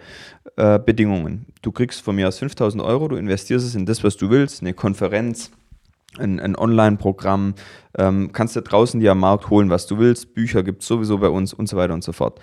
äh, 0.57 0.79
Bedingungen. 0.79 1.47
Du 1.63 1.73
kriegst 1.73 2.03
von 2.03 2.17
mir 2.17 2.29
aus 2.29 2.39
5000 2.39 2.83
Euro, 2.83 3.09
du 3.09 3.17
investierst 3.17 3.65
es 3.65 3.75
in 3.75 3.87
das, 3.87 4.03
was 4.05 4.17
du 4.17 4.31
willst, 4.31 4.61
eine 4.61 4.75
Konferenz, 4.75 5.53
ein, 6.17 6.41
ein 6.41 6.57
Online-Programm, 6.57 7.55
ähm, 7.97 8.31
kannst 8.33 8.57
du 8.57 8.63
draußen 8.63 9.01
dir 9.01 9.13
am 9.13 9.21
Markt 9.21 9.51
holen, 9.51 9.71
was 9.71 9.87
du 9.87 9.99
willst, 9.99 10.35
Bücher 10.35 10.63
gibt 10.63 10.83
es 10.83 10.89
sowieso 10.89 11.19
bei 11.19 11.29
uns 11.29 11.53
und 11.53 11.69
so 11.69 11.77
weiter 11.77 11.95
und 11.95 12.05
so 12.05 12.13
fort. 12.13 12.41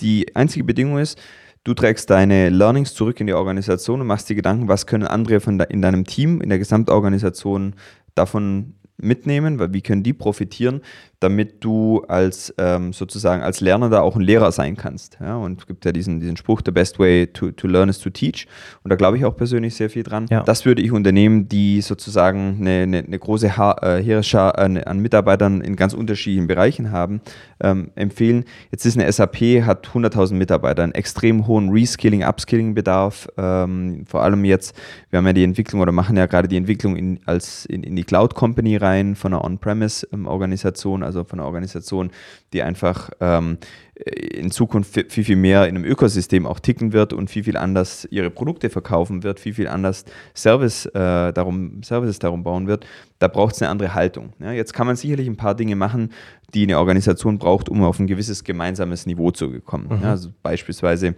Die 0.00 0.34
einzige 0.34 0.64
Bedingung 0.64 0.98
ist, 0.98 1.20
du 1.64 1.74
trägst 1.74 2.10
deine 2.10 2.48
Learnings 2.50 2.94
zurück 2.94 3.20
in 3.20 3.26
die 3.26 3.34
Organisation 3.34 4.00
und 4.00 4.06
machst 4.06 4.28
dir 4.28 4.34
Gedanken, 4.34 4.68
was 4.68 4.86
können 4.86 5.06
andere 5.06 5.40
von 5.40 5.58
de 5.58 5.68
in 5.70 5.82
deinem 5.82 6.04
Team, 6.04 6.40
in 6.40 6.48
der 6.48 6.58
Gesamtorganisation 6.58 7.74
davon 8.14 8.74
mitnehmen, 8.96 9.58
weil 9.58 9.72
wie 9.72 9.82
können 9.82 10.02
die 10.02 10.12
profitieren, 10.12 10.80
damit 11.22 11.64
du 11.64 12.04
als 12.08 12.54
ähm, 12.58 12.92
sozusagen 12.92 13.42
als 13.42 13.60
Lernender 13.60 14.02
auch 14.02 14.16
ein 14.16 14.22
Lehrer 14.22 14.52
sein 14.52 14.76
kannst. 14.76 15.18
Ja? 15.20 15.36
Und 15.36 15.60
es 15.60 15.66
gibt 15.66 15.84
ja 15.84 15.92
diesen, 15.92 16.20
diesen 16.20 16.36
Spruch, 16.36 16.62
the 16.64 16.72
best 16.72 16.98
way 16.98 17.26
to, 17.26 17.50
to 17.52 17.68
learn 17.68 17.88
is 17.88 17.98
to 17.98 18.10
teach. 18.10 18.46
Und 18.82 18.90
da 18.90 18.96
glaube 18.96 19.16
ich 19.16 19.24
auch 19.24 19.36
persönlich 19.36 19.74
sehr 19.74 19.90
viel 19.90 20.02
dran. 20.02 20.26
Ja. 20.30 20.42
Das 20.42 20.64
würde 20.64 20.82
ich 20.82 20.92
Unternehmen, 20.92 21.48
die 21.48 21.80
sozusagen 21.80 22.58
eine, 22.60 22.82
eine, 22.82 22.98
eine 22.98 23.18
große 23.18 23.56
ha 23.56 23.76
äh, 23.82 24.02
Heeresschar 24.02 24.58
äh, 24.58 24.84
an 24.84 24.98
Mitarbeitern 24.98 25.60
in 25.60 25.76
ganz 25.76 25.94
unterschiedlichen 25.94 26.46
Bereichen 26.46 26.90
haben, 26.90 27.20
ähm, 27.60 27.90
empfehlen. 27.94 28.44
Jetzt 28.70 28.84
ist 28.86 28.98
eine 28.98 29.10
SAP, 29.10 29.64
hat 29.64 29.88
100.000 29.88 30.34
Mitarbeiter, 30.34 30.82
einen 30.82 30.92
extrem 30.92 31.46
hohen 31.46 31.70
Reskilling, 31.70 32.24
Upskilling-Bedarf. 32.24 33.28
Ähm, 33.36 34.04
vor 34.06 34.22
allem 34.22 34.44
jetzt, 34.44 34.76
wir 35.10 35.18
haben 35.18 35.26
ja 35.26 35.32
die 35.32 35.44
Entwicklung 35.44 35.80
oder 35.80 35.92
machen 35.92 36.16
ja 36.16 36.26
gerade 36.26 36.48
die 36.48 36.56
Entwicklung 36.56 36.96
in, 36.96 37.20
als 37.26 37.66
in, 37.66 37.82
in 37.82 37.96
die 37.96 38.04
Cloud-Company 38.04 38.76
rein 38.76 39.14
von 39.14 39.32
einer 39.32 39.44
On-Premise-Organisation. 39.44 41.02
Also 41.12 41.24
von 41.24 41.38
einer 41.38 41.46
Organisation, 41.46 42.10
die 42.52 42.62
einfach 42.62 43.10
ähm, 43.20 43.58
in 43.94 44.50
Zukunft 44.50 45.12
viel, 45.12 45.24
viel 45.24 45.36
mehr 45.36 45.68
in 45.68 45.76
einem 45.76 45.84
Ökosystem 45.84 46.46
auch 46.46 46.58
ticken 46.58 46.92
wird 46.92 47.12
und 47.12 47.28
viel, 47.28 47.44
viel 47.44 47.56
anders 47.56 48.08
ihre 48.10 48.30
Produkte 48.30 48.70
verkaufen 48.70 49.22
wird, 49.22 49.38
viel, 49.38 49.54
viel 49.54 49.68
anders 49.68 50.04
Service, 50.34 50.86
äh, 50.86 51.32
darum, 51.32 51.82
Services 51.82 52.18
darum 52.18 52.42
bauen 52.42 52.66
wird, 52.66 52.86
da 53.18 53.28
braucht 53.28 53.54
es 53.54 53.62
eine 53.62 53.70
andere 53.70 53.94
Haltung. 53.94 54.32
Ja, 54.40 54.52
jetzt 54.52 54.72
kann 54.72 54.86
man 54.86 54.96
sicherlich 54.96 55.28
ein 55.28 55.36
paar 55.36 55.54
Dinge 55.54 55.76
machen, 55.76 56.10
die 56.54 56.62
eine 56.62 56.78
Organisation 56.78 57.38
braucht, 57.38 57.68
um 57.68 57.82
auf 57.84 57.98
ein 57.98 58.06
gewisses 58.06 58.44
gemeinsames 58.44 59.06
Niveau 59.06 59.30
zu 59.30 59.60
kommen. 59.60 59.88
Mhm. 59.88 60.02
Ja, 60.02 60.10
also 60.10 60.30
beispielsweise 60.42 61.14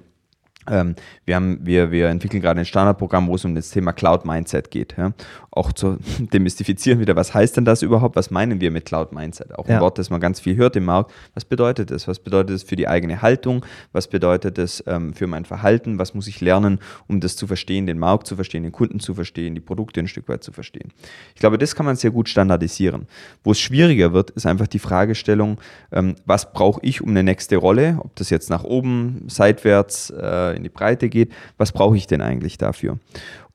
ähm, 0.71 0.95
wir, 1.25 1.37
haben, 1.37 1.59
wir, 1.63 1.91
wir 1.91 2.09
entwickeln 2.09 2.41
gerade 2.41 2.61
ein 2.61 2.67
Standardprogramm, 2.67 3.29
wo 3.29 3.35
es 3.35 3.45
um 3.45 3.55
das 3.55 3.71
Thema 3.71 3.93
Cloud 3.93 4.25
Mindset 4.25 4.71
geht. 4.71 4.97
Ja. 4.97 5.13
Auch 5.51 5.73
zu 5.73 5.99
demystifizieren 6.19 7.01
wieder, 7.01 7.17
was 7.17 7.35
heißt 7.35 7.57
denn 7.57 7.65
das 7.65 7.83
überhaupt? 7.83 8.17
Was 8.17 8.31
meinen 8.31 8.61
wir 8.61 8.71
mit 8.71 8.85
Cloud 8.85 9.13
Mindset? 9.13 9.57
Auch 9.59 9.67
ein 9.67 9.73
ja. 9.73 9.81
Wort, 9.81 9.99
das 9.99 10.11
man 10.11 10.21
ganz 10.21 10.41
viel 10.41 10.57
hört 10.57 10.77
im 10.77 10.85
Markt. 10.85 11.13
Was 11.35 11.45
bedeutet 11.45 11.91
das? 11.91 12.09
Was 12.09 12.19
bedeutet 12.19 12.57
es 12.57 12.63
für 12.63 12.77
die 12.77 12.89
eigene 12.89 13.23
Haltung? 13.23 13.65
Was 13.93 14.09
bedeutet 14.09 14.59
es 14.59 14.83
ähm, 14.87 15.15
für 15.15 15.27
mein 15.27 15.45
Verhalten? 15.45 15.99
Was 15.99 16.15
muss 16.15 16.27
ich 16.27 16.41
lernen, 16.41 16.79
um 17.07 17.21
das 17.21 17.37
zu 17.37 17.47
verstehen, 17.47 17.87
den 17.87 17.99
Markt 17.99 18.27
zu 18.27 18.37
verstehen, 18.37 18.63
den 18.63 18.73
Kunden 18.73 19.01
zu 19.01 19.15
verstehen, 19.15 19.55
die 19.55 19.61
Produkte 19.61 20.01
ein 20.01 20.09
Stück 20.09 20.29
weit 20.29 20.43
zu 20.43 20.53
verstehen? 20.53 20.93
Ich 21.35 21.41
glaube, 21.41 21.59
das 21.59 21.75
kann 21.75 21.87
man 21.87 21.97
sehr 21.97 22.11
gut 22.11 22.29
standardisieren. 22.29 23.07
Wo 23.43 23.53
es 23.53 23.61
schwieriger 23.61 24.13
wird, 24.13 24.31
ist 24.31 24.47
einfach 24.47 24.67
die 24.67 24.79
Fragestellung, 24.79 25.59
ähm, 25.93 26.17
was 26.27 26.53
brauche 26.53 26.81
ich 26.83 27.03
um 27.03 27.11
eine 27.11 27.23
nächste 27.23 27.57
Rolle? 27.57 27.99
Ob 28.01 28.17
das 28.17 28.31
jetzt 28.31 28.51
nach 28.51 28.65
oben, 28.65 29.25
seitwärts, 29.29 30.11
äh, 30.11 30.54
in 30.55 30.63
die 30.63 30.69
Breite 30.69 31.09
geht, 31.09 31.33
was 31.59 31.73
brauche 31.73 31.97
ich 31.97 32.07
denn 32.07 32.21
eigentlich 32.21 32.59
dafür? 32.59 32.99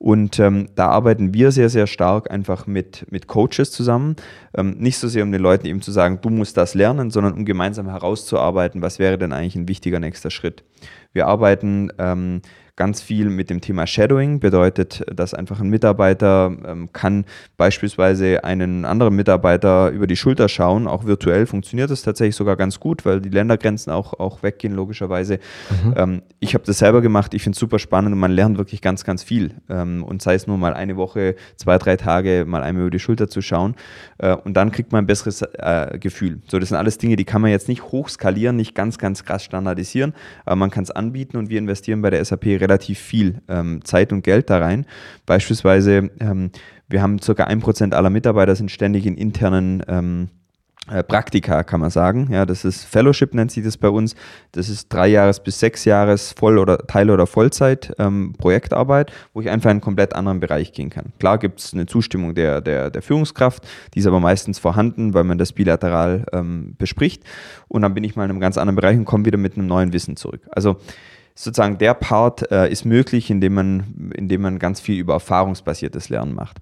Und 0.02 0.38
ähm, 0.38 0.70
da 0.76 0.86
arbeiten 0.86 1.34
wir 1.34 1.52
sehr, 1.52 1.68
sehr 1.68 1.86
stark 1.86 2.30
einfach 2.30 2.66
mit, 2.66 3.04
mit 3.10 3.26
Coaches 3.26 3.70
zusammen. 3.70 4.16
Ähm, 4.56 4.76
nicht 4.78 4.96
so 4.96 5.08
sehr, 5.08 5.22
um 5.22 5.30
den 5.30 5.42
Leuten 5.42 5.66
eben 5.66 5.82
zu 5.82 5.92
sagen, 5.92 6.20
du 6.22 6.30
musst 6.30 6.56
das 6.56 6.72
lernen, 6.72 7.10
sondern 7.10 7.34
um 7.34 7.44
gemeinsam 7.44 7.86
herauszuarbeiten, 7.86 8.80
was 8.80 8.98
wäre 8.98 9.18
denn 9.18 9.34
eigentlich 9.34 9.56
ein 9.56 9.68
wichtiger 9.68 10.00
nächster 10.00 10.30
Schritt. 10.30 10.64
Wir 11.12 11.26
arbeiten 11.26 11.92
ähm, 11.98 12.40
ganz 12.80 13.02
viel 13.02 13.28
mit 13.28 13.50
dem 13.50 13.60
Thema 13.60 13.86
Shadowing, 13.86 14.40
bedeutet, 14.40 15.04
dass 15.14 15.34
einfach 15.34 15.60
ein 15.60 15.68
Mitarbeiter 15.68 16.50
ähm, 16.64 16.88
kann 16.94 17.26
beispielsweise 17.58 18.42
einen 18.42 18.86
anderen 18.86 19.14
Mitarbeiter 19.14 19.90
über 19.90 20.06
die 20.06 20.16
Schulter 20.16 20.48
schauen. 20.48 20.86
Auch 20.86 21.04
virtuell 21.04 21.44
funktioniert 21.44 21.90
das 21.90 22.00
tatsächlich 22.00 22.36
sogar 22.36 22.56
ganz 22.56 22.80
gut, 22.80 23.04
weil 23.04 23.20
die 23.20 23.28
Ländergrenzen 23.28 23.92
auch, 23.92 24.18
auch 24.18 24.42
weggehen, 24.42 24.74
logischerweise. 24.74 25.40
Mhm. 25.84 25.94
Ähm, 25.94 26.22
ich 26.38 26.54
habe 26.54 26.64
das 26.64 26.78
selber 26.78 27.02
gemacht, 27.02 27.34
ich 27.34 27.42
finde 27.42 27.54
es 27.54 27.60
super 27.60 27.78
spannend 27.78 28.14
und 28.14 28.18
man 28.18 28.32
lernt 28.32 28.56
wirklich 28.56 28.80
ganz, 28.80 29.04
ganz 29.04 29.22
viel. 29.22 29.50
Ähm, 29.68 29.89
und 29.98 30.22
sei 30.22 30.34
es 30.34 30.46
nur 30.46 30.58
mal 30.58 30.74
eine 30.74 30.96
Woche, 30.96 31.34
zwei, 31.56 31.78
drei 31.78 31.96
Tage 31.96 32.44
mal 32.46 32.62
einmal 32.62 32.82
über 32.82 32.90
die 32.90 32.98
Schulter 32.98 33.28
zu 33.28 33.42
schauen. 33.42 33.74
Äh, 34.18 34.34
und 34.34 34.54
dann 34.54 34.70
kriegt 34.70 34.92
man 34.92 35.04
ein 35.04 35.06
besseres 35.06 35.42
äh, 35.42 35.98
Gefühl. 35.98 36.40
So, 36.46 36.58
das 36.58 36.68
sind 36.68 36.78
alles 36.78 36.98
Dinge, 36.98 37.16
die 37.16 37.24
kann 37.24 37.42
man 37.42 37.50
jetzt 37.50 37.68
nicht 37.68 37.84
hochskalieren, 37.84 38.56
nicht 38.56 38.74
ganz, 38.74 38.98
ganz 38.98 39.24
krass 39.24 39.44
standardisieren, 39.44 40.14
aber 40.44 40.56
man 40.56 40.70
kann 40.70 40.84
es 40.84 40.90
anbieten 40.90 41.36
und 41.36 41.50
wir 41.50 41.58
investieren 41.58 42.02
bei 42.02 42.10
der 42.10 42.24
SAP 42.24 42.46
relativ 42.46 42.98
viel 42.98 43.40
ähm, 43.48 43.84
Zeit 43.84 44.12
und 44.12 44.22
Geld 44.22 44.50
da 44.50 44.58
rein. 44.58 44.86
Beispielsweise, 45.26 46.10
ähm, 46.20 46.50
wir 46.88 47.02
haben 47.02 47.18
ca. 47.18 47.32
1% 47.32 47.94
aller 47.94 48.10
Mitarbeiter 48.10 48.56
sind 48.56 48.70
ständig 48.70 49.06
in 49.06 49.16
internen 49.16 49.82
ähm, 49.86 50.28
äh, 50.28 50.39
Praktika, 51.02 51.62
kann 51.62 51.80
man 51.80 51.90
sagen. 51.90 52.28
Ja, 52.30 52.44
das 52.44 52.64
ist 52.64 52.84
Fellowship, 52.84 53.34
nennt 53.34 53.52
sich 53.52 53.64
das 53.64 53.76
bei 53.76 53.88
uns. 53.88 54.14
Das 54.52 54.68
ist 54.68 54.92
drei 54.92 55.08
Jahres 55.08 55.40
bis 55.40 55.60
sechs 55.60 55.84
Jahres 55.84 56.32
Voll- 56.32 56.58
oder 56.58 56.78
Teil- 56.78 57.10
oder 57.10 57.26
Vollzeit 57.26 57.92
ähm, 57.98 58.34
Projektarbeit, 58.36 59.12
wo 59.32 59.40
ich 59.40 59.48
einfach 59.48 59.70
in 59.70 59.76
einen 59.76 59.80
komplett 59.80 60.14
anderen 60.14 60.40
Bereich 60.40 60.72
gehen 60.72 60.90
kann. 60.90 61.12
Klar 61.18 61.38
gibt 61.38 61.60
es 61.60 61.72
eine 61.72 61.86
Zustimmung 61.86 62.34
der, 62.34 62.60
der, 62.60 62.90
der 62.90 63.02
Führungskraft, 63.02 63.66
die 63.94 64.00
ist 64.00 64.06
aber 64.06 64.20
meistens 64.20 64.58
vorhanden, 64.58 65.14
weil 65.14 65.24
man 65.24 65.38
das 65.38 65.52
bilateral 65.52 66.26
ähm, 66.32 66.74
bespricht. 66.78 67.22
Und 67.68 67.82
dann 67.82 67.94
bin 67.94 68.04
ich 68.04 68.16
mal 68.16 68.24
in 68.24 68.30
einem 68.30 68.40
ganz 68.40 68.58
anderen 68.58 68.76
Bereich 68.76 68.98
und 68.98 69.04
komme 69.04 69.24
wieder 69.24 69.38
mit 69.38 69.56
einem 69.56 69.66
neuen 69.66 69.92
Wissen 69.92 70.16
zurück. 70.16 70.42
Also 70.50 70.76
sozusagen 71.40 71.78
der 71.78 71.94
Part 71.94 72.52
äh, 72.52 72.70
ist 72.70 72.84
möglich, 72.84 73.30
indem 73.30 73.54
man, 73.54 74.12
indem 74.14 74.42
man 74.42 74.58
ganz 74.58 74.78
viel 74.78 74.98
über 74.98 75.14
erfahrungsbasiertes 75.14 76.10
Lernen 76.10 76.34
macht. 76.34 76.58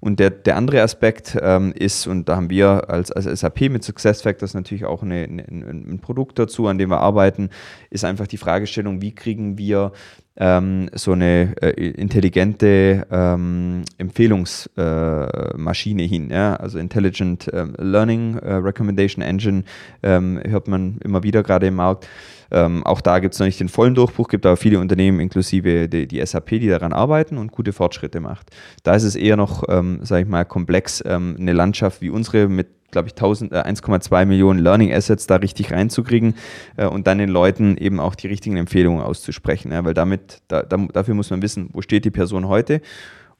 Und 0.00 0.20
der, 0.20 0.30
der 0.30 0.56
andere 0.56 0.80
Aspekt 0.80 1.36
ähm, 1.40 1.72
ist, 1.72 2.06
und 2.06 2.30
da 2.30 2.36
haben 2.36 2.48
wir 2.48 2.88
als, 2.88 3.12
als 3.12 3.40
SAP 3.40 3.68
mit 3.68 3.84
SuccessFactors 3.84 4.54
natürlich 4.54 4.86
auch 4.86 5.02
eine, 5.02 5.24
eine, 5.24 5.42
ein 5.42 5.98
Produkt 6.00 6.38
dazu, 6.38 6.66
an 6.66 6.78
dem 6.78 6.88
wir 6.88 7.00
arbeiten, 7.00 7.50
ist 7.90 8.06
einfach 8.06 8.26
die 8.26 8.38
Fragestellung, 8.38 9.02
wie 9.02 9.14
kriegen 9.14 9.58
wir 9.58 9.92
ähm, 10.36 10.88
so 10.94 11.12
eine 11.12 11.54
äh, 11.60 11.90
intelligente 11.90 13.06
ähm, 13.10 13.82
Empfehlungsmaschine 13.98 16.04
äh, 16.04 16.08
hin. 16.08 16.30
Ja? 16.30 16.56
Also 16.56 16.78
Intelligent 16.78 17.50
ähm, 17.52 17.74
Learning 17.76 18.38
äh, 18.38 18.54
Recommendation 18.54 19.22
Engine 19.22 19.64
ähm, 20.02 20.40
hört 20.42 20.68
man 20.68 20.96
immer 21.04 21.22
wieder 21.22 21.42
gerade 21.42 21.66
im 21.66 21.74
Markt. 21.74 22.08
Ähm, 22.52 22.84
auch 22.84 23.00
da 23.00 23.18
gibt 23.18 23.34
es 23.34 23.40
noch 23.40 23.46
nicht 23.46 23.60
den 23.60 23.68
vollen 23.68 23.94
Durchbruch, 23.94 24.28
gibt 24.28 24.46
aber 24.46 24.56
viele 24.56 24.78
Unternehmen, 24.78 25.20
inklusive 25.20 25.88
die, 25.88 26.06
die, 26.06 26.24
SAP, 26.24 26.50
die 26.50 26.68
daran 26.68 26.92
arbeiten 26.92 27.38
und 27.38 27.50
gute 27.50 27.72
Fortschritte 27.72 28.20
macht. 28.20 28.50
Da 28.82 28.94
ist 28.94 29.04
es 29.04 29.16
eher 29.16 29.36
noch, 29.36 29.64
ähm, 29.68 30.00
sage 30.02 30.24
ich 30.24 30.28
mal, 30.28 30.44
komplex, 30.44 31.02
ähm, 31.06 31.36
eine 31.38 31.52
Landschaft 31.52 32.02
wie 32.02 32.10
unsere 32.10 32.48
mit 32.48 32.68
glaube 32.92 33.08
ich, 33.08 33.14
1,2 33.14 34.20
äh, 34.20 34.24
Millionen 34.26 34.60
Learning 34.60 34.92
Assets 34.92 35.26
da 35.26 35.36
richtig 35.36 35.72
reinzukriegen 35.72 36.34
äh, 36.76 36.86
und 36.86 37.06
dann 37.06 37.18
den 37.18 37.30
Leuten 37.30 37.76
eben 37.78 37.98
auch 37.98 38.14
die 38.14 38.26
richtigen 38.28 38.58
Empfehlungen 38.58 39.02
auszusprechen. 39.02 39.72
Ja, 39.72 39.82
weil 39.84 39.94
damit, 39.94 40.42
da, 40.48 40.62
da, 40.62 40.76
dafür 40.76 41.14
muss 41.14 41.30
man 41.30 41.42
wissen, 41.42 41.70
wo 41.72 41.80
steht 41.80 42.04
die 42.04 42.10
Person 42.10 42.48
heute 42.48 42.82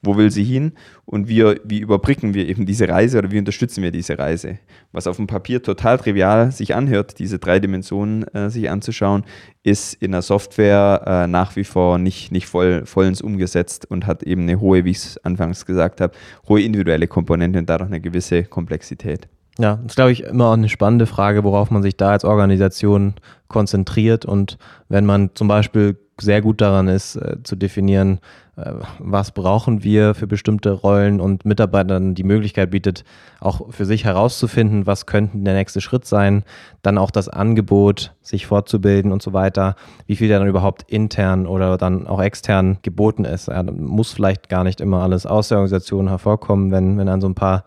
wo 0.03 0.17
will 0.17 0.29
sie 0.29 0.43
hin 0.43 0.73
und 1.05 1.27
wir, 1.27 1.59
wie 1.63 1.79
überbrücken 1.79 2.33
wir 2.33 2.47
eben 2.47 2.65
diese 2.65 2.87
Reise 2.87 3.17
oder 3.17 3.31
wie 3.31 3.39
unterstützen 3.39 3.81
wir 3.81 3.91
diese 3.91 4.19
Reise. 4.19 4.59
Was 4.91 5.07
auf 5.07 5.15
dem 5.15 5.27
Papier 5.27 5.63
total 5.63 5.97
trivial 5.97 6.51
sich 6.51 6.75
anhört, 6.75 7.19
diese 7.19 7.39
drei 7.39 7.59
Dimensionen 7.59 8.23
äh, 8.33 8.49
sich 8.49 8.69
anzuschauen, 8.69 9.23
ist 9.63 9.93
in 9.95 10.11
der 10.11 10.21
Software 10.21 11.03
äh, 11.05 11.27
nach 11.27 11.55
wie 11.55 11.63
vor 11.63 11.97
nicht, 11.97 12.31
nicht 12.31 12.47
voll, 12.47 12.85
vollends 12.85 13.21
umgesetzt 13.21 13.89
und 13.89 14.05
hat 14.05 14.23
eben 14.23 14.43
eine 14.43 14.59
hohe, 14.59 14.85
wie 14.85 14.91
ich 14.91 14.97
es 14.97 15.17
anfangs 15.23 15.65
gesagt 15.65 16.01
habe, 16.01 16.13
hohe 16.47 16.61
individuelle 16.61 17.07
Komponente 17.07 17.59
und 17.59 17.69
dadurch 17.69 17.89
eine 17.89 18.01
gewisse 18.01 18.43
Komplexität. 18.43 19.29
Ja, 19.59 19.75
das 19.75 19.91
ist, 19.91 19.95
glaube 19.95 20.11
ich, 20.11 20.23
immer 20.23 20.47
auch 20.47 20.53
eine 20.53 20.69
spannende 20.69 21.05
Frage, 21.05 21.43
worauf 21.43 21.69
man 21.69 21.83
sich 21.83 21.95
da 21.95 22.09
als 22.11 22.25
Organisation 22.25 23.13
konzentriert. 23.47 24.25
Und 24.25 24.57
wenn 24.89 25.05
man 25.05 25.29
zum 25.35 25.47
Beispiel 25.47 25.97
sehr 26.19 26.41
gut 26.41 26.61
daran 26.61 26.87
ist, 26.87 27.15
äh, 27.15 27.37
zu 27.43 27.55
definieren, 27.55 28.19
was 28.55 29.31
brauchen 29.31 29.83
wir 29.83 30.13
für 30.13 30.27
bestimmte 30.27 30.71
Rollen 30.71 31.19
und 31.19 31.43
Mitarbeitern 31.43 32.13
die 32.13 32.23
Möglichkeit 32.23 32.69
bietet, 32.69 33.03
auch 33.39 33.73
für 33.73 33.85
sich 33.85 34.05
herauszufinden, 34.05 34.85
was 34.85 35.07
könnte 35.07 35.39
der 35.39 35.55
nächste 35.55 35.81
Schritt 35.81 36.05
sein, 36.05 36.43
dann 36.83 36.99
auch 36.99 37.09
das 37.09 37.29
Angebot, 37.29 38.13
sich 38.21 38.45
fortzubilden 38.45 39.11
und 39.11 39.23
so 39.23 39.33
weiter, 39.33 39.75
wie 40.05 40.15
viel 40.15 40.29
dann 40.29 40.47
überhaupt 40.47 40.83
intern 40.83 41.47
oder 41.47 41.77
dann 41.77 42.05
auch 42.05 42.21
extern 42.21 42.77
geboten 42.83 43.25
ist. 43.25 43.47
Ja, 43.47 43.63
muss 43.63 44.13
vielleicht 44.13 44.49
gar 44.49 44.63
nicht 44.63 44.81
immer 44.81 45.01
alles 45.01 45.25
aus 45.25 45.47
der 45.47 45.57
Organisation 45.57 46.07
hervorkommen, 46.07 46.71
wenn, 46.71 46.97
wenn 46.99 47.09
an 47.09 47.21
so 47.21 47.27
ein 47.27 47.35
paar 47.35 47.63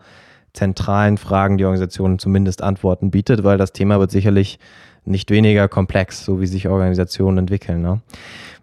zentralen 0.53 1.17
Fragen 1.17 1.57
die 1.57 1.65
Organisation 1.65 2.17
zumindest 2.17 2.63
Antworten 2.63 3.11
bietet, 3.11 3.43
weil 3.43 3.57
das 3.57 3.73
Thema 3.73 3.99
wird 3.99 4.11
sicherlich 4.11 4.57
nicht 5.03 5.31
weniger 5.31 5.67
komplex, 5.67 6.23
so 6.23 6.41
wie 6.41 6.47
sich 6.47 6.67
Organisationen 6.67 7.39
entwickeln. 7.39 7.81
Ne? 7.81 8.01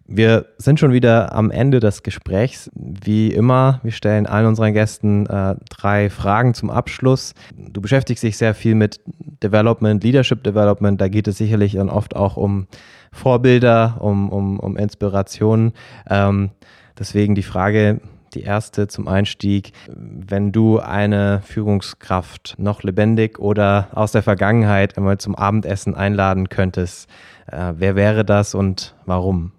Wir 0.06 0.46
sind 0.58 0.78
schon 0.78 0.92
wieder 0.92 1.34
am 1.34 1.50
Ende 1.50 1.80
des 1.80 2.02
Gesprächs. 2.02 2.70
Wie 2.74 3.28
immer, 3.28 3.80
wir 3.82 3.92
stellen 3.92 4.26
allen 4.26 4.46
unseren 4.46 4.74
Gästen 4.74 5.24
äh, 5.26 5.56
drei 5.70 6.10
Fragen 6.10 6.52
zum 6.52 6.68
Abschluss. 6.68 7.32
Du 7.56 7.80
beschäftigst 7.80 8.22
dich 8.22 8.36
sehr 8.36 8.54
viel 8.54 8.74
mit 8.74 9.00
Development, 9.42 10.04
Leadership 10.04 10.44
Development. 10.44 11.00
Da 11.00 11.08
geht 11.08 11.26
es 11.26 11.38
sicherlich 11.38 11.72
dann 11.72 11.88
oft 11.88 12.14
auch 12.16 12.36
um 12.36 12.66
Vorbilder, 13.12 13.96
um, 14.00 14.28
um, 14.28 14.60
um 14.60 14.76
Inspirationen. 14.76 15.72
Ähm, 16.10 16.50
deswegen 16.98 17.34
die 17.34 17.42
Frage, 17.42 18.02
die 18.34 18.42
erste 18.42 18.88
zum 18.88 19.08
Einstieg. 19.08 19.72
Wenn 19.88 20.52
du 20.52 20.80
eine 20.80 21.40
Führungskraft 21.42 22.56
noch 22.58 22.82
lebendig 22.82 23.38
oder 23.38 23.88
aus 23.92 24.12
der 24.12 24.22
Vergangenheit 24.22 24.98
einmal 24.98 25.16
zum 25.16 25.34
Abendessen 25.34 25.94
einladen 25.94 26.50
könntest, 26.50 27.08
äh, 27.46 27.72
wer 27.76 27.96
wäre 27.96 28.26
das 28.26 28.54
und 28.54 28.94
warum? 29.06 29.52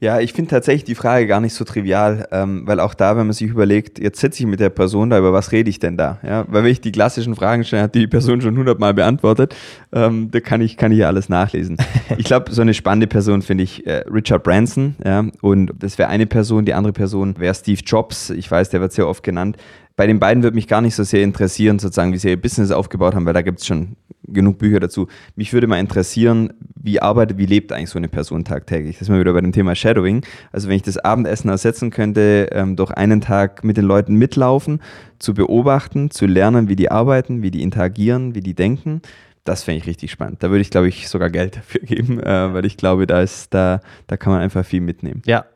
Ja, 0.00 0.20
ich 0.20 0.32
finde 0.32 0.50
tatsächlich 0.50 0.84
die 0.84 0.94
Frage 0.94 1.26
gar 1.26 1.40
nicht 1.40 1.54
so 1.54 1.64
trivial, 1.64 2.28
ähm, 2.30 2.62
weil 2.66 2.78
auch 2.78 2.94
da, 2.94 3.16
wenn 3.16 3.26
man 3.26 3.32
sich 3.32 3.50
überlegt, 3.50 3.98
jetzt 3.98 4.20
sitze 4.20 4.44
ich 4.44 4.46
mit 4.46 4.60
der 4.60 4.70
Person 4.70 5.10
da, 5.10 5.18
über 5.18 5.32
was 5.32 5.50
rede 5.50 5.68
ich 5.68 5.80
denn 5.80 5.96
da? 5.96 6.20
Ja, 6.22 6.44
weil 6.46 6.62
wenn 6.62 6.70
ich 6.70 6.80
die 6.80 6.92
klassischen 6.92 7.34
Fragen 7.34 7.64
stelle, 7.64 7.82
hat 7.82 7.96
die 7.96 8.06
Person 8.06 8.40
schon 8.40 8.56
hundertmal 8.56 8.94
beantwortet, 8.94 9.56
ähm, 9.90 10.30
da 10.30 10.38
kann 10.38 10.60
ich, 10.60 10.76
kann 10.76 10.92
ich 10.92 10.98
ja 10.98 11.08
alles 11.08 11.28
nachlesen. 11.28 11.78
ich 12.16 12.24
glaube, 12.26 12.52
so 12.52 12.62
eine 12.62 12.74
spannende 12.74 13.08
Person 13.08 13.42
finde 13.42 13.64
ich 13.64 13.88
äh, 13.88 14.04
Richard 14.08 14.44
Branson, 14.44 14.94
ja, 15.04 15.26
und 15.40 15.72
das 15.76 15.98
wäre 15.98 16.08
eine 16.08 16.26
Person, 16.26 16.64
die 16.64 16.74
andere 16.74 16.92
Person 16.92 17.34
wäre 17.36 17.54
Steve 17.54 17.80
Jobs, 17.84 18.30
ich 18.30 18.48
weiß, 18.48 18.70
der 18.70 18.80
wird 18.80 18.92
sehr 18.92 19.08
oft 19.08 19.24
genannt. 19.24 19.56
Bei 19.96 20.06
den 20.06 20.20
beiden 20.20 20.44
würde 20.44 20.54
mich 20.54 20.68
gar 20.68 20.80
nicht 20.80 20.94
so 20.94 21.02
sehr 21.02 21.24
interessieren, 21.24 21.80
sozusagen, 21.80 22.12
wie 22.12 22.18
sie 22.18 22.28
ihr 22.28 22.40
Business 22.40 22.70
aufgebaut 22.70 23.16
haben, 23.16 23.26
weil 23.26 23.34
da 23.34 23.42
gibt 23.42 23.58
es 23.58 23.66
schon 23.66 23.96
genug 24.32 24.58
Bücher 24.58 24.80
dazu. 24.80 25.08
Mich 25.36 25.52
würde 25.52 25.66
mal 25.66 25.78
interessieren, 25.78 26.52
wie 26.74 27.00
arbeitet, 27.00 27.38
wie 27.38 27.46
lebt 27.46 27.72
eigentlich 27.72 27.90
so 27.90 27.98
eine 27.98 28.08
Person 28.08 28.44
tagtäglich? 28.44 28.96
Das 28.96 29.02
ist 29.02 29.08
mal 29.08 29.20
wieder 29.20 29.32
bei 29.32 29.40
dem 29.40 29.52
Thema 29.52 29.74
Shadowing. 29.74 30.24
Also 30.52 30.68
wenn 30.68 30.76
ich 30.76 30.82
das 30.82 30.98
Abendessen 30.98 31.48
ersetzen 31.48 31.90
könnte, 31.90 32.48
ähm, 32.52 32.76
durch 32.76 32.90
einen 32.90 33.20
Tag 33.20 33.64
mit 33.64 33.76
den 33.76 33.84
Leuten 33.84 34.14
mitlaufen, 34.14 34.80
zu 35.18 35.34
beobachten, 35.34 36.10
zu 36.10 36.26
lernen, 36.26 36.68
wie 36.68 36.76
die 36.76 36.90
arbeiten, 36.90 37.42
wie 37.42 37.50
die 37.50 37.62
interagieren, 37.62 38.34
wie 38.34 38.40
die 38.40 38.54
denken, 38.54 39.02
das 39.48 39.64
fände 39.64 39.78
ich 39.78 39.86
richtig 39.86 40.10
spannend. 40.10 40.42
Da 40.42 40.50
würde 40.50 40.60
ich, 40.60 40.70
glaube 40.70 40.88
ich, 40.88 41.08
sogar 41.08 41.30
Geld 41.30 41.56
dafür 41.56 41.80
geben, 41.80 42.20
äh, 42.20 42.52
weil 42.52 42.64
ich 42.64 42.76
glaube, 42.76 43.06
da 43.06 43.20
ist, 43.20 43.52
da, 43.54 43.80
da 44.06 44.16
kann 44.16 44.32
man 44.32 44.42
einfach 44.42 44.64
viel 44.64 44.80
mitnehmen. 44.80 45.22
Ja, 45.26 45.46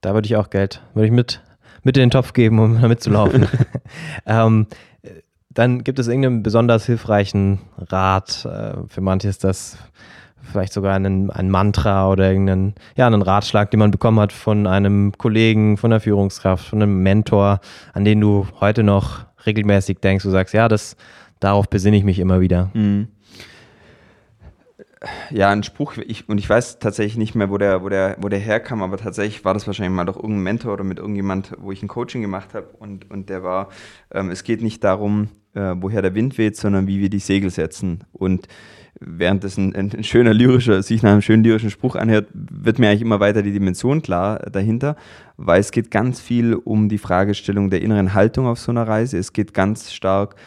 da 0.00 0.14
würde 0.14 0.26
ich 0.26 0.36
auch 0.36 0.50
Geld, 0.50 0.82
würde 0.94 1.06
ich 1.06 1.12
mit, 1.12 1.42
mit 1.82 1.96
in 1.96 2.02
den 2.02 2.10
Topf 2.10 2.32
geben, 2.32 2.58
um 2.58 2.74
damit 2.80 3.02
zu 3.02 3.10
laufen. 3.10 3.46
ähm, 4.26 4.66
dann 5.54 5.84
gibt 5.84 5.98
es 5.98 6.08
irgendeinen 6.08 6.42
besonders 6.42 6.86
hilfreichen 6.86 7.60
Rat. 7.76 8.44
Äh, 8.44 8.88
für 8.88 9.00
manche 9.00 9.28
ist 9.28 9.44
das 9.44 9.78
vielleicht 10.42 10.72
sogar 10.72 10.94
ein, 10.94 11.30
ein 11.30 11.50
Mantra 11.50 12.08
oder 12.08 12.28
irgendeinen 12.28 12.74
ja, 12.96 13.06
einen 13.06 13.22
Ratschlag, 13.22 13.70
den 13.70 13.80
man 13.80 13.90
bekommen 13.90 14.20
hat 14.20 14.32
von 14.32 14.66
einem 14.66 15.12
Kollegen, 15.16 15.76
von 15.76 15.92
einer 15.92 16.00
Führungskraft, 16.00 16.66
von 16.66 16.82
einem 16.82 17.02
Mentor, 17.02 17.60
an 17.92 18.04
den 18.04 18.20
du 18.20 18.46
heute 18.60 18.82
noch 18.82 19.26
regelmäßig 19.46 19.98
denkst, 19.98 20.24
du 20.24 20.30
sagst, 20.30 20.54
ja, 20.54 20.68
das, 20.68 20.96
darauf 21.40 21.68
besinne 21.68 21.96
ich 21.96 22.04
mich 22.04 22.18
immer 22.18 22.40
wieder. 22.40 22.70
Mhm. 22.74 23.08
Ja, 25.30 25.50
ein 25.50 25.64
Spruch, 25.64 25.96
ich, 25.96 26.28
und 26.28 26.38
ich 26.38 26.48
weiß 26.48 26.78
tatsächlich 26.78 27.16
nicht 27.16 27.34
mehr, 27.34 27.50
wo 27.50 27.58
der, 27.58 27.82
wo, 27.82 27.88
der, 27.88 28.16
wo 28.20 28.28
der 28.28 28.38
herkam, 28.38 28.82
aber 28.82 28.98
tatsächlich 28.98 29.44
war 29.44 29.52
das 29.52 29.66
wahrscheinlich 29.66 29.94
mal 29.94 30.04
doch 30.04 30.14
irgendein 30.14 30.44
Mentor 30.44 30.74
oder 30.74 30.84
mit 30.84 30.98
irgendjemand, 30.98 31.54
wo 31.58 31.72
ich 31.72 31.82
ein 31.82 31.88
Coaching 31.88 32.22
gemacht 32.22 32.54
habe 32.54 32.68
und, 32.78 33.10
und 33.10 33.28
der 33.28 33.42
war, 33.42 33.68
ähm, 34.12 34.30
es 34.30 34.44
geht 34.44 34.62
nicht 34.62 34.84
darum, 34.84 35.28
äh, 35.54 35.74
woher 35.76 36.02
der 36.02 36.14
Wind 36.14 36.38
weht, 36.38 36.56
sondern 36.56 36.86
wie 36.86 37.00
wir 37.00 37.10
die 37.10 37.18
Segel 37.18 37.50
setzen. 37.50 38.00
Und 38.12 38.48
während 39.00 39.44
das 39.44 39.56
ein, 39.56 39.74
ein, 39.74 40.04
schöner 40.04 40.32
lyrischer, 40.34 40.82
sich 40.82 41.02
nach 41.02 41.12
einem 41.12 41.22
schönen 41.22 41.44
lyrischen 41.44 41.70
Spruch 41.70 41.96
anhört, 41.96 42.28
wird 42.32 42.78
mir 42.78 42.88
eigentlich 42.88 43.02
immer 43.02 43.20
weiter 43.20 43.42
die 43.42 43.52
Dimension 43.52 44.02
klar 44.02 44.38
dahinter, 44.50 44.96
weil 45.36 45.60
es 45.60 45.72
geht 45.72 45.90
ganz 45.90 46.20
viel 46.20 46.54
um 46.54 46.88
die 46.88 46.98
Fragestellung 46.98 47.70
der 47.70 47.82
inneren 47.82 48.14
Haltung 48.14 48.46
auf 48.46 48.58
so 48.58 48.70
einer 48.70 48.86
Reise. 48.86 49.18
Es 49.18 49.32
geht 49.32 49.54
ganz 49.54 49.92
stark 49.92 50.34
um 50.34 50.40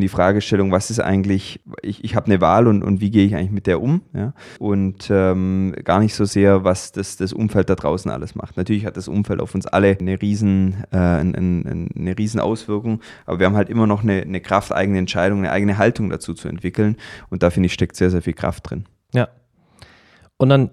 die 0.00 0.08
Fragestellung, 0.08 0.72
was 0.72 0.90
ist 0.90 1.00
eigentlich, 1.00 1.60
ich, 1.82 2.02
ich 2.02 2.16
habe 2.16 2.26
eine 2.26 2.40
Wahl 2.40 2.66
und, 2.66 2.82
und 2.82 3.00
wie 3.00 3.10
gehe 3.10 3.26
ich 3.26 3.34
eigentlich 3.34 3.50
mit 3.50 3.66
der 3.66 3.82
um? 3.82 4.02
Ja? 4.14 4.32
Und 4.58 5.08
ähm, 5.10 5.74
gar 5.84 6.00
nicht 6.00 6.14
so 6.14 6.24
sehr, 6.24 6.64
was 6.64 6.92
das, 6.92 7.16
das 7.16 7.32
Umfeld 7.32 7.68
da 7.68 7.74
draußen 7.74 8.10
alles 8.10 8.34
macht. 8.34 8.56
Natürlich 8.56 8.86
hat 8.86 8.96
das 8.96 9.08
Umfeld 9.08 9.40
auf 9.40 9.54
uns 9.54 9.66
alle 9.66 9.96
eine 9.98 10.20
riesen, 10.20 10.84
äh, 10.90 10.96
eine, 10.96 11.88
eine 11.94 12.18
riesen 12.18 12.40
Auswirkung, 12.40 13.00
aber 13.26 13.38
wir 13.38 13.46
haben 13.46 13.56
halt 13.56 13.68
immer 13.68 13.86
noch 13.86 14.02
eine, 14.02 14.22
eine 14.22 14.40
Kraft, 14.40 14.72
eigene 14.72 14.98
Entscheidung, 14.98 15.38
eine 15.38 15.52
eigene 15.52 15.78
Haltung 15.78 16.10
dazu 16.10 16.34
zu 16.34 16.48
entwickeln. 16.48 16.96
Und 17.28 17.42
da 17.42 17.50
finde 17.50 17.66
ich, 17.66 17.72
steckt 17.72 17.96
sehr, 17.96 18.10
sehr 18.10 18.22
viel 18.22 18.34
Kraft 18.34 18.70
drin. 18.70 18.86
Ja. 19.12 19.28
Und 20.38 20.48
dann 20.48 20.70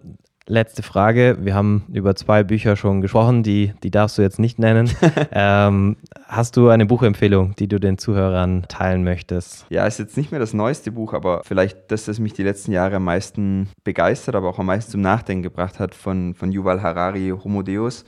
letzte 0.50 0.84
Frage. 0.84 1.38
Wir 1.40 1.54
haben 1.54 1.86
über 1.94 2.16
zwei 2.16 2.44
Bücher 2.44 2.76
schon 2.76 3.02
gesprochen, 3.02 3.44
die, 3.44 3.74
die 3.84 3.92
darfst 3.92 4.18
du 4.18 4.22
jetzt 4.22 4.40
nicht 4.40 4.60
nennen. 4.60 4.90
ähm, 5.32 5.96
hast 6.28 6.58
du 6.58 6.70
eine 6.70 6.86
Buchempfehlung, 6.86 7.56
die 7.58 7.68
du 7.68 7.80
den 7.80 7.98
Zuhörern 7.98 8.66
teilen 8.68 9.04
möchtest? 9.04 9.66
Ja, 9.70 9.86
ist 9.86 10.00
jetzt 10.00 10.18
nicht 10.18 10.32
mehr 10.32 10.40
das 10.40 10.54
neueste 10.54 10.92
Buch, 10.92 11.14
aber 11.14 11.44
vielleicht 11.46 11.92
das, 11.92 12.06
das 12.06 12.20
mich 12.20 12.34
die 12.34 12.44
letzten 12.44 12.72
Jahre 12.72 12.98
am 12.98 13.04
meisten 13.04 13.70
begeistert, 13.84 14.36
aber 14.36 14.50
auch 14.50 14.60
am 14.60 14.66
meisten 14.66 14.92
zum 14.92 15.02
Nachdenken 15.02 15.44
gebracht 15.44 15.80
hat, 15.80 15.94
von, 15.94 16.34
von 16.34 16.52
Yuval 16.52 16.82
Harari, 16.82 17.32
Homo 17.44 17.62
Deus 17.62 18.04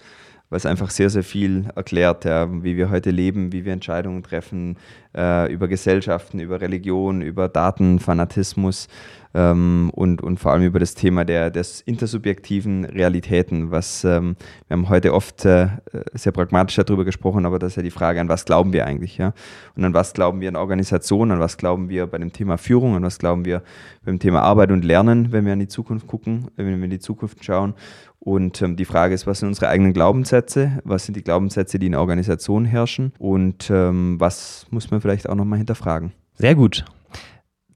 weil 0.52 0.58
es 0.58 0.66
einfach 0.66 0.90
sehr, 0.90 1.10
sehr 1.10 1.24
viel 1.24 1.70
erklärt, 1.78 2.26
ja, 2.26 2.46
wie 2.62 2.76
wir 2.76 2.90
heute 2.90 3.10
leben, 3.10 3.54
wie 3.54 3.64
wir 3.64 3.72
Entscheidungen 3.72 4.22
treffen, 4.22 4.78
äh, 5.16 5.52
über 5.52 5.68
Gesellschaften, 5.68 6.40
über 6.40 6.62
Religion, 6.62 7.22
über 7.22 7.50
Datenfanatismus 7.50 8.88
ähm, 9.34 9.92
und, 9.94 10.22
und 10.22 10.40
vor 10.40 10.52
allem 10.52 10.64
über 10.64 10.80
das 10.80 10.94
Thema 10.94 11.26
der, 11.26 11.50
des 11.52 11.82
intersubjektiven 11.82 12.86
Realitäten, 12.86 13.72
was 13.72 14.04
ähm, 14.04 14.36
wir 14.68 14.76
haben 14.76 14.90
heute 14.90 15.14
oft 15.14 15.46
äh, 15.46 15.68
sehr 16.14 16.32
pragmatisch 16.32 16.76
darüber 16.76 17.06
gesprochen, 17.06 17.46
aber 17.46 17.60
das 17.60 17.74
ist 17.74 17.76
ja 17.78 17.84
die 17.84 17.92
Frage, 17.92 18.20
an 18.20 18.30
was 18.30 18.46
glauben 18.46 18.74
wir 18.74 18.86
eigentlich, 18.86 19.18
ja? 19.18 19.34
Und 19.76 19.86
an 19.86 19.94
was 19.94 20.14
glauben 20.14 20.42
wir 20.42 20.50
in 20.50 20.56
Organisationen, 20.56 21.32
an 21.32 21.40
was 21.40 21.58
glauben 21.58 21.90
wir 21.90 22.08
bei 22.08 22.18
dem 22.18 22.34
Thema 22.34 22.58
Führung, 22.58 22.96
an 22.96 23.04
was 23.04 23.20
glauben 23.20 23.46
wir 23.46 23.64
beim 24.04 24.20
Thema 24.20 24.42
Arbeit 24.42 24.72
und 24.72 24.84
Lernen, 24.84 25.32
wenn 25.32 25.46
wir 25.46 25.54
in 25.54 25.60
die 25.60 25.68
Zukunft 25.68 26.08
gucken, 26.08 26.48
wenn 26.56 26.68
wir 26.68 26.84
in 26.84 26.90
die 26.90 27.00
Zukunft 27.00 27.44
schauen. 27.44 27.74
Und 28.24 28.62
ähm, 28.62 28.76
die 28.76 28.86
Frage 28.86 29.16
ist, 29.16 29.26
was 29.26 29.40
sind 29.40 29.48
unsere 29.48 29.70
eigenen 29.70 29.94
Glaubenssätze? 29.94 30.80
Was 30.84 31.06
sind 31.06 31.18
die 31.18 31.24
Glaubenssätze, 31.24 31.80
die 31.80 31.88
in 31.88 31.94
der 31.94 32.02
Organisation 32.02 32.66
herrschen? 32.66 33.14
Und 33.18 33.72
ähm, 33.72 34.20
was 34.20 34.68
muss 34.70 34.92
man 34.92 35.01
vielleicht 35.02 35.28
auch 35.30 35.36
nochmal 35.36 35.58
hinterfragen? 35.58 36.12
Sehr 36.34 36.56
gut. 36.56 36.86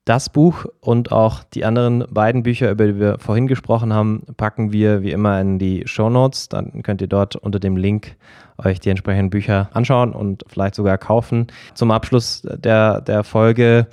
Das 0.06 0.30
Buch 0.30 0.66
und 0.82 1.12
auch 1.12 1.44
die 1.44 1.66
anderen 1.66 2.06
beiden 2.12 2.44
Bücher, 2.44 2.70
über 2.70 2.86
die 2.86 3.00
wir 3.00 3.18
vorhin 3.18 3.48
gesprochen 3.48 3.92
haben, 3.92 4.22
packen 4.38 4.72
wir 4.72 5.02
wie 5.02 5.12
immer 5.12 5.42
in 5.42 5.58
die 5.58 5.82
Show 5.88 6.12
Notes. 6.12 6.48
Dann 6.48 6.84
könnt 6.84 7.02
ihr 7.02 7.08
dort 7.08 7.36
unter 7.36 7.60
dem 7.60 7.76
Link 7.76 8.16
euch 8.58 8.80
die 8.80 8.90
entsprechenden 8.90 9.30
Bücher 9.30 9.70
anschauen 9.74 10.14
und 10.14 10.44
vielleicht 10.48 10.76
sogar 10.76 10.98
kaufen. 10.98 11.48
Zum 11.74 11.92
Abschluss 11.92 12.42
der, 12.44 13.02
der 13.02 13.24
Folge 13.24 13.88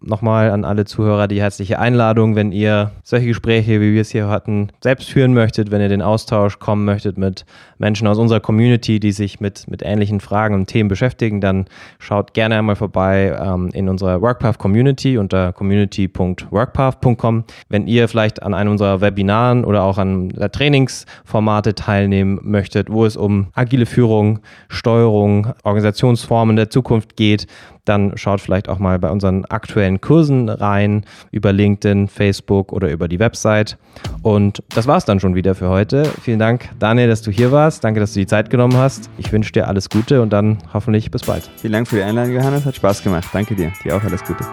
nochmal 0.00 0.50
an 0.50 0.64
alle 0.64 0.84
Zuhörer 0.84 1.28
die 1.28 1.40
herzliche 1.40 1.78
Einladung, 1.78 2.34
wenn 2.34 2.50
ihr 2.50 2.92
solche 3.02 3.26
Gespräche, 3.26 3.80
wie 3.80 3.92
wir 3.92 4.00
es 4.00 4.10
hier 4.10 4.28
hatten, 4.28 4.68
selbst 4.80 5.10
führen 5.10 5.34
möchtet, 5.34 5.70
wenn 5.70 5.82
ihr 5.82 5.88
den 5.88 6.00
Austausch 6.00 6.58
kommen 6.58 6.84
möchtet 6.84 7.18
mit 7.18 7.44
Menschen 7.78 8.06
aus 8.06 8.18
unserer 8.18 8.40
Community, 8.40 9.00
die 9.00 9.12
sich 9.12 9.40
mit, 9.40 9.68
mit 9.68 9.82
ähnlichen 9.84 10.20
Fragen 10.20 10.54
und 10.54 10.66
Themen 10.66 10.88
beschäftigen, 10.88 11.40
dann 11.42 11.66
schaut 11.98 12.32
gerne 12.32 12.56
einmal 12.56 12.76
vorbei 12.76 13.36
ähm, 13.38 13.68
in 13.74 13.88
unserer 13.88 14.22
WorkPath 14.22 14.58
Community 14.58 15.18
unter 15.18 15.52
community.workpath.com. 15.52 17.44
Wenn 17.68 17.86
ihr 17.86 18.08
vielleicht 18.08 18.42
an 18.42 18.54
einem 18.54 18.72
unserer 18.72 19.02
Webinaren 19.02 19.64
oder 19.64 19.82
auch 19.82 19.98
an 19.98 20.30
Trainingsformate 20.30 21.74
teilnehmen 21.74 22.38
möchtet, 22.42 22.90
wo 22.90 23.04
es 23.04 23.16
um 23.16 23.48
agile 23.52 23.84
Führung, 23.96 24.40
Steuerung, 24.68 25.54
Organisationsformen 25.62 26.54
der 26.54 26.68
Zukunft 26.68 27.16
geht, 27.16 27.46
dann 27.86 28.12
schaut 28.18 28.42
vielleicht 28.42 28.68
auch 28.68 28.78
mal 28.78 28.98
bei 28.98 29.08
unseren 29.10 29.46
aktuellen 29.46 30.02
Kursen 30.02 30.50
rein 30.50 31.06
über 31.30 31.50
LinkedIn, 31.50 32.06
Facebook 32.06 32.74
oder 32.74 32.90
über 32.90 33.08
die 33.08 33.18
Website. 33.18 33.78
Und 34.20 34.62
das 34.74 34.86
war 34.86 34.98
es 34.98 35.06
dann 35.06 35.18
schon 35.18 35.34
wieder 35.34 35.54
für 35.54 35.70
heute. 35.70 36.04
Vielen 36.20 36.40
Dank, 36.40 36.68
Daniel, 36.78 37.08
dass 37.08 37.22
du 37.22 37.30
hier 37.30 37.52
warst. 37.52 37.84
Danke, 37.84 38.00
dass 38.00 38.12
du 38.12 38.20
die 38.20 38.26
Zeit 38.26 38.50
genommen 38.50 38.76
hast. 38.76 39.08
Ich 39.16 39.32
wünsche 39.32 39.52
dir 39.52 39.66
alles 39.66 39.88
Gute 39.88 40.20
und 40.20 40.28
dann 40.30 40.58
hoffentlich 40.74 41.10
bis 41.10 41.22
bald. 41.22 41.48
Vielen 41.56 41.72
Dank 41.72 41.88
für 41.88 41.96
die 41.96 42.02
Einladung, 42.02 42.34
Johannes. 42.34 42.66
Hat 42.66 42.76
Spaß 42.76 43.02
gemacht. 43.02 43.28
Danke 43.32 43.54
dir. 43.54 43.72
Dir 43.82 43.96
auch 43.96 44.04
alles 44.04 44.22
Gute. 44.22 44.44